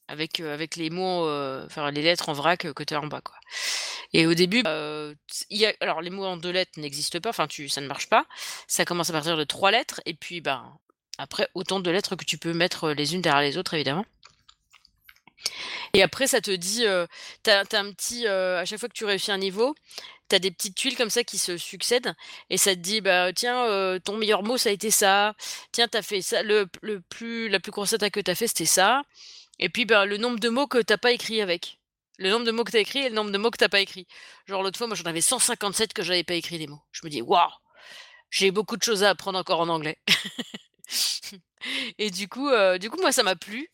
avec 0.07 0.39
avec 0.39 0.75
les 0.75 0.89
mots, 0.89 1.29
enfin 1.65 1.91
les 1.91 2.01
lettres 2.01 2.29
en 2.29 2.33
vrac 2.33 2.71
que 2.73 2.83
tu 2.83 2.93
as 2.93 3.01
en 3.01 3.07
bas, 3.07 3.21
quoi. 3.21 3.35
Et 4.13 4.27
au 4.27 4.33
début, 4.33 4.63
il 5.49 5.57
y 5.57 5.65
a, 5.65 5.73
alors 5.81 6.01
les 6.01 6.09
mots 6.09 6.25
en 6.25 6.37
deux 6.37 6.51
lettres 6.51 6.79
n'existent 6.79 7.19
pas, 7.19 7.29
enfin 7.29 7.47
ça 7.67 7.81
ne 7.81 7.87
marche 7.87 8.09
pas. 8.09 8.25
Ça 8.67 8.85
commence 8.85 9.09
à 9.09 9.13
partir 9.13 9.37
de 9.37 9.43
trois 9.43 9.71
lettres 9.71 10.01
et 10.05 10.13
puis 10.13 10.41
ben 10.41 10.77
après 11.17 11.47
autant 11.53 11.79
de 11.79 11.91
lettres 11.91 12.15
que 12.15 12.25
tu 12.25 12.37
peux 12.37 12.53
mettre 12.53 12.91
les 12.91 13.15
unes 13.15 13.21
derrière 13.21 13.41
les 13.41 13.57
autres, 13.57 13.73
évidemment. 13.73 14.05
Et 15.93 16.01
après, 16.01 16.27
ça 16.27 16.41
te 16.41 16.51
dit, 16.51 16.85
tu 17.43 17.49
as, 17.49 17.59
un 17.73 17.91
petit, 17.93 18.27
à 18.27 18.65
chaque 18.65 18.79
fois 18.79 18.89
que 18.89 18.93
tu 18.93 19.05
réussis 19.05 19.31
un 19.31 19.37
niveau, 19.37 19.75
tu 20.29 20.35
as 20.35 20.39
des 20.39 20.51
petites 20.51 20.75
tuiles 20.75 20.97
comme 20.97 21.09
ça 21.09 21.23
qui 21.23 21.37
se 21.37 21.57
succèdent 21.57 22.13
et 22.49 22.57
ça 22.57 22.71
te 22.71 22.79
dit, 22.79 23.01
bah 23.01 23.31
tiens, 23.33 23.99
ton 24.03 24.17
meilleur 24.17 24.43
mot, 24.43 24.57
ça 24.57 24.69
a 24.69 24.71
été 24.71 24.91
ça. 24.91 25.35
Tiens, 25.71 25.87
tu 25.87 25.97
as 25.97 26.01
fait 26.01 26.21
ça. 26.21 26.43
Le, 26.43 26.67
plus, 27.09 27.47
la 27.49 27.59
plus 27.59 27.71
grosse 27.71 27.93
attaque 27.93 28.13
que 28.13 28.19
tu 28.19 28.31
as 28.31 28.35
fait, 28.35 28.47
c'était 28.47 28.65
ça. 28.65 29.03
Et 29.59 29.69
puis, 29.69 29.85
bah, 29.85 30.05
le 30.05 30.17
nombre 30.17 30.39
de 30.39 30.49
mots 30.49 30.67
que 30.67 30.79
t'as 30.79 30.97
pas 30.97 31.11
écrit 31.11 31.41
avec. 31.41 31.79
Le 32.17 32.29
nombre 32.29 32.45
de 32.45 32.51
mots 32.51 32.63
que 32.63 32.71
tu 32.71 32.77
as 32.77 32.81
écrit 32.81 32.99
et 32.99 33.09
le 33.09 33.15
nombre 33.15 33.31
de 33.31 33.37
mots 33.37 33.51
que 33.51 33.57
t'as 33.57 33.69
pas 33.69 33.81
écrit. 33.81 34.07
Genre, 34.47 34.63
l'autre 34.63 34.77
fois, 34.77 34.87
moi, 34.87 34.95
j'en 34.95 35.03
avais 35.03 35.21
157 35.21 35.93
que 35.93 36.03
j'avais 36.03 36.23
pas 36.23 36.35
écrit 36.35 36.57
des 36.57 36.67
mots. 36.67 36.81
Je 36.91 37.01
me 37.03 37.09
dis, 37.09 37.21
waouh, 37.21 37.49
j'ai 38.29 38.51
beaucoup 38.51 38.77
de 38.77 38.83
choses 38.83 39.03
à 39.03 39.09
apprendre 39.09 39.37
encore 39.37 39.59
en 39.59 39.69
anglais. 39.69 39.97
et 41.97 42.11
du 42.11 42.27
coup, 42.27 42.49
du 42.79 42.89
coup, 42.89 42.99
moi, 43.01 43.11
ça 43.11 43.23
m'a 43.23 43.35
plu 43.35 43.69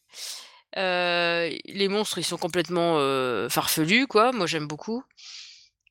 les 0.76 1.88
monstres, 1.90 2.18
ils 2.18 2.24
sont 2.24 2.38
complètement 2.38 2.96
farfelus, 3.50 4.08
quoi. 4.08 4.32
Moi, 4.32 4.48
j'aime 4.48 4.68
beaucoup. 4.68 5.04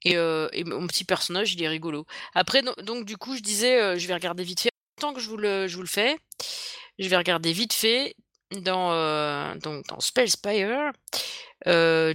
Et, 0.05 0.17
mon 0.17 0.87
petit 0.87 1.05
personnage, 1.05 1.53
il 1.53 1.63
est 1.63 1.69
rigolo. 1.69 2.07
Après, 2.35 2.63
donc, 2.63 3.05
du 3.05 3.17
coup, 3.17 3.37
je 3.37 3.43
disais, 3.43 3.99
je 3.99 4.07
vais 4.07 4.15
regarder 4.15 4.43
vite 4.45 4.61
fait. 4.61 4.71
Tant 4.97 5.15
que 5.15 5.21
je 5.21 5.29
vous 5.29 5.37
le, 5.37 5.67
je 5.67 5.77
vous 5.77 5.83
le 5.83 5.89
fais, 5.89 6.19
je 6.99 7.09
vais 7.09 7.17
regarder 7.17 7.53
vite 7.53 7.73
fait 7.73 8.15
dans, 8.53 9.55
donc, 9.57 9.87
dans 9.87 10.01
Spellspire. 10.01 10.93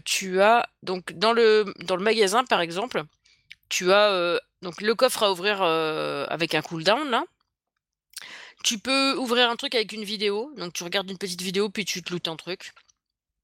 tu 0.06 0.41
as 0.41 0.69
donc 0.84 1.13
dans 1.13 1.34
le 1.34 1.74
dans 1.80 1.95
le 1.95 2.04
magasin 2.04 2.43
par 2.43 2.62
exemple, 2.62 3.04
tu 3.69 3.91
as 3.91 4.39
donc 4.62 4.82
le 4.82 4.95
coffre 4.95 5.24
à 5.24 5.32
ouvrir 5.32 5.62
avec 5.62 6.56
un 6.56 6.62
cooldown. 6.62 7.24
Tu 8.63 8.80
peux 8.80 9.15
ouvrir 9.17 9.50
un 9.50 9.56
truc 9.56 9.76
avec 9.76 9.91
une 9.91 10.04
vidéo, 10.04 10.52
donc 10.58 10.74
tu 10.74 10.84
regardes 10.84 11.10
une 11.10 11.17
petite 11.17 11.41
vidéo 11.41 11.69
puis 11.69 11.86
tu 11.86 12.02
te 12.02 12.12
lootes 12.12 12.28
un 12.28 12.36
truc 12.36 12.74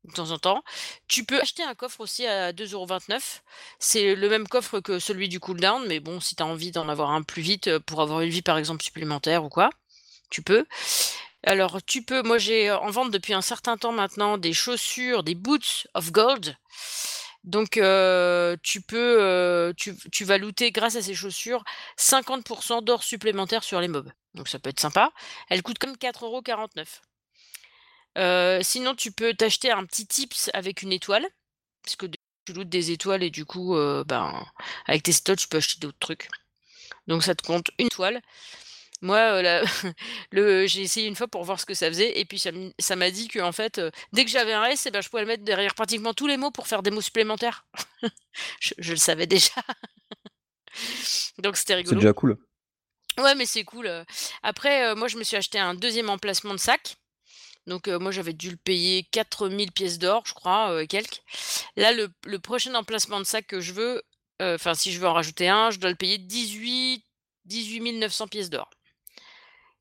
de 0.05 0.11
temps 0.11 0.31
en 0.31 0.39
temps. 0.39 0.63
Tu 1.07 1.23
peux 1.25 1.39
acheter 1.39 1.63
un 1.63 1.75
coffre 1.75 2.01
aussi 2.01 2.25
à 2.25 2.53
2,29€. 2.53 3.41
C'est 3.79 4.15
le 4.15 4.29
même 4.29 4.47
coffre 4.47 4.79
que 4.79 4.99
celui 4.99 5.29
du 5.29 5.39
cooldown, 5.39 5.85
mais 5.87 5.99
bon, 5.99 6.19
si 6.19 6.35
tu 6.35 6.43
as 6.43 6.45
envie 6.45 6.71
d'en 6.71 6.89
avoir 6.89 7.11
un 7.11 7.21
plus 7.23 7.41
vite 7.41 7.67
euh, 7.67 7.79
pour 7.79 8.01
avoir 8.01 8.21
une 8.21 8.29
vie 8.29 8.41
par 8.41 8.57
exemple 8.57 8.83
supplémentaire 8.83 9.43
ou 9.43 9.49
quoi, 9.49 9.69
tu 10.29 10.41
peux. 10.41 10.65
Alors 11.43 11.81
tu 11.83 12.03
peux, 12.03 12.21
moi 12.21 12.37
j'ai 12.37 12.71
en 12.71 12.91
vente 12.91 13.11
depuis 13.11 13.33
un 13.33 13.41
certain 13.41 13.77
temps 13.77 13.91
maintenant 13.91 14.37
des 14.37 14.53
chaussures, 14.53 15.23
des 15.23 15.35
boots 15.35 15.87
of 15.93 16.11
gold. 16.11 16.55
Donc 17.43 17.71
tu 17.71 18.81
peux, 18.81 19.73
tu, 19.77 20.23
vas 20.23 20.37
looter 20.37 20.71
grâce 20.71 20.95
à 20.95 21.01
ces 21.01 21.15
chaussures 21.15 21.63
50% 21.97 22.83
d'or 22.83 23.03
supplémentaire 23.03 23.63
sur 23.63 23.81
les 23.81 23.87
mobs. 23.87 24.11
Donc 24.35 24.47
ça 24.47 24.59
peut 24.59 24.69
être 24.69 24.79
sympa. 24.79 25.11
Elle 25.49 25.63
coûte 25.63 25.79
comme 25.79 25.95
4,49€. 25.95 28.63
sinon 28.63 28.93
tu 28.95 29.11
peux 29.11 29.33
t'acheter 29.33 29.71
un 29.71 29.85
petit 29.85 30.05
tips 30.05 30.51
avec 30.53 30.83
une 30.83 30.91
étoile. 30.91 31.25
Parce 31.83 31.95
que 31.95 32.05
tu 32.45 32.53
lootes 32.53 32.69
des 32.69 32.91
étoiles 32.91 33.23
et 33.23 33.31
du 33.31 33.45
coup, 33.45 33.75
ben, 34.05 34.45
avec 34.85 35.01
tes 35.01 35.11
stocks, 35.11 35.39
tu 35.39 35.47
peux 35.47 35.57
acheter 35.57 35.79
d'autres 35.79 35.97
trucs. 35.99 36.27
Donc 37.07 37.23
ça 37.23 37.33
te 37.33 37.41
compte 37.41 37.71
une 37.79 37.87
étoile. 37.87 38.21
Moi, 39.01 39.17
heu, 39.39 39.41
la 39.41 39.63
le 40.31 40.67
j'ai 40.67 40.81
essayé 40.83 41.07
une 41.07 41.15
fois 41.15 41.27
pour 41.27 41.43
voir 41.43 41.59
ce 41.59 41.65
que 41.65 41.73
ça 41.73 41.87
faisait 41.87 42.19
et 42.19 42.25
puis 42.25 42.39
ça 42.39 42.49
m 42.49 42.71
ça 42.79 42.95
m'a 42.95 43.09
dit 43.11 43.27
qu'en 43.27 43.51
fait, 43.51 43.79
heu, 43.79 43.91
dès 44.13 44.25
que 44.25 44.31
j'avais 44.31 44.53
un 44.53 44.65
S 44.65 44.85
et 44.85 44.91
ben, 44.91 45.01
je 45.01 45.09
pouvais 45.09 45.23
le 45.23 45.27
mettre 45.27 45.43
derrière 45.43 45.73
pratiquement 45.75 46.13
tous 46.13 46.27
les 46.27 46.37
mots 46.37 46.51
pour 46.51 46.67
faire 46.67 46.83
des 46.83 46.91
mots 46.91 47.01
supplémentaires. 47.01 47.65
Je 48.61 48.73
je 48.77 48.91
le 48.91 48.97
savais 48.97 49.27
déjà. 49.27 49.51
Donc 51.39 51.57
c'était 51.57 51.73
C'est 51.73 51.77
rigolo. 51.77 51.99
déjà 51.99 52.13
cool. 52.13 52.37
Ouais, 53.17 53.35
mais 53.35 53.45
c'est 53.45 53.63
cool. 53.65 53.89
Après, 54.43 54.95
moi, 54.95 55.07
je 55.09 55.17
me 55.17 55.23
suis 55.23 55.37
acheté 55.37 55.59
un 55.59 55.75
2e 55.75 56.09
emplacement 56.09 56.53
de 56.53 56.59
sac. 56.59 56.95
Donc, 57.67 57.87
moi, 57.87 58.11
j'avais 58.11 58.33
dû 58.33 58.49
le 58.51 58.57
payer 58.57 59.03
4000 59.11 59.71
pièces 59.71 59.99
d'or, 59.99 60.23
je 60.25 60.33
crois, 60.33 60.85
quelques. 60.87 61.21
Là, 61.77 61.91
le 61.93 62.09
le 62.25 62.39
prochain 62.39 62.73
emplacement 62.75 63.19
de 63.19 63.25
sac 63.25 63.47
que 63.47 63.61
je 63.61 63.73
veux, 63.73 64.01
enfin, 64.41 64.73
si 64.75 64.91
je 64.93 64.99
veux 64.99 65.07
en 65.07 65.13
rajouter 65.13 65.49
un, 65.49 65.71
je 65.71 65.79
dois 65.79 65.89
le 65.91 65.95
payer 65.97 66.17
18-18 66.19 67.99
900 67.99 68.27
pièces 68.27 68.49
d'or. 68.49 68.69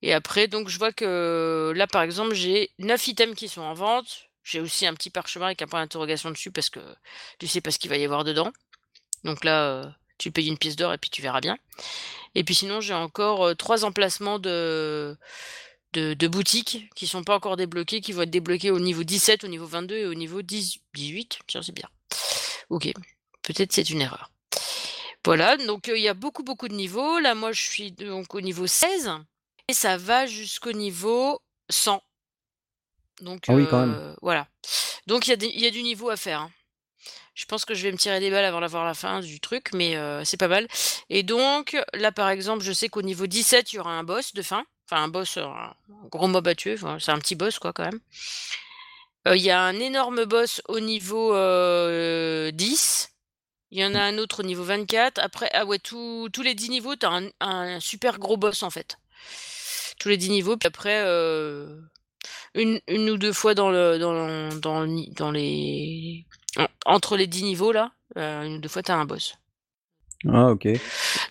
Et 0.03 0.13
après, 0.15 0.49
donc 0.49 0.69
je 0.69 0.79
vois 0.79 0.93
que 0.93 1.73
là, 1.77 1.87
par 1.87 2.03
exemple, 2.03 2.35
j'ai 2.35 2.71
9 2.79 3.07
items 3.09 3.37
qui 3.37 3.49
sont 3.49 3.63
en 3.63 3.75
vente. 3.75 4.27
J'ai 4.45 4.61
aussi 4.61 4.87
un 4.87 4.95
petit 4.95 5.11
parchemin 5.11 5.47
avec 5.47 5.63
un 5.63 5.67
point 5.67 5.81
d'interrogation 5.83 6.31
dessus 6.31 6.51
parce 6.51 6.71
que 6.71 6.81
tu 7.39 7.47
sais 7.47 7.61
pas 7.61 7.71
ce 7.71 7.79
qu'il 7.79 7.91
va 7.91 7.97
y 7.99 8.05
avoir 8.05 8.25
dedans. 8.25 8.51
Donc 9.25 9.45
là, 9.45 9.83
heu, 9.85 9.93
tu 10.19 10.31
payes 10.33 10.49
1 10.51 10.57
pièce 10.59 10.77
d'or 10.77 10.93
et 10.95 10.99
puis 10.99 11.11
tu 11.11 11.23
verras 11.23 11.41
bien. 11.41 11.59
Et 12.35 12.45
puis 12.45 12.55
sinon, 12.55 12.81
j'ai 12.81 12.95
encore, 12.95 13.47
heu, 13.49 13.55
3 13.55 13.85
emplacements 13.85 14.39
de 14.39 15.17
de 15.95 16.29
boutiques 16.29 16.89
qui 16.95 17.07
sont 17.09 17.25
pas 17.25 17.35
encore 17.37 17.57
débloqués, 17.57 18.01
qui 18.01 18.13
vont 18.13 18.23
être 18.23 18.31
débloqués 18.31 18.71
au 18.71 18.79
niveau 18.81 19.05
17, 19.05 19.45
au 19.45 19.49
niveau 19.49 19.67
22 19.67 19.97
et 19.97 20.07
au 20.07 20.15
niveau 20.15 20.43
10-18. 20.43 21.41
Tiens, 21.49 21.63
c'est 21.63 21.75
bien. 21.75 21.89
OK, 22.71 22.93
peut-être 23.43 23.73
c'est 23.73 23.91
une 23.91 24.03
erreur. 24.03 24.31
Voilà, 25.25 25.57
donc 25.59 25.89
heu, 25.89 25.99
il 25.99 26.03
y 26.03 26.09
a 26.09 26.15
beaucoup, 26.15 26.43
beaucoup 26.45 26.69
de 26.69 26.75
niveaux. 26.75 27.19
Là, 27.21 27.35
moi, 27.35 27.53
je 27.53 27.63
suis 27.63 27.93
donc 27.93 28.35
au 28.35 28.41
niveau 28.41 28.67
16 28.67 29.11
et 29.71 29.75
ça 29.75 29.97
va 29.97 30.27
jusqu'au 30.27 30.73
niveau 30.73 31.41
100. 31.71 32.03
Donc 33.21 33.49
Ah 33.49 33.55
oui, 33.55 33.67
quand 33.67 33.81
même. 33.81 34.01
heu, 34.01 34.17
voilà. 34.23 34.47
Donc 35.07 35.27
il 35.27 35.31
y 35.31 35.33
a 35.33 35.37
des 35.37 35.49
il 35.49 35.61
y 35.61 35.67
a 35.67 35.71
du 35.71 35.83
niveau 35.83 36.11
à 36.11 36.17
faire, 36.17 36.41
hein. 36.43 36.51
Je 37.35 37.47
pense 37.47 37.65
que 37.65 37.75
je 37.75 37.83
vais 37.85 37.93
me 37.93 37.99
tirer 37.99 38.21
des 38.21 38.31
balles 38.31 38.45
avant 38.45 38.61
d'avoir 38.61 38.85
la 38.85 38.95
fin 38.95 39.21
du 39.21 39.41
truc, 39.41 39.71
mais 39.75 39.97
heu, 39.97 40.23
c'est 40.25 40.37
pas 40.39 40.49
mal. 40.49 40.69
Et 41.11 41.23
donc 41.23 41.77
là, 41.95 42.13
par 42.13 42.31
exemple, 42.31 42.65
je 42.65 42.73
sais 42.73 42.89
qu'au 42.89 43.03
niveau 43.03 43.27
17, 43.27 43.73
il 43.73 43.77
y 43.77 43.79
aura 43.79 43.93
un 43.93 44.05
boss 44.05 44.35
de 44.35 44.43
fin, 44.43 44.65
enfin 44.91 45.03
un 45.05 45.09
boss, 45.09 45.37
heu, 45.39 45.43
un 45.45 45.75
gros 46.11 46.29
mob 46.29 46.47
à 46.49 46.55
tuer, 46.55 46.75
enfin, 46.75 46.99
c'est 47.01 47.13
un 47.13 47.19
petit 47.19 47.37
boss 47.37 47.59
quoi, 47.59 47.73
quand 47.73 47.85
même. 47.85 48.01
Il 49.27 49.43
y 49.43 49.51
a 49.51 49.61
un 49.63 49.79
énorme 49.79 50.25
boss 50.25 50.63
au 50.69 50.81
niveau, 50.81 51.35
heu, 51.35 52.51
10. 52.53 53.11
Il 53.71 53.79
y 53.81 53.85
en 53.85 53.95
a 53.95 53.99
Mmh. 54.11 54.15
un 54.15 54.19
autre 54.19 54.41
au 54.41 54.43
niveau 54.47 54.65
24. 54.65 55.19
Après 55.21 55.49
ah 55.53 55.65
ouais, 55.65 55.79
tous 55.79 56.29
tous 56.33 56.43
les 56.43 56.55
10 56.55 56.71
niveaux, 56.71 56.97
tu 56.97 57.07
as 57.07 57.11
un 57.11 57.29
un 57.41 57.81
super 57.81 58.19
gros 58.19 58.37
boss, 58.37 58.63
en 58.63 58.71
fait. 58.71 58.97
Tous 60.01 60.09
les 60.09 60.17
10 60.17 60.31
niveaux, 60.31 60.57
puis 60.57 60.67
après, 60.67 61.03
heu, 61.05 61.83
une 62.55 62.81
une 62.89 63.11
ou 63.11 63.19
2 63.19 63.33
fois 63.35 63.55
dans 63.55 63.71
le 63.71 63.99
dans 63.99 64.49
dans 64.61 64.81
le 64.81 64.87
ni 64.89 65.11
dans 65.13 65.31
les 65.31 66.27
en 66.59 66.67
entre 66.87 67.17
les 67.19 67.27
10 67.27 67.45
niveaux 67.45 67.73
là, 67.73 67.93
heu, 68.17 68.21
1 68.23 68.55
ou 68.57 68.59
2 68.61 68.69
fois, 68.71 68.83
tu 68.83 68.93
as 68.93 68.97
un 68.97 69.05
boss. 69.07 69.37
Ah 70.29 70.51
OK. 70.51 70.69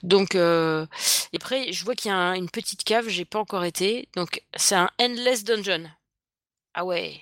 Donc 0.04 0.36
heu, 0.36 0.88
et 1.34 1.38
après, 1.38 1.72
je 1.74 1.84
vois 1.86 1.96
qu'il 1.96 2.10
y 2.10 2.14
a 2.14 2.18
un 2.18 2.34
une 2.36 2.50
petite 2.50 2.84
cave, 2.84 3.08
j'ai 3.10 3.26
pas 3.26 3.40
encore 3.40 3.66
été, 3.66 4.08
donc 4.16 4.44
c'est 4.56 4.76
un 4.76 4.90
endless 5.02 5.44
dungeon. 5.44 5.86
Ah 6.76 6.86
ouais! 6.86 7.22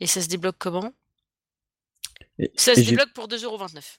Et 0.00 0.06
ça 0.06 0.22
se 0.22 0.28
débloque 0.28 0.56
comment? 0.58 0.92
Et 2.38 2.52
Ça 2.56 2.74
se 2.74 2.82
débloque 2.82 3.12
pour 3.14 3.28
2,29 3.28 3.98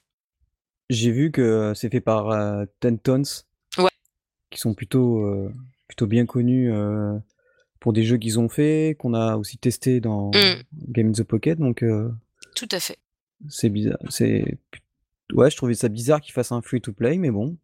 j'ai 0.90 1.10
vu 1.12 1.30
que 1.30 1.72
c'est 1.74 1.90
fait 1.90 2.00
par, 2.00 2.30
heu, 2.30 2.66
Ten-Tons 2.80 3.44
Ouais. 3.78 3.90
qui 4.50 4.58
sont 4.60 4.74
plutôt, 4.74 5.24
plutôt 6.00 6.08
bien 6.08 6.24
connus, 6.24 6.72
heu, 6.72 7.20
pour 7.78 7.92
des 7.92 8.04
jeux 8.04 8.16
qu'ils 8.16 8.38
ont 8.40 8.48
faits, 8.48 8.96
qu'on 8.96 9.12
a 9.12 9.36
aussi 9.36 9.58
testés 9.58 10.00
dans 10.00 10.30
Mmh. 10.30 10.62
Game 10.88 11.08
in 11.08 11.12
the 11.12 11.22
Pocket, 11.24 11.58
donc 11.58 11.82
heu 11.82 12.10
Tout 12.56 12.68
à 12.72 12.80
fait. 12.80 12.96
c'est 13.50 13.68
bizarre, 13.68 13.98
c'est 14.08 14.58
ouais, 15.34 15.50
je 15.50 15.56
trouvais 15.58 15.74
ça 15.74 15.88
bizarre 15.90 16.22
qu'ils 16.22 16.32
fassent 16.32 16.52
un 16.52 16.62
free 16.62 16.80
to 16.80 16.92
play, 16.94 17.18
mais 17.18 17.30
bon. 17.30 17.58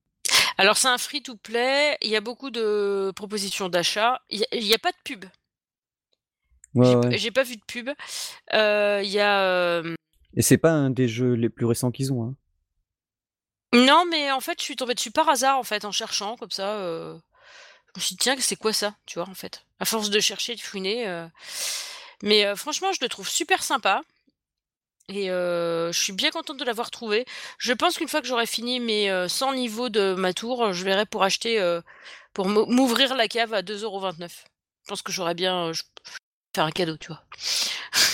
Alors 0.59 0.77
c'est 0.77 0.88
un 0.88 0.99
free 0.99 1.22
to 1.22 1.37
play, 1.37 1.96
il 2.03 2.11
y 2.11 2.16
a 2.16 2.20
beaucoup 2.20 2.51
de 2.51 3.11
propositions 3.16 3.70
d'achat. 3.70 4.20
Il 4.29 4.44
y 4.53 4.75
a 4.75 4.79
pas 4.79 4.92
de 4.92 4.96
pub. 5.03 5.25
Ouais, 6.75 6.87
J'ai 6.87 6.94
p 7.01 7.09
ouais. 7.09 7.18
j'ai 7.18 7.31
pas 7.31 7.42
vu 7.42 7.57
de 7.57 7.64
pub. 7.66 7.88
Heu, 7.88 9.01
il 9.03 9.11
y 9.11 9.18
a, 9.20 9.83
Et 10.35 10.42
c'est 10.42 10.59
pas 10.59 10.72
un 10.72 10.90
des 10.90 11.09
jeux 11.09 11.33
les 11.33 11.49
plus 11.49 11.64
récents 11.64 11.90
qu'ils 11.90 12.12
ont, 12.12 12.22
hein? 12.22 12.35
Non, 13.75 14.05
mais 14.11 14.31
en 14.31 14.40
fait, 14.40 14.59
je 14.59 14.64
suis 14.64 14.77
tombée 14.77 14.94
dessus 14.94 15.11
par 15.11 15.29
hasard, 15.29 15.59
en 15.59 15.62
fait, 15.62 15.85
en 15.85 15.92
cherchant 15.92 16.37
comme 16.37 16.51
ça, 16.51 16.77
je 17.96 18.00
me 18.00 18.04
suis 18.04 18.14
dit: 18.16 18.18
«Tiens, 18.18 18.37
c'est 18.38 18.56
quoi 18.56 18.72
ça?» 18.72 18.94
tu 19.06 19.18
vois, 19.18 19.28
en 19.28 19.35
fait? 19.35 19.64
À 19.80 19.85
force 19.87 20.11
de 20.11 20.20
chercher, 20.20 20.54
de 20.54 20.61
fouiner, 20.61 21.06
heu, 21.09 21.28
mais 22.22 22.44
heu, 22.46 22.56
franchement, 22.56 22.92
je 22.92 22.98
le 23.02 23.09
trouve 23.09 23.28
super 23.28 23.62
sympa 23.62 24.02
et 25.09 25.30
heu, 25.30 25.90
je 25.92 26.00
suis 26.00 26.12
bien 26.12 26.30
contente 26.30 26.59
de 26.59 26.64
l'avoir 26.64 26.90
trouvé. 26.90 27.26
Je 27.59 27.72
pense 27.72 27.96
qu'une 27.96 28.09
fois 28.09 28.20
que 28.20 28.26
j'aurai 28.26 28.46
fini 28.46 28.80
mes, 28.80 29.11
heu, 29.11 29.28
100 29.28 29.54
niveaux 29.54 29.88
de 29.88 30.14
ma 30.14 30.32
tour, 30.35 30.72
je 30.72 30.85
verrai 30.85 31.06
pour 31.06 31.22
acheter, 31.22 31.61
pour 32.35 32.48
m'o 32.48 32.66
m'ouvrir 32.66 33.14
la 33.16 33.28
cave 33.28 33.54
à 33.54 33.62
2,29 33.62 34.44
€. 34.44 34.48
Je 34.85 34.88
pense 34.88 35.02
que 35.02 35.12
j'aurais 35.12 35.35
bien, 35.35 35.72
faire 36.54 36.64
un 36.66 36.72
cadeau, 36.72 36.96
tu 36.98 37.09
vois? 37.09 37.22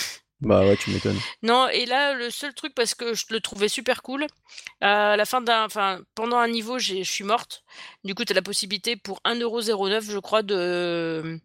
Bah 0.42 0.60
ouais, 0.66 0.76
tu 0.76 0.90
m'étonnes. 0.90 1.18
Non 1.42 1.68
et 1.68 1.86
là, 1.86 2.14
le 2.14 2.28
seul 2.28 2.52
truc 2.52 2.74
parce 2.74 2.94
que 2.94 3.14
je 3.14 3.26
le 3.30 3.40
trouvais 3.40 3.68
super 3.68 4.02
cool, 4.02 4.26
à 4.80 5.16
la 5.16 5.24
fin 5.24 5.40
d'un 5.40 5.64
enfin, 5.64 6.00
pendant 6.16 6.36
un 6.36 6.48
niveau, 6.48 6.78
j'ai 6.80 7.04
je 7.04 7.10
suis 7.10 7.22
morte. 7.24 7.62
Du 8.04 8.14
coup, 8.16 8.24
tu 8.24 8.32
as 8.32 8.34
la 8.34 8.42
possibilité 8.42 8.96
pour 8.96 9.20
1,09 9.24 10.04
€, 10.04 10.10
je 10.10 10.18
crois, 10.18 10.42
de, 10.42 11.38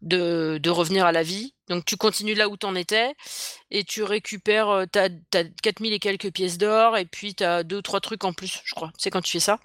de 0.00 0.58
de 0.62 0.70
revenir 0.70 1.04
à 1.04 1.12
la 1.12 1.22
vie. 1.22 1.52
Donc 1.68 1.84
tu 1.84 1.98
continues 1.98 2.34
là 2.34 2.48
où 2.48 2.56
tu 2.56 2.64
en 2.64 2.74
étais 2.74 3.14
et 3.70 3.84
tu 3.84 4.02
récupères, 4.02 4.86
tu 4.90 4.98
as 4.98 5.10
as 5.34 5.44
4000 5.62 5.92
et 5.92 5.98
quelques 5.98 6.32
pièces 6.32 6.56
d'or 6.56 6.96
et 6.96 7.04
puis 7.04 7.34
tu 7.34 7.44
as 7.44 7.64
2-3 7.64 8.00
trucs 8.00 8.24
en 8.24 8.32
plus, 8.32 8.62
je 8.64 8.74
crois. 8.74 8.90
Sais, 8.96 9.10
quand 9.10 9.20
tu 9.20 9.32
fais 9.32 9.40
ça 9.40 9.60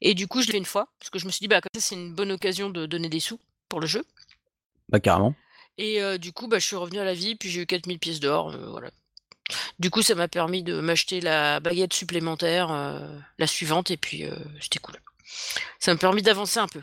et 0.00 0.14
du 0.14 0.26
coup, 0.26 0.40
je 0.42 0.46
l'ai 0.48 0.52
fait 0.52 0.58
une 0.58 0.64
fois 0.64 0.88
parce 0.98 1.10
que 1.10 1.20
je 1.20 1.26
me 1.26 1.30
suis 1.30 1.40
dit: 1.40 1.48
«Bah, 1.48 1.60
comme 1.60 1.70
ça, 1.80 1.80
c'est 1.80 1.94
une 1.94 2.12
bonne 2.14 2.32
occasion 2.32 2.70
de 2.70 2.86
donner 2.86 3.08
des 3.08 3.20
sous 3.20 3.38
pour 3.68 3.80
le 3.80 3.86
jeu» 3.86 4.04
Bah 4.88 4.98
carrément. 4.98 5.34
Et 5.78 6.18
du 6.18 6.32
coup, 6.32 6.48
bah, 6.48 6.58
je 6.58 6.66
suis 6.66 6.76
revenue 6.76 7.00
à 7.00 7.04
la 7.04 7.14
vie, 7.14 7.36
puis 7.36 7.50
j'ai 7.50 7.62
eu 7.62 7.66
4000 7.66 7.98
pièces 7.98 8.20
d'or, 8.20 8.54
voilà. 8.68 8.90
Du 9.78 9.90
coup, 9.90 10.02
ça 10.02 10.14
m'a 10.14 10.28
permis 10.28 10.62
de 10.62 10.80
m'acheter 10.80 11.20
la 11.20 11.58
baguette 11.60 11.92
supplémentaire, 11.92 12.68
la 13.38 13.46
suivante 13.46 13.90
et 13.90 13.96
puis, 13.96 14.24
c'était 14.60 14.78
cool. 14.78 14.96
Ça 15.78 15.92
m'a 15.92 15.98
permis 15.98 16.22
d'avancer 16.22 16.58
un 16.58 16.68
peu 16.68 16.82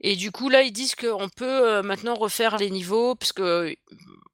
et 0.00 0.14
du 0.14 0.30
coup, 0.30 0.48
là, 0.48 0.62
ils 0.62 0.72
disent 0.72 0.94
qu'on 0.94 1.28
peut, 1.28 1.82
maintenant 1.82 2.14
refaire 2.14 2.56
les 2.56 2.70
niveaux 2.70 3.16
parce 3.16 3.32
que, 3.32 3.74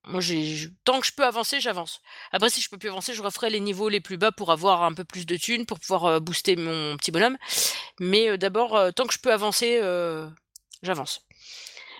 moi, 0.06 0.20
j'ai 0.20 0.68
tant 0.84 1.00
que 1.00 1.06
je 1.06 1.12
peux 1.14 1.24
avancer, 1.24 1.58
j'avance. 1.58 2.02
Après, 2.32 2.50
si 2.50 2.60
je 2.60 2.68
peux 2.68 2.76
plus 2.76 2.90
avancer, 2.90 3.14
je 3.14 3.22
referai 3.22 3.48
les 3.48 3.60
niveaux 3.60 3.88
les 3.88 4.00
plus 4.00 4.18
bas 4.18 4.30
pour 4.30 4.52
avoir 4.52 4.82
un 4.82 4.92
peu 4.92 5.04
plus 5.04 5.24
de 5.24 5.36
thunes, 5.36 5.64
pour 5.64 5.80
pouvoir, 5.80 6.20
booster 6.20 6.56
mon 6.56 6.96
petit 6.98 7.10
bonhomme, 7.10 7.38
mais 7.98 8.36
d'abord, 8.36 8.78
tant 8.94 9.06
que 9.06 9.14
je 9.14 9.18
peux 9.18 9.32
avancer, 9.32 9.80
j'avance. 10.82 11.22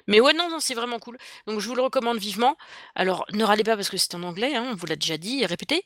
Mais 0.07 0.21
ouais, 0.21 0.33
non, 0.35 0.51
non, 0.51 0.61
c'est 0.61 0.75
vraiment 0.75 0.99
cool. 0.99 1.17
Donc 1.47 1.61
je 1.61 1.69
vous 1.69 1.75
le 1.75 1.83
recommande 1.83 2.19
vivement. 2.19 2.57
Alors, 2.95 3.25
ne 3.33 3.45
râlez 3.45 3.64
pas 3.64 3.77
parce 3.77 3.88
que 3.88 3.97
c'est 3.97 4.14
en 4.14 4.23
anglais, 4.23 4.55
hein, 4.55 4.69
on 4.73 4.75
vous 4.75 4.87
l'a 4.87 4.97
déjà 4.97 5.17
dit 5.17 5.43
et 5.43 5.47
répété. 5.47 5.85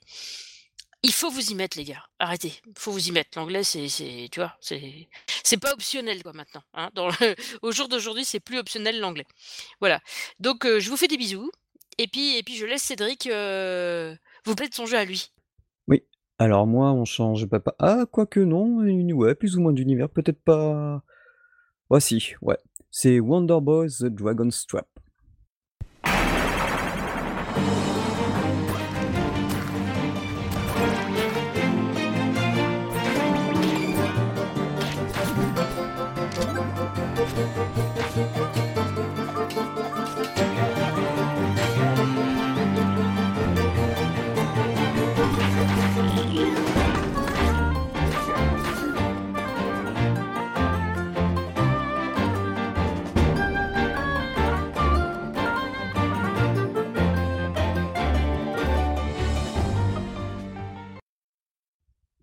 Il 1.05 1.13
faut 1.13 1.31
vous 1.31 1.53
y 1.53 1.55
mettre 1.55 1.79
les 1.79 1.85
gars, 1.85 2.03
arrêtez, 2.19 2.55
il 2.67 2.73
faut 2.77 2.91
vous 2.91 3.09
y 3.09 3.13
mettre. 3.13 3.39
L'anglais, 3.39 3.63
c'est 3.63 3.87
tu 4.33 4.41
vois, 4.41 4.57
c'est 4.61 5.09
c'est 5.45 5.57
pas 5.57 5.73
optionnel, 5.73 6.25
quoi, 6.25 6.33
maintenant, 6.33 6.63
hein. 6.75 6.91
Au 7.63 7.71
jour 7.71 7.89
d'aujourd'hui, 7.89 8.25
c'est 8.25 8.41
plus 8.41 8.59
optionnel 8.59 8.99
l'anglais. 8.99 9.27
Voilà, 9.79 10.01
donc 10.41 10.67
heu, 10.67 10.81
je 10.81 10.91
vous 10.91 10.97
fais 10.97 11.07
des 11.07 11.17
bisous 11.17 11.53
et 11.99 12.09
puis 12.09 12.37
et 12.37 12.43
puis 12.43 12.57
je 12.57 12.67
laisse 12.67 12.83
Cédric, 12.83 13.29
heu, 13.29 14.17
vous 14.45 14.57
parler 14.57 14.71
de 14.71 14.75
son 14.75 14.93
à 14.93 15.05
lui. 15.05 15.31
Oui, 15.87 16.03
alors 16.41 16.67
moi, 16.67 16.91
on 16.91 17.05
change 17.05 17.47
pas 17.47 17.61
pas 17.61 17.77
ah 17.79 18.05
quoique 18.11 18.41
non, 18.41 18.79
ouais, 19.15 19.37
plus 19.37 19.57
ou 19.57 19.61
moins 19.61 19.73
d'univers, 19.73 20.09
peut-être 20.11 20.43
pas 20.43 21.01
ouais 21.91 22.01
si, 22.01 22.35
ouais. 22.43 22.59
C'est 22.91 23.21
Wonder 23.21 23.59
Boy: 23.61 23.89
The 23.89 24.07
Dragon's 24.07 24.67
Trap. 24.67 24.98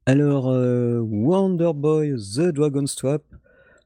Alors, 0.07 0.51
heu, 0.51 0.99
Wonder 1.01 1.71
Boy: 1.73 2.13
The 2.13 2.51
Dragon's 2.51 2.95
Trap, 2.95 3.23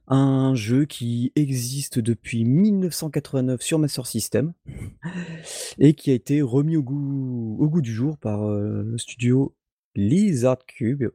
Un 0.08 0.54
jeu 0.54 0.86
qui 0.86 1.32
existe 1.36 2.00
depuis 2.00 2.44
1989 2.44 3.62
sur 3.62 3.80
Master 3.80 4.06
System 4.06 4.54
et 5.80 5.94
qui 5.94 6.12
a 6.12 6.14
été 6.14 6.42
remis 6.42 6.76
au 6.76 6.84
goût 6.84 7.58
au 7.60 7.70
goût 7.70 7.82
du 7.82 7.94
jour 7.94 8.18
par, 8.18 8.44
heu, 8.50 8.84
le 8.84 8.98
studio 8.98 9.56
Lizard 9.96 10.66
Cube. 10.66 11.06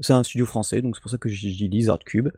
C'est 0.00 0.12
un 0.12 0.24
studio 0.24 0.44
français, 0.44 0.82
donc 0.82 0.96
c'est 0.96 1.02
pour 1.02 1.10
ça 1.10 1.18
que 1.18 1.28
j'ai 1.28 1.50
dit 1.50 1.68
Lizard 1.68 2.00
Cube 2.00 2.30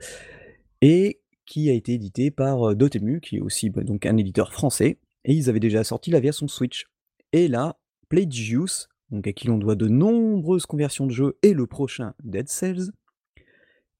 et 0.82 1.20
qui 1.46 1.70
a 1.70 1.72
été 1.72 1.94
édité 1.94 2.30
par, 2.30 2.68
heu, 2.70 2.74
Dotemu, 2.74 3.20
qui 3.20 3.36
est 3.36 3.40
aussi, 3.40 3.70
bah, 3.70 3.82
donc 3.82 4.04
un 4.04 4.16
éditeur 4.18 4.52
français 4.52 4.98
et 5.24 5.32
ils 5.32 5.48
avaient 5.48 5.60
déjà 5.60 5.84
sorti 5.84 6.10
la 6.10 6.20
version 6.20 6.48
Switch 6.48 6.86
et 7.32 7.48
là, 7.48 7.78
Playdigious, 8.10 8.88
donc 9.10 9.26
à 9.26 9.32
qui 9.32 9.46
l'on 9.46 9.58
doit 9.58 9.74
de 9.74 9.88
nombreuses 9.88 10.66
conversions 10.66 11.06
de 11.06 11.12
jeux 11.12 11.38
et 11.42 11.54
le 11.54 11.66
prochain 11.66 12.14
Dead 12.22 12.48
Cells 12.48 12.92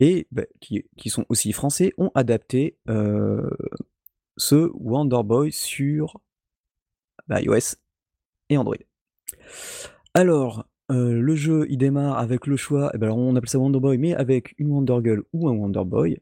et 0.01 0.29
bah, 0.31 0.44
qui 0.61 1.11
sont 1.11 1.27
aussi 1.29 1.53
français, 1.53 1.92
ont 1.99 2.12
adapté, 2.14 2.77
heu, 2.88 3.51
ce 4.37 4.71
Wonder 4.75 5.23
Boy 5.25 5.51
sur, 5.51 6.21
bah, 7.27 7.40
iOS 7.40 7.77
et 8.49 8.57
Android. 8.57 8.77
Alors, 10.14 10.68
heu, 10.90 11.21
le 11.21 11.35
jeu, 11.35 11.66
il 11.68 11.79
démarre 11.79 12.18
avec 12.18 12.47
le 12.47 12.57
choix 12.57 12.92
bah, 12.94 13.07
alors 13.07 13.18
on 13.18 13.35
appelle 13.35 13.49
ça 13.49 13.59
Wonder 13.59 13.81
Boy, 13.81 13.99
mais 13.99 14.14
avec 14.14 14.55
une 14.59 14.71
Wonder 14.71 14.99
Girl 15.03 15.23
ou 15.33 15.49
un 15.49 15.53
Wonder 15.53 15.85
Boy 15.85 16.18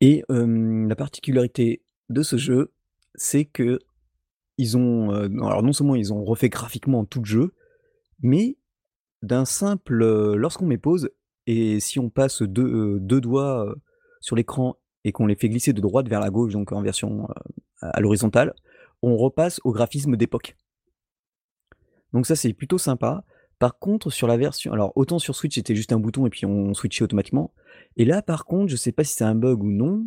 et 0.00 0.22
hem, 0.28 0.88
la 0.88 0.96
particularité 0.96 1.82
de 2.08 2.22
ce 2.22 2.36
jeu, 2.36 2.72
c'est 3.14 3.44
qu'ils 4.58 4.76
ont, 4.76 5.12
heu, 5.12 5.30
alors 5.42 5.62
non 5.62 5.72
seulement 5.72 5.94
ils 5.94 6.12
ont 6.12 6.24
refait 6.24 6.48
graphiquement 6.48 7.04
tout 7.04 7.20
le 7.20 7.26
jeu, 7.26 7.54
mais 8.20 8.56
d'un 9.22 9.44
simple, 9.44 10.02
heu, 10.02 10.34
lorsqu'on 10.36 10.66
met 10.66 10.78
pause 10.78 11.10
et 11.46 11.80
si 11.80 11.98
on 11.98 12.10
passe 12.10 12.42
deux, 12.42 12.66
heu, 12.66 12.98
2 13.00 13.20
doigts, 13.20 13.74
sur 14.20 14.34
l'écran 14.36 14.76
et 15.04 15.12
qu'on 15.12 15.26
les 15.26 15.36
fait 15.36 15.48
glisser 15.48 15.72
de 15.72 15.80
droite 15.80 16.08
vers 16.08 16.20
la 16.20 16.28
gauche, 16.28 16.52
donc 16.52 16.72
en 16.72 16.82
version, 16.82 17.28
à 17.80 18.00
l'horizontale, 18.00 18.52
on 19.00 19.16
repasse 19.16 19.60
au 19.62 19.72
graphisme 19.72 20.16
d'époque. 20.16 20.56
Donc 22.12 22.26
ça, 22.26 22.34
c'est 22.34 22.52
plutôt 22.52 22.78
sympa. 22.78 23.24
Par 23.60 23.78
contre, 23.78 24.10
sur 24.10 24.26
la 24.26 24.36
version 24.36 24.72
alors 24.72 24.92
autant 24.96 25.18
sur 25.20 25.36
Switch, 25.36 25.54
c'était 25.54 25.76
juste 25.76 25.92
un 25.92 26.00
bouton 26.00 26.26
et 26.26 26.30
puis 26.30 26.46
on 26.46 26.74
switchait 26.74 27.04
automatiquement 27.04 27.52
et 27.96 28.04
là, 28.04 28.22
par 28.22 28.44
contre, 28.44 28.70
je 28.70 28.76
sais 28.76 28.92
pas 28.92 29.04
si 29.04 29.14
c'est 29.14 29.24
un 29.24 29.34
bug 29.34 29.62
ou 29.62 29.70
non, 29.70 30.06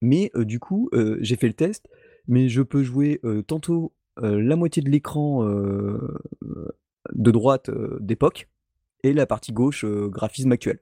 mais 0.00 0.30
du 0.36 0.60
coup, 0.60 0.90
j'ai 1.20 1.36
fait 1.36 1.48
le 1.48 1.54
test, 1.54 1.88
mais 2.28 2.48
je 2.48 2.62
peux 2.62 2.82
jouer, 2.82 3.20
tantôt, 3.46 3.94
la 4.16 4.56
moitié 4.56 4.82
de 4.82 4.90
l'écran, 4.90 5.44
de 5.44 7.30
droite, 7.30 7.70
d'époque 8.00 8.48
et 9.02 9.12
la 9.12 9.26
partie 9.26 9.52
gauche, 9.52 9.84
graphisme 9.84 10.52
actuel. 10.52 10.78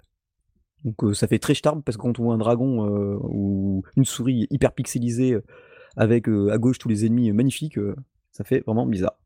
Donc 0.84 1.14
ça 1.14 1.26
fait 1.26 1.38
très 1.38 1.54
Starbg 1.54 1.82
parce 1.82 1.96
que 1.96 2.02
quand 2.02 2.20
on 2.20 2.24
voit 2.24 2.34
un 2.34 2.38
dragon, 2.38 2.86
ou 3.22 3.82
une 3.96 4.04
souris 4.04 4.46
hyper 4.50 4.72
pixelisée, 4.72 5.36
avec, 5.96 6.28
à 6.28 6.58
gauche 6.58 6.78
tous 6.78 6.88
les 6.88 7.06
ennemis, 7.06 7.32
magnifiques, 7.32 7.78
ça 8.32 8.44
fait 8.44 8.60
vraiment 8.60 8.86
bizarre. 8.86 9.18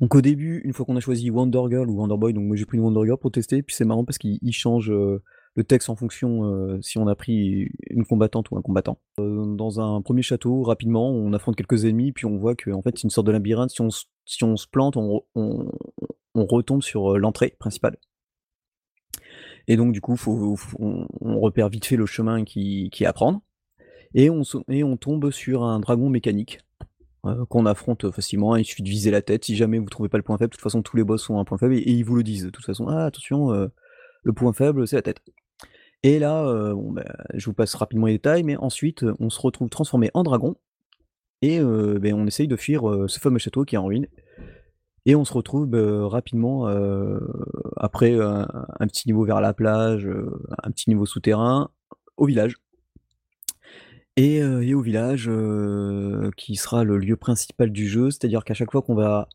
Donc 0.00 0.14
au 0.14 0.20
début, 0.20 0.60
une 0.64 0.72
fois 0.72 0.84
qu'on 0.84 0.96
a 0.96 1.00
choisi 1.00 1.30
Wonder 1.30 1.62
Girl 1.70 1.88
ou 1.88 1.96
Wonder 1.96 2.16
Boy, 2.18 2.34
donc 2.34 2.44
moi 2.44 2.56
j'ai 2.56 2.66
pris 2.66 2.76
une 2.76 2.84
Wonder 2.84 3.00
Girl 3.04 3.18
pour 3.18 3.32
tester, 3.32 3.62
puis 3.62 3.74
c'est 3.74 3.84
marrant 3.84 4.04
parce 4.04 4.18
qu'il 4.18 4.38
il 4.42 4.52
change, 4.52 4.92
le 5.56 5.64
texte 5.64 5.88
en 5.88 5.96
fonction, 5.96 6.44
heu, 6.46 6.78
si 6.82 6.98
on 6.98 7.06
a 7.08 7.14
pris 7.14 7.68
une 7.90 8.04
combattante 8.04 8.50
ou 8.50 8.56
un 8.58 8.62
combattant. 8.62 8.98
Heu, 9.20 9.44
dans 9.56 9.80
un 9.80 10.02
1er 10.02 10.22
château, 10.22 10.62
rapidement, 10.62 11.10
on 11.10 11.32
affronte 11.32 11.56
quelques 11.56 11.84
ennemis, 11.84 12.12
puis 12.12 12.26
on 12.26 12.38
voit 12.38 12.56
qu'en 12.56 12.82
fait 12.82 12.96
c'est 12.96 13.04
une 13.04 13.10
sorte 13.10 13.26
de 13.26 13.32
labyrinthe. 13.32 13.70
Si 13.70 13.80
on 13.82 13.88
si 14.26 14.42
on 14.44 14.56
se 14.56 14.66
plante, 14.68 14.96
on 14.96 15.22
on 15.36 16.46
retombe 16.46 16.82
sur, 16.82 17.12
heu, 17.14 17.18
l'entrée 17.18 17.54
principale. 17.58 17.96
Et 19.68 19.76
donc 19.76 19.92
du 19.92 20.00
coup, 20.00 20.16
faut 20.16 20.56
on 20.78 21.40
repère 21.40 21.68
vite 21.68 21.86
fait 21.86 21.96
le 21.96 22.06
chemin 22.06 22.44
qui 22.44 22.90
qui 22.92 23.04
est 23.04 23.06
à 23.06 23.12
prendre 23.12 23.40
et 24.14 24.30
on 24.30 24.42
et 24.68 24.84
on 24.84 24.96
tombe 24.96 25.30
sur 25.30 25.64
un 25.64 25.80
dragon 25.80 26.08
mécanique, 26.10 26.60
qu'on 27.48 27.66
affronte 27.66 28.10
facilement. 28.12 28.56
Il 28.56 28.64
suffit 28.64 28.82
de 28.82 28.88
viser 28.90 29.10
la 29.10 29.22
tête 29.22 29.44
si 29.44 29.56
jamais 29.56 29.78
vous 29.78 29.86
trouvez 29.90 30.08
pas 30.10 30.18
le 30.18 30.24
point 30.24 30.38
faible. 30.38 30.50
De 30.50 30.56
toute 30.56 30.62
façon, 30.62 30.82
tous 30.82 30.96
les 30.96 31.04
boss 31.04 31.30
ont 31.30 31.38
un 31.40 31.44
point 31.44 31.58
faible 31.58 31.74
et 31.76 31.82
ils 31.92 32.04
vous 32.04 32.16
le 32.16 32.22
disent 32.24 32.44
de 32.44 32.50
toute 32.50 32.64
façon: 32.66 32.88
«Ah 32.88 33.06
attention, 33.06 33.50
le 34.24 34.32
point 34.34 34.52
faible, 34.52 34.86
c'est 34.88 34.96
la 34.96 35.02
tête» 35.02 35.22
et 36.04 36.20
là, 36.20 36.72
bon, 36.74 36.92
bah, 36.92 37.04
je 37.34 37.46
vous 37.46 37.54
passe 37.54 37.74
rapidement 37.74 38.06
les 38.06 38.12
détails, 38.12 38.44
mais 38.44 38.56
ensuite, 38.56 39.04
on 39.18 39.30
se 39.30 39.40
retrouve 39.40 39.68
transformé 39.68 40.10
en 40.14 40.22
dragon 40.22 40.54
et 41.42 41.58
heu, 41.58 41.98
beh, 41.98 42.12
on 42.12 42.26
essaye 42.26 42.46
de 42.46 42.56
fuir, 42.56 42.82
ce 43.08 43.18
fameux 43.18 43.38
château 43.38 43.64
qui 43.64 43.74
est 43.74 43.78
en 43.78 43.86
ruine 43.86 44.06
et 45.06 45.16
on 45.16 45.24
se 45.24 45.32
retrouve, 45.32 45.66
bah, 45.66 46.06
rapidement, 46.06 46.66
après 47.76 48.14
un 48.20 48.86
petit 48.86 49.08
niveau 49.08 49.24
vers 49.24 49.40
la 49.40 49.54
plage, 49.54 50.08
un 50.62 50.70
petit 50.70 50.90
niveau 50.90 51.06
souterrain, 51.06 51.70
au 52.16 52.26
village. 52.26 52.56
Et 54.16 54.44
au 54.44 54.80
village, 54.80 55.30
qui 56.36 56.56
sera 56.56 56.84
le 56.84 56.98
lieu 56.98 57.16
principal 57.16 57.70
du 57.70 57.88
jeu, 57.88 58.10
c'est-à-dire 58.10 58.44
qu'à 58.44 58.54
chaque 58.54 58.70
fois 58.70 58.82
qu'on 58.82 58.94
va 58.94 59.28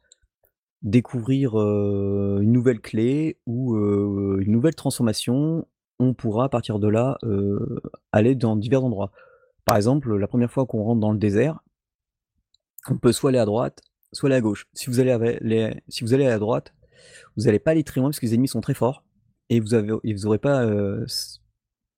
découvrir, 0.83 1.55
une 1.55 2.51
nouvelle 2.51 2.79
clé 2.79 3.37
ou 3.47 3.75
une 3.75 4.51
nouvelle 4.51 4.75
transformation, 4.75 5.65
on 5.99 6.13
pourra 6.13 6.45
à 6.45 6.49
partir 6.49 6.79
de 6.79 6.87
là, 6.87 7.17
heu, 7.23 7.81
aller 8.11 8.35
dans 8.35 8.55
divers 8.55 8.83
endroits. 8.83 9.11
Par 9.65 9.77
exemple, 9.77 10.15
la 10.15 10.27
1re 10.27 10.51
fois 10.51 10.65
qu'on 10.65 10.83
rentre 10.83 11.01
dans 11.01 11.11
le 11.11 11.19
désert 11.19 11.59
on 12.87 12.97
peut 12.97 13.11
soit 13.11 13.29
aller 13.29 13.39
à 13.39 13.45
droite, 13.45 13.81
soit 14.13 14.27
aller 14.29 14.35
à 14.37 14.41
gauche. 14.41 14.67
Si 14.73 14.87
vous 14.89 14.99
allez 14.99 15.37
les 15.41 15.81
si 15.87 16.03
vous 16.03 16.13
allez 16.13 16.25
à 16.27 16.39
droite, 16.39 16.73
vous 17.37 17.47
allez 17.47 17.59
pas 17.59 17.71
aller 17.71 17.83
très 17.83 17.99
loin 17.99 18.09
parce 18.09 18.19
que 18.19 18.25
les 18.25 18.33
ennemis 18.35 18.47
sont 18.47 18.61
très 18.61 18.73
forts 18.73 19.03
et 19.49 19.59
vous 19.59 19.73
avez 19.73 19.93
et 20.03 20.13
vous 20.13 20.25
aurez 20.25 20.37
pas, 20.39 20.65
heu, 20.65 21.05
c 21.07 21.39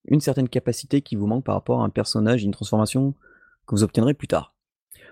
une 0.05 0.21
certaine 0.21 0.49
capacité 0.49 1.01
qui 1.03 1.15
vous 1.15 1.27
manque 1.27 1.45
par 1.45 1.55
rapport 1.55 1.81
à 1.81 1.85
un 1.85 1.89
personnage 1.89 2.43
une 2.43 2.51
transformation 2.51 3.13
que 3.67 3.75
vous 3.75 3.83
obtiendrez 3.83 4.15
plus 4.15 4.27
tard. 4.27 4.55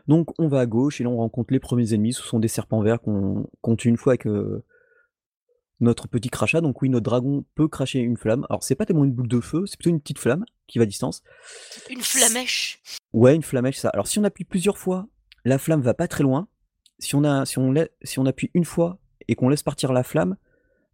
Donc 0.08 0.40
on 0.40 0.48
va 0.48 0.62
à 0.62 0.66
gauche 0.66 1.02
et 1.02 1.04
là 1.04 1.10
on 1.12 1.18
rencontre 1.18 1.54
les 1.54 1.60
premiers 1.60 1.94
ennemis, 1.94 2.14
ce 2.14 2.24
sont 2.24 2.40
des 2.40 2.48
serpents 2.48 2.82
verts 2.82 3.02
qu'on 3.02 3.76
tue 3.78 3.90
une 3.90 3.98
fois 3.98 4.16
heu, 4.26 4.64
notre 5.80 6.08
petit 6.08 6.30
crachat. 6.30 6.62
Donc 6.62 6.82
oui, 6.82 6.90
notre 6.90 7.04
dragon 7.04 7.46
peut 7.56 7.68
cracher 7.68 8.00
une 8.00 8.18
flamme. 8.18 8.46
Alors 8.50 8.64
c'est 8.64 8.76
pas 8.76 8.86
tellement 8.86 9.04
une 9.04 9.12
boule 9.12 9.28
de 9.28 9.40
feu, 9.40 9.66
c'est 9.66 9.78
plutôt 9.78 9.90
une 9.90 10.00
petite 10.00 10.20
flamme 10.20 10.46
qui 10.68 10.80
va 10.80 10.84
à 10.84 10.86
distance. 10.86 11.24
Une 11.90 12.00
S 12.00 12.08
flammèche? 12.08 12.82
Ouais, 13.14 13.36
une 13.36 13.44
flammèche, 13.44 13.76
c'est 13.76 13.82
ça. 13.82 13.90
Alors 13.90 14.08
si 14.08 14.20
on 14.20 14.24
appuie 14.24 14.44
plusieurs 14.44 14.78
fois, 14.78 15.08
la 15.46 15.58
flamme 15.58 15.82
va 15.82 15.94
pas 15.94 16.08
très 16.08 16.24
loin. 16.24 16.48
Si 17.00 17.16
on 17.16 17.24
a 17.24 17.46
si 17.46 17.58
on 17.60 17.72
lai 17.72 17.90
si 18.04 18.20
on 18.20 18.26
appuie 18.26 18.52
une 18.54 18.66
fois 18.66 19.00
et 19.28 19.36
qu'on 19.36 19.50
laisse 19.50 19.64
partir 19.64 19.94
la 19.94 20.04
flamme, 20.04 20.36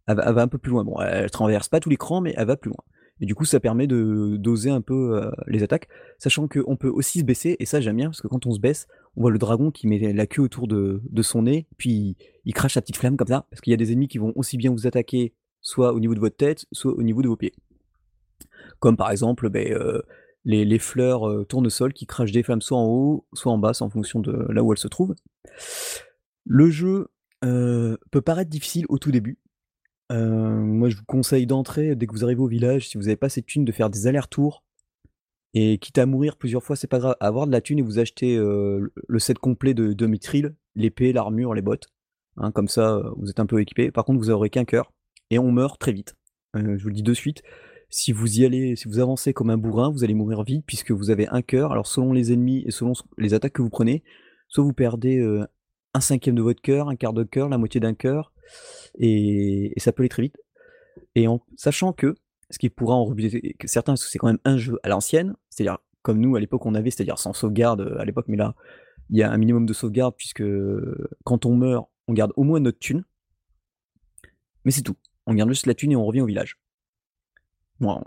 elle 0.06 0.16
va 0.16 0.24
elle 0.26 0.34
va 0.34 0.42
un 0.42 0.48
peu 0.48 0.58
plus 0.58 0.70
loin. 0.70 0.84
Bon, 0.84 1.00
elle 1.00 1.30
traverse 1.30 1.68
pas 1.68 1.80
tout 1.80 1.90
l'écran, 1.90 2.20
mais 2.20 2.34
elle 2.36 2.46
va 2.46 2.56
plus 2.56 2.70
loin 2.70 2.84
et 3.20 3.26
du 3.26 3.34
coup, 3.34 3.44
ça 3.44 3.60
permet 3.60 3.86
de 3.86 4.36
doser 4.36 4.70
un 4.70 4.80
peu, 4.80 5.18
heu, 5.22 5.32
les 5.46 5.62
attaques. 5.62 5.88
Sachant 6.18 6.48
qu'on 6.48 6.76
peut 6.76 6.88
aussi 6.88 7.20
se 7.20 7.24
baisser 7.24 7.56
et 7.58 7.66
ça 7.66 7.80
j'aime 7.80 7.96
bien 7.96 8.08
parce 8.08 8.20
que 8.20 8.28
quand 8.28 8.46
on 8.46 8.52
se 8.52 8.60
baisse, 8.60 8.86
on 9.16 9.22
voit 9.22 9.30
le 9.30 9.38
dragon 9.38 9.70
qui 9.70 9.86
met 9.86 10.12
la 10.12 10.26
queue 10.26 10.42
autour 10.42 10.68
de 10.68 11.22
son 11.22 11.42
nez, 11.42 11.66
puis 11.78 12.16
il 12.44 12.52
crache 12.52 12.74
sa 12.74 12.82
petite 12.82 12.98
flamme 12.98 13.16
comme 13.16 13.28
ça. 13.28 13.46
Parce 13.50 13.60
qu'il 13.60 13.70
y 13.70 13.74
a 13.74 13.76
des 13.76 13.92
ennemis 13.92 14.08
qui 14.08 14.18
vont 14.18 14.32
aussi 14.36 14.56
bien 14.56 14.70
vous 14.70 14.86
attaquer, 14.86 15.34
soit 15.62 15.92
au 15.92 16.00
niveau 16.00 16.14
de 16.14 16.20
votre 16.20 16.36
tête, 16.36 16.66
soit 16.72 16.92
au 16.92 17.02
niveau 17.02 17.22
de 17.22 17.28
vos 17.28 17.36
pieds. 17.36 17.54
Comme 18.78 18.96
par 18.96 19.10
exemple, 19.10 19.48
beh, 19.48 19.72
heu, 19.72 20.02
les 20.44 20.78
fleurs, 20.78 21.28
heu, 21.28 21.44
tournesol 21.44 21.92
qui 21.92 22.06
crachent 22.06 22.32
des 22.32 22.42
flammes 22.42 22.60
soit 22.60 22.78
en 22.78 22.86
haut, 22.86 23.26
soit 23.32 23.50
en 23.50 23.58
bas, 23.58 23.72
en 23.80 23.88
fonction 23.88 24.20
de 24.20 24.46
là 24.52 24.62
où 24.62 24.72
elles 24.72 24.78
se 24.78 24.88
trouvent. 24.88 25.14
Le 26.44 26.70
jeu, 26.70 27.08
heu, 27.44 27.98
peut 28.10 28.20
paraître 28.20 28.50
difficile 28.50 28.84
au 28.88 28.98
tout 28.98 29.10
début. 29.10 29.38
Moi 30.10 30.88
je 30.88 30.96
vous 30.96 31.04
conseille 31.04 31.46
d'entrer 31.46 31.96
dès 31.96 32.06
que 32.06 32.12
vous 32.12 32.22
arrivez 32.22 32.40
au 32.40 32.46
village, 32.46 32.88
si 32.88 32.96
vous 32.96 33.08
avez 33.08 33.16
pas 33.16 33.26
assez 33.26 33.40
de 33.40 33.46
thunes, 33.46 33.64
de 33.64 33.72
faire 33.72 33.90
des 33.90 34.06
allers-retours 34.06 34.62
et 35.54 35.78
quitte 35.78 35.98
à 35.98 36.06
mourir 36.06 36.36
plusieurs 36.36 36.62
fois, 36.62 36.76
c'est 36.76 36.86
pas 36.86 36.98
grave. 36.98 37.16
Avoir 37.20 37.46
de 37.46 37.52
la 37.52 37.60
thune 37.60 37.78
et 37.78 37.82
vous 37.82 37.98
achetez, 37.98 38.36
le 38.36 39.18
set 39.18 39.38
complet 39.38 39.74
de 39.74 39.92
de 39.92 40.06
mithril, 40.06 40.54
l'épée, 40.74 41.12
l'armure, 41.12 41.54
les 41.54 41.62
bottes, 41.62 41.88
hein, 42.36 42.52
comme 42.52 42.68
ça, 42.68 43.02
vous 43.16 43.30
êtes 43.30 43.40
un 43.40 43.46
peu 43.46 43.60
équipés. 43.60 43.90
Par 43.90 44.04
contre, 44.04 44.18
vous 44.18 44.30
aurez 44.30 44.50
qu'1 44.50 44.64
cœur 44.66 44.92
et 45.30 45.38
on 45.38 45.50
meurt 45.52 45.80
très 45.80 45.92
vite. 45.92 46.14
Je 46.54 46.82
vous 46.82 46.88
le 46.88 46.94
dis 46.94 47.02
de 47.02 47.14
suite, 47.14 47.42
si 47.90 48.12
vous 48.12 48.40
y 48.40 48.44
allez 48.44 48.76
si 48.76 48.88
vous 48.88 48.98
avancez 48.98 49.32
comme 49.32 49.50
un 49.50 49.56
bourrin, 49.58 49.90
vous 49.90 50.04
allez 50.04 50.14
mourir 50.14 50.42
vite 50.42 50.64
puisque 50.66 50.90
vous 50.92 51.10
avez 51.10 51.28
1 51.28 51.42
cœur. 51.42 51.72
Alors 51.72 51.86
selon 51.86 52.12
les 52.12 52.32
ennemis 52.32 52.64
et 52.66 52.70
selon 52.70 52.92
les 53.18 53.34
attaques 53.34 53.54
que 53.54 53.62
vous 53.62 53.70
prenez, 53.70 54.02
soit 54.48 54.64
vous 54.64 54.72
perdez, 54.72 55.18
heu, 55.18 55.46
1/5 55.94 56.34
de 56.34 56.42
votre 56.42 56.60
cœur, 56.62 56.88
1/4 56.88 57.12
de 57.14 57.24
cœur, 57.24 57.48
la 57.48 57.58
moitié 57.58 57.80
d'un 57.80 57.94
cœur 57.94 58.32
et 58.98 59.72
et 59.76 59.80
ça 59.80 59.92
peut 59.92 60.02
aller 60.02 60.08
très 60.10 60.22
vite 60.22 60.36
et 61.14 61.28
en 61.28 61.40
sachant 61.56 61.92
que, 61.92 62.14
ce 62.50 62.58
qui 62.58 62.70
pourra 62.70 62.94
en 62.94 63.04
rebuter 63.04 63.56
certains, 63.64 63.92
parce 63.92 64.04
que 64.04 64.10
c'est 64.10 64.18
quand 64.18 64.28
même 64.28 64.38
un 64.44 64.56
jeu 64.56 64.78
à 64.82 64.88
l'ancienne, 64.88 65.34
c'est-à-dire 65.50 65.78
comme 66.02 66.20
nous 66.20 66.36
à 66.36 66.40
l'époque 66.40 66.64
on 66.66 66.74
avait, 66.74 66.90
c'est-à-dire 66.90 67.18
sans 67.18 67.32
sauvegarde, 67.32 67.80
heu, 67.80 68.00
à 68.00 68.04
l'époque, 68.04 68.26
mais 68.28 68.36
là, 68.36 68.54
il 69.10 69.18
y 69.18 69.22
a 69.22 69.30
un 69.30 69.36
minimum 69.36 69.66
de 69.66 69.72
sauvegarde 69.72 70.14
puisque, 70.16 70.44
quand 71.24 71.46
on 71.46 71.56
meurt, 71.56 71.88
on 72.08 72.12
garde 72.12 72.32
au 72.36 72.44
moins 72.44 72.60
notre 72.60 72.78
thune 72.78 73.04
mais 74.66 74.72
c'est 74.72 74.82
tout. 74.82 74.96
On 75.26 75.34
garde 75.34 75.48
juste 75.48 75.66
la 75.66 75.74
thune 75.74 75.92
et 75.92 75.96
on 75.96 76.04
revient 76.04 76.20
au 76.20 76.26
village. 76.26 76.58
Bon, 77.78 78.02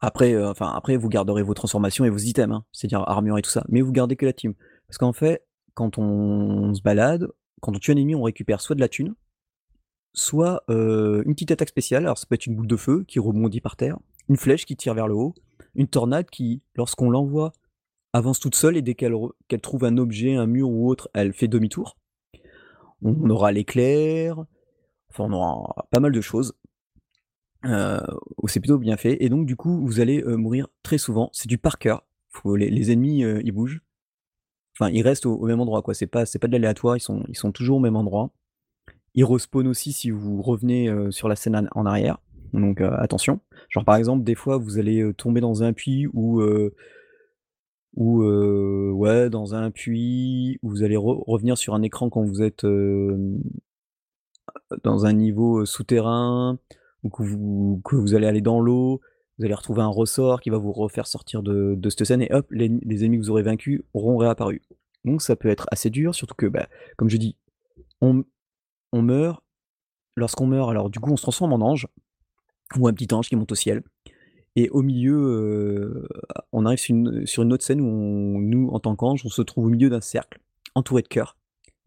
après, 0.00 0.32
heu, 0.34 0.46
enfin 0.46 0.72
après 0.76 0.96
vous 0.96 1.08
garderez 1.08 1.42
vos 1.42 1.54
transformations 1.54 2.04
et 2.04 2.10
vos 2.10 2.18
items, 2.18 2.54
hein, 2.54 2.64
c'est-à-dire 2.70 3.00
armure 3.08 3.38
et 3.38 3.42
tout 3.42 3.50
ça, 3.50 3.64
mais 3.68 3.80
vous 3.80 3.92
gardez 3.92 4.14
que 4.14 4.26
la 4.26 4.34
thune. 4.34 4.54
Parce 4.86 4.98
qu'en 4.98 5.14
fait, 5.14 5.44
quand 5.74 5.98
on 5.98 6.74
se 6.74 6.82
balade, 6.82 7.28
quand 7.60 7.74
on 7.74 7.78
tue 7.78 7.92
un 7.92 7.96
ennemi, 7.96 8.14
on 8.14 8.22
récupère 8.22 8.60
soit 8.60 8.76
de 8.76 8.80
la 8.80 8.88
thune, 8.88 9.14
soit, 10.16 10.64
heu, 10.68 11.22
une 11.24 11.34
petite 11.34 11.52
attaque 11.52 11.68
spéciale. 11.68 12.04
Alors 12.04 12.18
ça 12.18 12.26
peut 12.28 12.34
être 12.34 12.46
une 12.46 12.56
boule 12.56 12.66
de 12.66 12.76
feu 12.76 13.04
qui 13.06 13.20
rebondit 13.20 13.60
par 13.60 13.76
terre, 13.76 13.98
une 14.28 14.36
flèche 14.36 14.66
qui 14.66 14.76
tire 14.76 14.94
vers 14.94 15.06
le 15.06 15.14
haut 15.14 15.34
une 15.76 15.86
tornade 15.86 16.28
qui, 16.30 16.62
lorsqu'on 16.74 17.10
l'envoie, 17.10 17.52
avance 18.12 18.40
toute 18.40 18.54
seule 18.54 18.76
et 18.76 18.82
dès 18.82 18.94
qu'elle 18.94 19.14
trouve 19.62 19.84
un 19.84 19.98
objet, 19.98 20.34
un 20.34 20.46
mur 20.46 20.70
ou 20.70 20.88
autre, 20.88 21.10
elle 21.14 21.32
fait 21.32 21.48
demi-tour. 21.48 21.98
On 23.02 23.28
aura 23.28 23.52
l'éclair, 23.52 24.42
enfin 25.10 25.24
on 25.24 25.32
aura 25.32 25.86
pas 25.90 26.00
mal 26.00 26.12
de 26.12 26.20
choses. 26.20 26.54
Euh, 27.64 28.00
c'est 28.46 28.60
plutôt 28.60 28.78
bien 28.78 28.96
fait 28.96 29.22
et 29.22 29.28
donc 29.28 29.44
du 29.44 29.56
coup 29.56 29.84
vous 29.84 30.00
allez, 30.00 30.22
mourir 30.24 30.68
très 30.82 30.98
souvent. 30.98 31.28
C'est 31.32 31.48
du 31.48 31.58
par 31.58 31.78
cœur. 31.78 32.06
Les 32.44 32.90
ennemis, 32.90 33.20
ils 33.20 33.52
bougent. 33.52 33.82
Enfin 34.78 34.90
ils 34.90 35.02
restent 35.02 35.26
au 35.26 35.44
même 35.44 35.60
endroit 35.60 35.82
quoi, 35.82 35.92
c'est 35.92 36.06
pas 36.06 36.24
pas 36.24 36.48
de 36.48 36.52
l'aléatoire, 36.52 36.96
ils 36.96 37.36
sont 37.36 37.52
toujours 37.52 37.76
au 37.76 37.80
même 37.80 37.96
endroit. 37.96 38.32
Ils 39.16 39.24
respawnent 39.24 39.66
aussi 39.66 39.92
si 39.92 40.10
vous 40.10 40.40
revenez, 40.42 40.88
sur 41.10 41.28
la 41.28 41.36
scène 41.36 41.68
en 41.74 41.86
arrière, 41.86 42.18
donc 42.52 42.80
attention. 42.80 43.40
Genre 43.70 43.84
par 43.84 43.96
exemple 43.96 44.22
des 44.22 44.34
fois 44.34 44.58
vous 44.58 44.78
allez, 44.78 45.10
tomber 45.16 45.40
dans 45.40 45.62
un 45.62 45.72
puits 45.72 46.06
ou 46.12 46.42
ou 47.96 48.22
ouais 48.94 49.30
dans 49.30 49.54
un 49.54 49.70
puits, 49.70 50.58
où 50.62 50.68
vous 50.68 50.82
allez 50.82 50.96
revenir 50.98 51.56
sur 51.56 51.74
un 51.74 51.82
écran 51.82 52.10
quand 52.10 52.22
vous 52.22 52.42
êtes, 52.42 52.66
dans 54.84 55.06
un 55.06 55.12
niveau, 55.12 55.64
souterrain 55.64 56.58
ou 57.02 57.08
que 57.08 57.22
vous 57.22 57.80
que 57.84 57.96
vous 57.96 58.14
allez 58.14 58.26
aller 58.26 58.42
dans 58.42 58.60
l'eau, 58.60 59.00
vous 59.38 59.44
allez 59.44 59.54
retrouver 59.54 59.82
un 59.82 59.88
ressort 59.88 60.40
qui 60.40 60.50
va 60.50 60.58
vous 60.58 60.72
refaire 60.72 61.06
sortir 61.06 61.42
de 61.42 61.74
de 61.76 61.90
cette 61.90 62.04
scène 62.04 62.22
et 62.22 62.32
hop, 62.32 62.46
les 62.50 62.68
les 62.68 63.04
ennemis 63.04 63.18
que 63.18 63.22
vous 63.22 63.30
aurez 63.30 63.42
vaincus 63.42 63.82
auront 63.94 64.16
réapparu. 64.16 64.62
Donc 65.04 65.22
ça 65.22 65.36
peut 65.36 65.48
être 65.48 65.66
assez 65.70 65.88
dur, 65.88 66.14
surtout 66.14 66.34
que, 66.34 66.46
bah, 66.46 66.66
comme 66.96 67.08
je 67.08 67.16
dis, 67.16 67.36
on 68.00 68.24
on 68.92 69.02
meurt. 69.02 69.42
Lorsqu'on 70.16 70.46
meurt, 70.46 70.70
alors 70.70 70.88
du 70.90 70.98
coup, 70.98 71.12
on 71.12 71.16
se 71.16 71.22
transforme 71.22 71.52
en 71.52 71.60
ange 71.60 71.86
ou 72.76 72.88
un 72.88 72.92
petit 72.92 73.12
ange 73.14 73.28
qui 73.28 73.36
monte 73.36 73.52
au 73.52 73.56
ciel 73.56 73.82
et 74.56 74.70
au 74.70 74.80
milieu, 74.80 76.08
on 76.52 76.64
arrive 76.64 76.78
sur 76.78 77.42
une 77.42 77.52
autre 77.52 77.62
scène 77.62 77.82
où 77.82 78.40
nous, 78.40 78.70
en 78.70 78.80
tant 78.80 78.96
qu'ange, 78.96 79.20
on 79.26 79.28
se 79.28 79.42
trouve 79.42 79.66
au 79.66 79.68
milieu 79.68 79.90
d'un 79.90 80.00
cercle 80.00 80.40
entouré 80.74 81.02
de 81.02 81.08
cœurs 81.08 81.36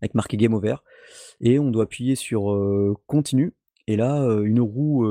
avec 0.02 0.14
marqué 0.14 0.38
game 0.38 0.54
over 0.54 0.76
et 1.42 1.58
on 1.58 1.72
doit 1.72 1.86
appuyer 1.86 2.16
sur, 2.16 2.56
continue 3.08 3.56
et 3.88 3.96
là, 3.96 4.24
une 4.44 4.62
roue, 4.62 5.04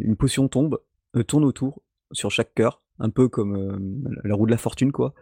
une 0.00 0.16
potion 0.16 0.48
tombe, 0.48 0.80
tourne 1.28 1.44
autour 1.44 1.82
sur 2.10 2.32
chaque 2.32 2.52
cœur, 2.54 2.82
un 2.98 3.10
peu 3.10 3.28
comme, 3.28 4.04
la 4.24 4.34
roue 4.34 4.46
de 4.46 4.50
la 4.50 4.58
fortune 4.58 4.90
quoi 4.90 5.14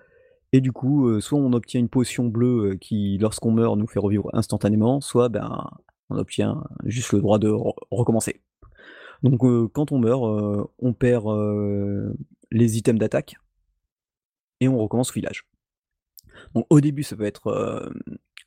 et 0.53 0.62
du 0.62 0.73
coup, 0.73 1.21
soit 1.21 1.38
on 1.38 1.53
obtient 1.53 1.81
une 1.81 1.90
potion 1.90 2.25
bleue, 2.25 2.77
qui 2.81 3.19
lorsqu'on 3.19 3.51
meurt 3.51 3.77
nous 3.77 3.87
fait 3.87 3.99
revivre 3.99 4.31
instantanément, 4.33 5.03
soit, 5.03 5.29
ben, 5.29 5.69
on 6.11 6.16
obtient 6.16 6.64
juste 6.85 7.12
le 7.12 7.21
droit 7.21 7.38
de 7.38 7.53
recommencer. 7.90 8.42
Donc 9.23 9.40
quand 9.73 9.92
on 9.92 9.99
meurt, 9.99 10.71
on 10.79 10.92
perd, 10.92 11.27
les 12.51 12.79
items 12.79 13.01
d'attaque 13.01 13.35
et 14.61 14.69
on 14.69 14.79
recommence 14.79 15.11
au 15.11 15.14
village. 15.14 15.49
Au 16.55 16.81
début 16.81 17.03
ça 17.03 17.16
peut 17.16 17.25
être, 17.25 17.90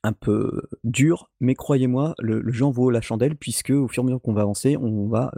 un 0.04 0.14
peu 0.14 0.62
dur, 0.84 1.30
mais 1.40 1.56
croyez-moi, 1.56 2.16
le 2.20 2.52
jeu 2.52 2.66
en 2.66 2.72
vaut 2.72 2.90
la 2.90 3.02
chandelle 3.02 3.36
puisque 3.36 3.72
au 3.72 3.88
fur 3.88 4.02
et 4.02 4.04
à 4.04 4.06
mesure 4.06 4.22
qu'on 4.22 4.34
va 4.34 4.42
avancer, 4.42 4.78
on 4.78 5.08
va, 5.08 5.32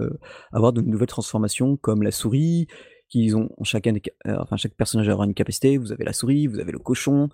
avoir 0.51 0.73
de 0.73 0.81
nouvelles 0.81 1.07
transformations 1.07 1.77
comme 1.77 2.03
la 2.03 2.11
souris, 2.11 2.67
qu'ils 3.09 3.35
ont 3.35 3.49
chacun 3.63 3.93
enfin 4.25 4.57
chaque 4.57 4.75
personnage 4.75 5.09
aura 5.09 5.25
une 5.25 5.33
capacité. 5.33 5.77
Vous 5.77 5.91
avez 5.91 6.05
la 6.05 6.13
souris, 6.13 6.47
vous 6.47 6.59
avez 6.59 6.71
le 6.71 6.79
cochon, 6.79 7.29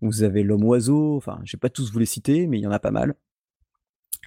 vous 0.00 0.22
avez 0.22 0.42
l'homme 0.42 0.64
oiseau, 0.64 1.16
enfin 1.16 1.40
je 1.44 1.56
vais 1.56 1.60
pas 1.60 1.70
tous 1.70 1.92
vous 1.92 1.98
les 1.98 2.06
citer, 2.06 2.46
mais 2.46 2.58
il 2.58 2.62
y 2.62 2.66
en 2.66 2.72
a 2.72 2.78
pas 2.78 2.90
mal. 2.90 3.14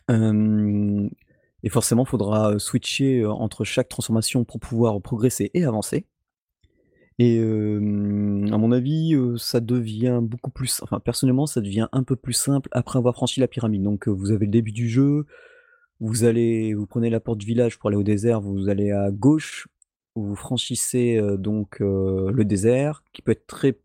Et 0.08 1.70
forcément, 1.70 2.04
il 2.04 2.10
faudra 2.10 2.58
switcher 2.60 3.26
entre 3.26 3.64
chaque 3.64 3.90
transformation 3.90 4.46
pour 4.46 4.60
pouvoir 4.60 5.02
progresser 5.02 5.52
et 5.54 5.66
avancer. 5.66 6.06
Et 7.22 7.40
à 7.40 8.58
mon 8.58 8.72
avis, 8.72 9.14
ça 9.38 9.60
devient 9.60 10.22
beaucoup 10.22 10.52
plus 10.52 10.82
enfin 10.82 11.02
personnellement, 11.02 11.48
ça 11.48 11.60
devient 11.60 11.90
un 11.92 12.04
peu 12.04 12.16
plus 12.16 12.32
simple 12.32 12.70
après 12.72 12.98
avoir 12.98 13.14
franchi 13.14 13.42
la 13.42 13.50
pyramide. 13.50 13.84
Donc 13.84 14.08
vous 14.08 14.32
avez 14.32 14.46
le 14.46 14.52
début 14.52 14.72
du 14.72 14.88
jeu, 14.88 15.26
vous 16.00 16.24
allez 16.24 16.74
vous 16.74 16.86
prenez 16.88 17.10
la 17.10 17.20
porte 17.20 17.40
du 17.40 17.46
village 17.46 17.78
pour 17.78 17.90
aller 17.90 17.98
au 17.98 18.04
désert, 18.04 18.40
vous 18.40 18.70
allez 18.70 18.92
à 18.92 19.12
gauche, 19.12 19.68
vous 20.16 20.36
franchissez, 20.36 21.20
donc 21.38 21.82
le 21.82 22.44
désert 22.44 23.04
qui 23.12 23.22
peut 23.22 23.34
être 23.34 23.48
très 23.48 23.78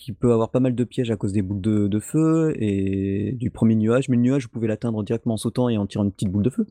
qui 0.00 0.12
peut 0.12 0.32
avoir 0.32 0.50
pas 0.50 0.60
mal 0.60 0.74
de 0.74 0.84
pièges 0.84 1.10
à 1.10 1.16
cause 1.16 1.32
des 1.32 1.42
boules 1.42 1.60
de 1.60 2.00
feu 2.00 2.54
et 2.56 3.32
du 3.32 3.50
premier 3.50 3.76
nuage, 3.76 4.08
mais 4.08 4.16
le 4.16 4.22
nuage, 4.22 4.44
vous 4.44 4.48
pouvez 4.48 4.66
l'atteindre 4.66 5.04
directement 5.04 5.34
en 5.34 5.36
sautant 5.36 5.68
et 5.68 5.76
en 5.76 5.86
tirant 5.86 6.04
une 6.04 6.12
petite 6.12 6.30
boule 6.30 6.42
de 6.42 6.50
feu. 6.50 6.66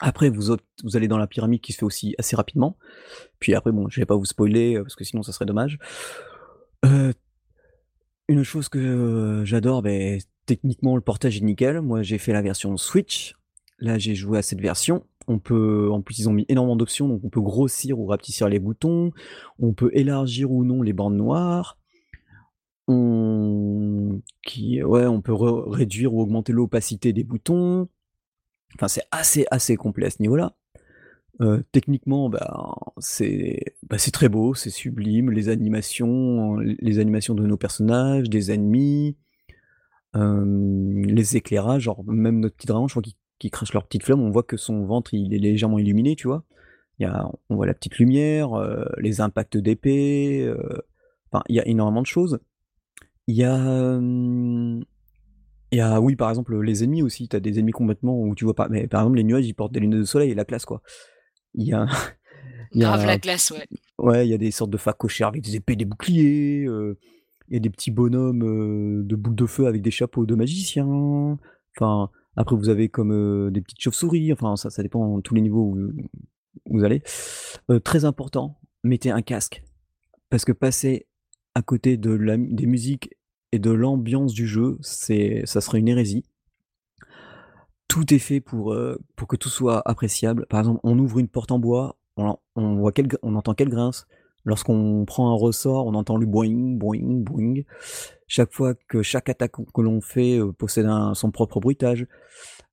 Après 0.00 0.30
vous 0.30 0.56
allez 0.94 1.08
dans 1.08 1.18
la 1.18 1.26
pyramide 1.26 1.60
qui 1.60 1.72
se 1.72 1.78
fait 1.78 1.84
aussi 1.84 2.14
assez 2.18 2.36
rapidement. 2.36 2.76
Puis 3.40 3.54
après 3.54 3.72
bon, 3.72 3.88
je 3.88 4.00
vais 4.00 4.06
pas 4.06 4.16
vous 4.16 4.24
spoiler, 4.24 4.78
parce 4.80 4.94
que 4.94 5.04
sinon 5.04 5.22
ça 5.22 5.32
serait 5.32 5.46
dommage. 5.46 5.78
une 6.82 8.42
chose 8.42 8.68
que, 8.68 9.42
j'adore, 9.44 9.82
beh, 9.82 10.18
techniquement 10.46 10.94
le 10.94 11.02
portage 11.02 11.36
est 11.36 11.44
nickel. 11.44 11.80
Moi 11.80 12.02
j'ai 12.02 12.18
fait 12.18 12.32
la 12.32 12.42
version 12.42 12.76
Switch, 12.76 13.34
là 13.78 13.98
j'ai 13.98 14.14
joué 14.14 14.38
à 14.38 14.42
cette 14.42 14.60
version. 14.60 15.04
On 15.26 15.38
peut 15.38 15.88
en 15.90 16.02
plus 16.02 16.18
ils 16.20 16.28
ont 16.28 16.32
mis 16.32 16.44
énormément 16.48 16.76
d'options, 16.76 17.08
donc 17.08 17.22
on 17.24 17.30
peut 17.30 17.40
grossir 17.40 17.98
ou 17.98 18.06
rapetissir 18.06 18.48
les 18.48 18.58
boutons, 18.58 19.10
on 19.58 19.72
peut 19.72 19.90
élargir 19.92 20.52
ou 20.52 20.64
non 20.64 20.82
les 20.82 20.92
bandes 20.92 21.16
noires. 21.16 21.78
On 22.86 24.20
qui 24.42 24.82
ouais, 24.82 25.06
on 25.06 25.22
peut 25.22 25.32
réduire 25.34 26.14
ou 26.14 26.20
augmenter 26.20 26.52
l'opacité 26.52 27.12
des 27.12 27.24
boutons. 27.24 27.88
C'est 28.88 29.06
assez, 29.10 29.46
assez 29.50 29.76
complet 29.76 30.06
à 30.06 30.10
ce 30.10 30.20
niveau-là. 30.20 30.54
techniquement, 31.72 32.28
bah, 32.28 32.74
c'est 32.98 33.76
bah, 33.88 33.98
c'est 33.98 34.10
très 34.10 34.28
beau, 34.28 34.54
c'est 34.54 34.70
sublime, 34.70 35.30
les 35.30 35.48
animations, 35.48 36.56
les 36.56 36.98
animations 36.98 37.34
de 37.34 37.46
nos 37.46 37.56
personnages, 37.56 38.28
des 38.28 38.52
ennemis, 38.52 39.16
les 40.14 41.36
éclairages, 41.36 41.82
genre 41.82 42.04
même 42.04 42.40
notre 42.40 42.56
petit 42.56 42.66
dragon, 42.66 42.88
je 42.88 42.94
crois 42.94 43.02
qui 43.38 43.50
crache 43.50 43.72
leur 43.72 43.84
petite 43.86 44.04
flamme, 44.04 44.20
on 44.20 44.30
voit 44.30 44.44
que 44.44 44.56
son 44.56 44.84
ventre, 44.86 45.12
est 45.14 45.38
légèrement 45.38 45.78
illuminé, 45.78 46.16
tu 46.16 46.28
vois? 46.28 46.44
On 47.00 47.56
voit 47.56 47.66
la 47.66 47.74
petite 47.74 47.98
lumière, 47.98 48.50
les 48.98 49.20
impacts 49.20 49.56
d'épée, 49.56 50.52
enfin, 51.30 51.42
il 51.48 51.56
y 51.56 51.60
a 51.60 51.66
énormément 51.66 52.02
de 52.02 52.06
choses. 52.06 52.38
Il 53.26 53.36
y 53.36 53.44
a, 53.44 53.98
il 55.72 55.78
y 55.78 55.80
a 55.80 56.00
oui, 56.00 56.16
par 56.16 56.28
exemple, 56.28 56.60
les 56.60 56.84
ennemis 56.84 57.02
aussi, 57.02 57.28
tu 57.28 57.36
as 57.36 57.40
des 57.40 57.58
ennemis 57.58 57.72
complètement 57.72 58.20
où 58.20 58.34
tu 58.34 58.44
vois 58.44 58.54
pas 58.54 58.68
mais 58.68 58.86
par 58.86 59.00
exemple, 59.02 59.16
les 59.16 59.24
nuages, 59.24 59.46
ils 59.46 59.54
portent 59.54 59.72
des 59.72 59.80
lunettes 59.80 60.00
de 60.00 60.04
soleil 60.04 60.30
et 60.30 60.34
la 60.34 60.44
classe, 60.44 60.64
quoi. 60.64 60.82
Il 61.54 61.66
y 61.66 61.72
a 61.72 61.86
il 62.72 62.78
y 62.78 62.80
Grave 62.80 63.06
la 63.06 63.12
a 63.12 63.18
classe, 63.18 63.50
ouais. 63.50 63.66
ouais, 63.98 64.26
il 64.26 64.30
y 64.30 64.34
a 64.34 64.38
des 64.38 64.50
sortes 64.50 64.70
de 64.70 64.76
facochères 64.76 65.28
avec 65.28 65.42
des 65.42 65.56
épées, 65.56 65.76
des 65.76 65.84
boucliers, 65.84 66.66
il 66.66 67.54
y 67.54 67.56
a 67.56 67.60
des 67.60 67.70
petits 67.70 67.90
bonhommes, 67.90 69.06
de 69.06 69.16
boules 69.16 69.34
de 69.36 69.46
feu 69.46 69.66
avec 69.66 69.82
des 69.82 69.90
chapeaux 69.90 70.26
de 70.26 70.34
magiciens. 70.34 71.38
Enfin, 71.76 72.10
après 72.36 72.56
vous 72.56 72.68
avez 72.68 72.88
comme, 72.88 73.50
des 73.50 73.60
petites 73.60 73.80
chauves-souris, 73.80 74.32
enfin 74.32 74.56
ça 74.56 74.70
ça 74.70 74.82
dépend 74.82 75.20
tous 75.20 75.34
les 75.34 75.40
niveaux 75.40 75.72
où 75.74 75.92
où 76.66 76.78
vous 76.78 76.84
allez. 76.84 77.02
très 77.84 78.04
important, 78.04 78.60
mettez 78.82 79.10
un 79.10 79.22
casque. 79.22 79.62
Parce 80.30 80.44
que 80.44 80.52
passer 80.52 81.06
à 81.54 81.62
côté 81.62 81.96
de 81.96 82.10
la 82.10 82.36
des 82.36 82.66
musiques 82.66 83.10
et 83.52 83.58
de 83.58 83.70
l'ambiance 83.70 84.32
du 84.32 84.46
jeu, 84.46 84.76
c'est 84.80 85.42
ça 85.46 85.60
serait 85.60 85.78
une 85.78 85.88
hérésie. 85.88 86.24
Tout 87.88 88.12
est 88.12 88.18
fait 88.18 88.40
pour, 88.40 88.76
pour 89.14 89.28
que 89.28 89.36
tout 89.36 89.48
soit 89.48 89.82
appréciable. 89.88 90.46
Par 90.48 90.60
exemple, 90.60 90.80
on 90.82 90.98
ouvre 90.98 91.18
une 91.18 91.28
porte 91.28 91.52
en 91.52 91.58
bois, 91.58 91.98
on 92.16 92.76
voit 92.76 92.92
quelle 92.92 93.08
on 93.22 93.36
entend 93.36 93.54
quelle 93.54 93.68
grince. 93.68 94.06
Lorsqu'on 94.44 95.04
prend 95.06 95.30
un 95.30 95.36
ressort, 95.36 95.86
on 95.86 95.94
entend 95.94 96.16
le 96.16 96.26
boing, 96.26 96.76
boing, 96.76 97.22
boing. 97.22 97.62
Chaque 98.26 98.52
fois 98.52 98.74
que 98.88 99.02
chaque 99.02 99.28
attaque 99.28 99.52
que 99.52 99.80
l'on 99.80 100.00
fait, 100.00 100.38
possède 100.58 100.86
un 100.86 101.14
son 101.14 101.30
propre 101.30 101.60
bruitage. 101.60 102.06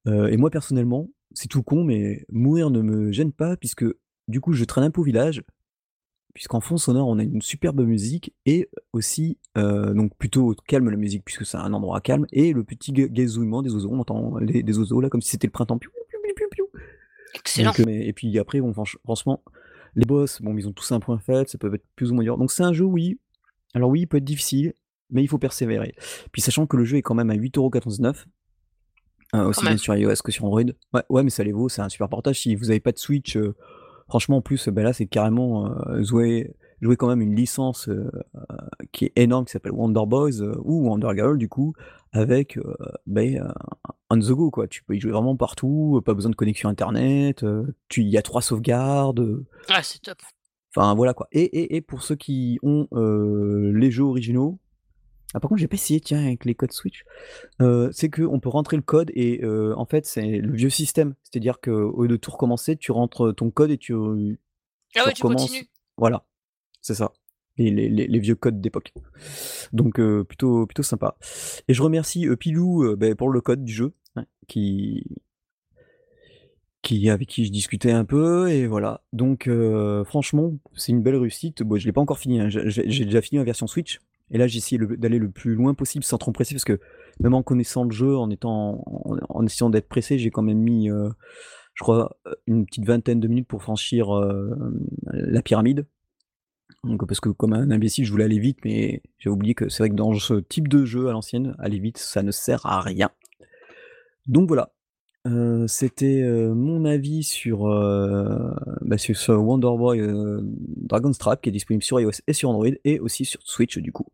Heu 0.07 0.31
et 0.31 0.37
moi 0.37 0.49
personnellement, 0.49 1.09
c'est 1.33 1.47
tout 1.47 1.63
con, 1.63 1.83
mais 1.83 2.25
mourir 2.29 2.71
ne 2.71 2.81
me 2.81 3.11
gêne 3.11 3.31
pas 3.31 3.55
puisque, 3.57 3.85
du 4.27 4.41
coup, 4.41 4.53
je 4.53 4.65
traîne 4.65 4.83
un 4.83 4.91
peu 4.91 5.01
au 5.01 5.05
village, 5.05 5.43
puisqu'en 6.33 6.61
fond 6.61 6.77
sonore, 6.77 7.07
on 7.07 7.19
a 7.19 7.23
une 7.23 7.41
superbe 7.41 7.81
musique 7.81 8.33
et 8.45 8.69
aussi, 8.93 9.37
heu, 9.57 9.93
donc 9.93 10.15
plutôt 10.17 10.55
calme 10.67 10.89
la 10.89 10.97
musique 10.97 11.23
puisque 11.25 11.45
c'est 11.45 11.57
un 11.57 11.73
endroit 11.73 12.01
calme 12.01 12.25
et 12.31 12.53
le 12.53 12.63
petit 12.63 12.91
ga 12.93 13.07
gazouillement 13.07 13.61
des 13.61 13.73
oiseaux, 13.73 13.89
on 13.91 13.99
entend 13.99 14.37
les 14.37 14.63
des 14.63 14.77
oiseaux 14.77 15.01
là 15.01 15.09
comme 15.09 15.21
si 15.21 15.29
c'était 15.29 15.47
le 15.47 15.51
printemps. 15.51 15.77
Piou, 15.77 15.91
piou, 15.91 16.19
piou, 16.23 16.33
piou, 16.35 16.47
piou. 16.51 16.67
Excellent. 17.35 17.71
Donc 17.71 17.79
heu 17.79 17.89
et 17.89 18.13
puis 18.13 18.37
après 18.39 18.61
bon 18.61 18.73
franch 18.73 18.97
franchement, 19.03 19.43
les 19.95 20.05
boss, 20.05 20.41
bon 20.41 20.57
ils 20.57 20.67
ont 20.67 20.73
tous 20.73 20.91
un 20.91 20.99
point 20.99 21.19
faible, 21.19 21.47
ça 21.47 21.57
peut 21.57 21.73
être 21.73 21.85
plus 21.95 22.11
ou 22.11 22.15
moins 22.15 22.23
dur. 22.23 22.37
Donc 22.37 22.51
c'est 22.51 22.63
un 22.63 22.73
jeu 22.73 22.85
oui, 22.85 23.19
alors 23.73 23.89
oui, 23.89 24.01
il 24.01 24.07
peut 24.07 24.17
être 24.17 24.23
difficile, 24.23 24.73
mais 25.09 25.23
il 25.23 25.27
faut 25.27 25.37
persévérer. 25.37 25.95
Puis 26.31 26.41
sachant 26.41 26.67
que 26.67 26.77
le 26.77 26.85
jeu 26.85 26.97
est 26.97 27.01
quand 27.01 27.15
même 27.15 27.29
à 27.29 27.35
8,99 27.35 28.25
€, 29.33 29.37
heu, 29.37 29.43
Quand 29.43 29.47
aussi 29.47 29.65
bien 29.65 29.77
sur 29.77 29.95
iOS 29.95 30.15
que 30.23 30.31
sur 30.31 30.45
Android. 30.45 30.63
Ouais, 30.93 31.03
ouais, 31.09 31.23
mais 31.23 31.29
ça 31.29 31.43
les 31.43 31.53
vaut, 31.53 31.69
c'est 31.69 31.81
un 31.81 31.89
super 31.89 32.09
portage. 32.09 32.41
Si 32.41 32.55
vous 32.55 32.69
avez 32.69 32.79
pas 32.81 32.91
de 32.91 32.97
Switch, 32.97 33.37
heu, 33.37 33.55
franchement 34.11 34.37
en 34.37 34.41
plus, 34.41 34.67
bah 34.67 34.83
là 34.83 34.91
c'est 34.91 35.05
carrément, 35.05 35.67
heu, 35.69 36.03
jouer 36.03 36.53
jouer 36.81 36.97
quand 36.97 37.07
même 37.07 37.21
une 37.21 37.33
licence, 37.33 37.87
heu, 37.87 38.11
qui 38.91 39.05
est 39.05 39.13
énorme, 39.15 39.45
qui 39.45 39.53
s'appelle 39.53 39.71
Wonder 39.71 40.03
Boys, 40.05 40.41
heu, 40.41 40.53
ou 40.65 40.85
Wonder 40.89 41.11
Girl 41.15 41.37
du 41.37 41.47
coup, 41.47 41.73
avec, 42.11 42.59
on 44.09 44.17
the 44.19 44.31
go 44.31 44.51
quoi. 44.51 44.67
Tu 44.67 44.83
peux 44.83 44.95
y 44.95 44.99
jouer 44.99 45.11
vraiment 45.13 45.37
partout, 45.37 46.01
pas 46.03 46.13
besoin 46.13 46.29
de 46.31 46.35
connexion 46.35 46.67
internet, 46.67 47.45
il 47.95 48.09
y 48.09 48.17
a 48.17 48.21
3 48.21 48.41
sauvegardes, 48.41 49.45
Ah, 49.69 49.81
c'est 49.81 50.01
top. 50.01 50.17
Enfin 50.75 50.93
voilà 50.95 51.13
quoi. 51.13 51.27
Et, 51.31 51.43
et, 51.43 51.75
et 51.77 51.81
pour 51.81 52.03
ceux 52.03 52.15
qui 52.17 52.59
ont 52.63 52.87
les 52.93 53.91
jeux 53.91 54.03
originaux, 54.03 54.59
ah, 55.33 55.39
par 55.39 55.49
contre, 55.49 55.61
j'ai 55.61 55.67
pas 55.67 55.75
essayé, 55.75 55.99
tiens, 56.01 56.25
avec 56.25 56.45
les 56.45 56.55
codes 56.55 56.71
Switch. 56.71 57.03
c'est 57.91 58.09
qu'on 58.09 58.39
peut 58.39 58.49
rentrer 58.49 58.75
le 58.77 58.83
code 58.83 59.11
et 59.13 59.41
en 59.45 59.85
fait, 59.85 60.05
c'est 60.05 60.39
le 60.39 60.53
vieux 60.53 60.69
système. 60.69 61.15
C'est-à-dire 61.23 61.59
qu'au 61.61 62.01
lieu 62.03 62.09
de 62.09 62.17
tout 62.17 62.31
recommencer, 62.31 62.75
tu 62.75 62.91
rentres 62.91 63.33
ton 63.35 63.51
code 63.51 63.71
et 63.71 63.77
tu, 63.77 63.93
ah 64.95 65.05
ouais, 65.05 65.13
tu 65.13 65.21
continues. 65.21 65.69
Voilà, 65.97 66.25
c'est 66.81 66.95
ça. 66.95 67.13
Les, 67.57 67.69
les, 67.69 68.07
les, 68.07 68.19
vieux 68.19 68.35
codes 68.35 68.61
d'époque. 68.61 68.93
Donc 69.71 70.01
plutôt, 70.23 70.65
plutôt 70.65 70.83
sympa. 70.83 71.17
Et 71.67 71.73
je 71.73 71.81
remercie 71.81 72.27
Pilou 72.37 72.95
ben, 72.95 73.15
pour 73.15 73.29
le 73.29 73.41
code 73.41 73.63
du 73.63 73.73
jeu, 73.73 73.93
hein, 74.15 74.25
qui, 74.47 75.05
qui 76.81 77.09
avec 77.09 77.27
qui 77.27 77.45
je 77.45 77.51
discutais 77.51 77.91
un 77.91 78.05
peu 78.05 78.49
et 78.49 78.67
voilà. 78.67 79.03
Donc 79.13 79.49
franchement, 80.05 80.53
c'est 80.75 80.91
une 80.91 81.03
belle 81.03 81.17
réussite. 81.17 81.63
Bon, 81.63 81.77
je 81.77 81.85
l'ai 81.85 81.93
pas 81.93 82.01
encore 82.01 82.19
fini. 82.19 82.39
Hein. 82.39 82.47
J'ai 82.49 83.05
déjà 83.05 83.21
fini 83.21 83.39
en 83.39 83.43
version 83.43 83.67
Switch. 83.67 83.99
Et 84.31 84.37
là, 84.37 84.47
j'ai 84.47 84.57
essayé 84.57 84.79
d'aller 84.97 85.19
le 85.19 85.29
plus 85.29 85.55
loin 85.55 85.73
possible 85.73 86.03
sans 86.03 86.17
trop 86.17 86.31
presser 86.31 86.55
parce 86.55 86.65
que 86.65 86.79
même 87.19 87.33
en 87.33 87.43
connaissant 87.43 87.83
le 87.83 87.91
jeu, 87.91 88.15
en 88.15 88.29
étant, 88.29 88.83
en, 89.29 89.45
essayant 89.45 89.69
d'être 89.69 89.89
pressé, 89.89 90.17
j'ai 90.17 90.31
quand 90.31 90.41
même 90.41 90.59
mis, 90.59 90.87
je 90.87 91.83
crois, 91.83 92.17
une 92.47 92.65
petite 92.65 92.85
vingtaine 92.85 93.19
de 93.19 93.27
minutes 93.27 93.47
pour 93.47 93.61
franchir 93.61 94.09
la 95.11 95.41
pyramide. 95.41 95.85
Donc, 96.83 97.05
parce 97.07 97.19
que 97.19 97.29
comme 97.29 97.53
un 97.53 97.69
imbécile, 97.69 98.05
je 98.05 98.11
voulais 98.11 98.23
aller 98.23 98.39
vite, 98.39 98.59
mais 98.65 99.03
j'ai 99.19 99.29
oublié 99.29 99.53
que 99.53 99.69
c'est 99.69 99.83
vrai 99.83 99.89
que 99.89 99.95
dans 99.95 100.13
ce 100.13 100.35
type 100.35 100.67
de 100.67 100.83
jeu 100.85 101.09
à 101.09 101.11
l'ancienne, 101.11 101.55
aller 101.59 101.79
vite, 101.79 101.97
ça 101.97 102.23
ne 102.23 102.31
sert 102.31 102.65
à 102.65 102.81
rien. 102.81 103.11
Donc 104.27 104.47
voilà, 104.47 104.73
c'était, 105.67 106.23
mon 106.23 106.85
avis 106.85 107.23
sur, 107.23 107.65
bah, 108.81 108.97
sur 108.97 109.15
ce 109.15 109.31
Wonder 109.31 109.77
Boy, 109.77 110.01
Dragon's 110.41 111.17
Trap 111.17 111.41
qui 111.41 111.49
est 111.49 111.51
disponible 111.51 111.83
sur 111.83 111.99
iOS 111.99 112.21
et 112.27 112.33
sur 112.33 112.49
Android 112.49 112.67
et 112.83 112.99
aussi 112.99 113.25
sur 113.25 113.41
Switch 113.43 113.77
du 113.77 113.91
coup. 113.91 114.07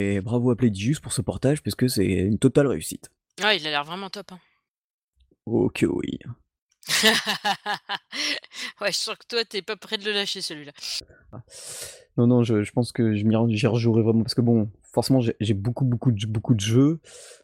Et 0.00 0.20
bravo 0.20 0.50
à 0.50 0.56
Playdigious 0.56 1.00
pour 1.00 1.12
ce 1.12 1.22
portage 1.22 1.62
puisque 1.62 1.88
c'est 1.88 2.04
une 2.04 2.38
totale 2.38 2.66
réussite. 2.66 3.10
Ah, 3.42 3.54
il 3.54 3.66
a 3.66 3.70
l'air 3.70 3.84
vraiment 3.84 4.10
top, 4.10 4.32
hein. 4.32 4.40
OK 5.46 5.84
oui. 5.88 6.18
Ouais, 8.80 8.90
je 8.90 8.96
sens 8.96 9.16
que 9.16 9.26
toi, 9.28 9.44
t'es 9.44 9.62
pas 9.62 9.76
prêt 9.76 9.98
de 9.98 10.04
le 10.04 10.12
lâcher 10.12 10.40
celui-là. 10.40 10.72
Non, 12.16 12.26
non, 12.26 12.42
je 12.42 12.70
pense 12.72 12.92
que 12.92 13.14
je 13.14 13.24
m'y 13.24 13.56
j'y 13.56 13.66
rejouerai 13.66 14.02
vraiment 14.02 14.22
parce 14.22 14.34
que 14.34 14.40
bon, 14.40 14.68
forcément 14.92 15.20
j'ai 15.20 15.54
beaucoup, 15.54 15.84
beaucoup 15.84 16.12
de 16.12 16.60
jeux. 16.60 17.00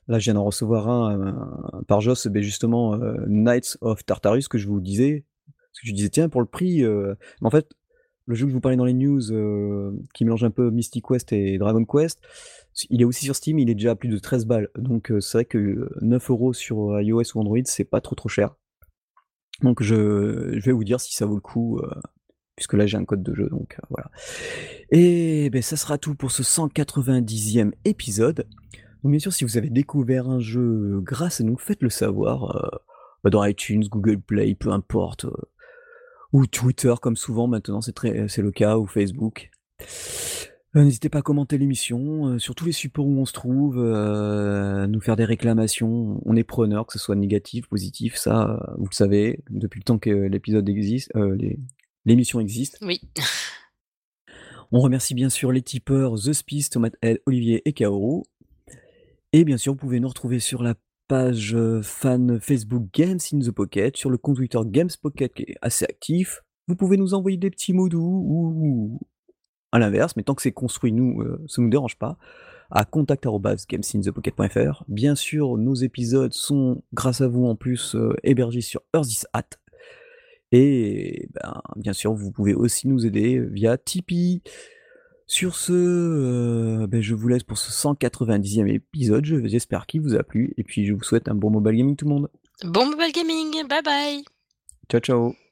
Là, 0.06 0.18
je 0.18 0.24
viens 0.24 0.34
d'en 0.34 0.44
recevoir 0.44 0.88
un, 0.88 1.82
par 1.88 2.00
Joss, 2.00 2.26
ben 2.28 2.42
justement, 2.42 2.96
Knights 3.26 3.78
of 3.80 4.04
Tartarus 4.04 4.48
que 4.48 4.58
je 4.58 4.68
vous 4.68 4.80
disais. 4.80 5.24
Parce 5.46 5.80
que 5.82 5.88
je 5.88 5.92
disais: 5.94 6.08
«Tiens 6.08 6.28
pour 6.28 6.40
le 6.40 6.46
prix, 6.46 6.82
mais 6.84 7.46
en 7.46 7.50
fait, 7.50 7.70
le 8.26 8.34
jeu 8.34 8.44
que 8.44 8.50
je 8.50 8.54
vous 8.54 8.60
parlais 8.60 8.76
dans 8.76 8.84
les 8.84 8.94
news, 8.94 9.20
qui 10.14 10.24
mélange 10.24 10.44
un 10.44 10.50
peu 10.50 10.70
Mystic 10.70 11.04
Quest 11.06 11.32
et 11.32 11.56
Dragon 11.58 11.84
Quest, 11.84 12.20
il 12.90 13.00
est 13.00 13.04
aussi 13.04 13.24
sur 13.24 13.34
Steam, 13.34 13.58
il 13.58 13.70
est 13.70 13.74
déjà 13.74 13.92
à 13.92 13.94
plus 13.96 14.08
de 14.08 14.18
13 14.18 14.46
balles. 14.46 14.68
Donc 14.76 15.12
c'est 15.20 15.38
vrai 15.38 15.44
que 15.44 15.88
9 16.02 16.30
euros 16.30 16.52
sur 16.52 17.00
iOS 17.00 17.22
ou 17.34 17.40
Android, 17.40 17.58
c'est 17.64 17.84
pas 17.84 18.00
trop, 18.00 18.14
trop 18.14 18.28
cher. 18.28 18.54
Donc 19.62 19.82
je 19.82 20.60
vais 20.60 20.72
vous 20.72 20.84
dire 20.84 21.00
si 21.00 21.14
ça 21.14 21.26
vaut 21.26 21.34
le 21.36 21.40
coup, 21.40 21.80
puisque 22.58 22.74
là 22.74 22.86
j'ai 22.86 22.98
un 22.98 23.04
code 23.04 23.22
de 23.22 23.34
jeu, 23.34 23.48
donc 23.48 23.78
voilà. 23.88 24.10
Et 24.90 25.48
ben 25.50 25.62
ça 25.62 25.76
sera 25.76 25.96
tout 25.96 26.16
pour 26.16 26.32
ce 26.32 26.42
190e 26.42 27.70
épisode. 27.84 28.46
Bien 29.04 29.20
sûr, 29.20 29.32
si 29.32 29.44
vous 29.44 29.56
avez 29.56 29.70
découvert 29.70 30.28
un 30.28 30.40
jeu 30.40 31.00
grâce 31.02 31.40
à 31.40 31.44
nous, 31.44 31.56
faites-le 31.56 31.88
savoir 31.88 32.82
bah, 33.22 33.30
dans 33.30 33.44
iTunes, 33.44 33.84
Google 33.88 34.18
Play, 34.18 34.56
peu 34.56 34.72
importe, 34.72 35.24
ou 36.32 36.46
Twitter 36.46 36.94
comme 37.00 37.16
souvent 37.16 37.46
maintenant, 37.46 37.80
c'est 37.80 38.38
le 38.38 38.50
cas, 38.50 38.76
ou 38.76 38.86
Facebook. 38.86 39.50
Euh, 40.76 40.84
n'hésitez 40.84 41.08
pas 41.08 41.20
à 41.20 41.22
commenter 41.22 41.56
l'émission 41.56 42.26
euh, 42.26 42.38
sur 42.38 42.54
tous 42.54 42.66
les 42.66 42.72
supports 42.72 43.06
où 43.06 43.18
on 43.18 43.24
se 43.24 43.32
trouve, 43.32 43.78
euh, 43.78 44.86
nous 44.86 45.00
faire 45.00 45.16
des 45.16 45.24
réclamations. 45.24 46.20
On 46.26 46.36
est 46.36 46.44
preneur, 46.44 46.86
que 46.86 46.92
ce 46.92 46.98
soit 46.98 47.16
négatif, 47.16 47.66
positif, 47.68 48.16
ça, 48.16 48.74
vous 48.76 48.86
le 48.90 48.94
savez, 48.94 49.40
depuis 49.48 49.80
le 49.80 49.84
temps 49.84 49.98
que 49.98 50.10
l'épisode 50.10 50.68
existe, 50.68 51.10
l'émission 52.08 52.40
existe. 52.40 52.78
Oui. 52.82 53.00
On 54.72 54.80
remercie 54.80 55.14
bien 55.14 55.30
sûr 55.30 55.52
les 55.52 55.62
tipeurs 55.62 56.16
The 56.16 56.32
Spice, 56.32 56.70
Thomas 56.70 56.90
L, 57.00 57.20
Olivier 57.26 57.62
et 57.64 57.72
Kaoru. 57.72 58.22
Et 59.32 59.44
bien 59.44 59.56
sûr, 59.56 59.72
vous 59.72 59.78
pouvez 59.78 60.00
nous 60.00 60.08
retrouver 60.08 60.40
sur 60.40 60.62
la 60.62 60.74
page 61.06 61.56
fan 61.82 62.38
Facebook 62.38 62.88
Games 62.92 63.20
in 63.32 63.38
the 63.38 63.50
Pocket, 63.50 63.96
sur 63.96 64.10
le 64.10 64.18
compte 64.18 64.36
Twitter 64.36 64.58
Games 64.66 64.90
Pocket 65.00 65.32
qui 65.32 65.44
est 65.44 65.56
assez 65.62 65.86
actif. 65.86 66.42
Vous 66.66 66.76
pouvez 66.76 66.98
nous 66.98 67.14
envoyer 67.14 67.38
des 67.38 67.50
petits 67.50 67.72
mots 67.72 67.88
doux 67.88 68.22
ou 68.26 69.00
à 69.72 69.78
l'inverse, 69.78 70.16
mais 70.16 70.22
tant 70.22 70.34
que 70.34 70.42
c'est 70.42 70.52
construit, 70.52 70.92
nous, 70.92 71.20
euh, 71.22 71.42
ça 71.46 71.60
ne 71.60 71.66
nous 71.66 71.70
dérange 71.70 71.96
pas, 71.96 72.18
à 72.70 72.84
contact.gamesinthepocket.fr. 72.84 74.84
Bien 74.88 75.14
sûr, 75.14 75.56
nos 75.56 75.74
épisodes 75.74 76.32
sont, 76.32 76.82
grâce 76.92 77.20
à 77.20 77.28
vous 77.28 77.46
en 77.46 77.56
plus, 77.56 77.94
euh, 77.94 78.14
hébergés 78.22 78.60
sur 78.60 78.82
Earthis 78.94 79.24
Hat. 79.32 79.48
Et 80.52 81.28
ben, 81.34 81.60
bien 81.76 81.92
sûr, 81.92 82.12
vous 82.14 82.32
pouvez 82.32 82.54
aussi 82.54 82.88
nous 82.88 83.06
aider 83.06 83.40
via 83.40 83.76
Tipeee. 83.76 84.42
Sur 85.26 85.56
ce, 85.56 85.72
euh, 85.72 86.86
ben, 86.86 87.02
je 87.02 87.14
vous 87.14 87.28
laisse 87.28 87.42
pour 87.42 87.58
ce 87.58 87.70
190e 87.70 88.66
épisode. 88.66 89.24
J'espère 89.24 89.86
qu'il 89.86 90.00
vous 90.00 90.14
a 90.14 90.22
plu. 90.22 90.54
Et 90.56 90.64
puis, 90.64 90.86
je 90.86 90.94
vous 90.94 91.02
souhaite 91.02 91.28
un 91.28 91.34
bon 91.34 91.50
mobile 91.50 91.76
gaming 91.76 91.96
tout 91.96 92.06
le 92.06 92.14
monde. 92.14 92.30
Bon 92.64 92.86
mobile 92.86 93.12
gaming, 93.12 93.68
bye 93.68 93.82
bye. 93.82 94.24
Ciao, 94.90 95.00
ciao. 95.00 95.47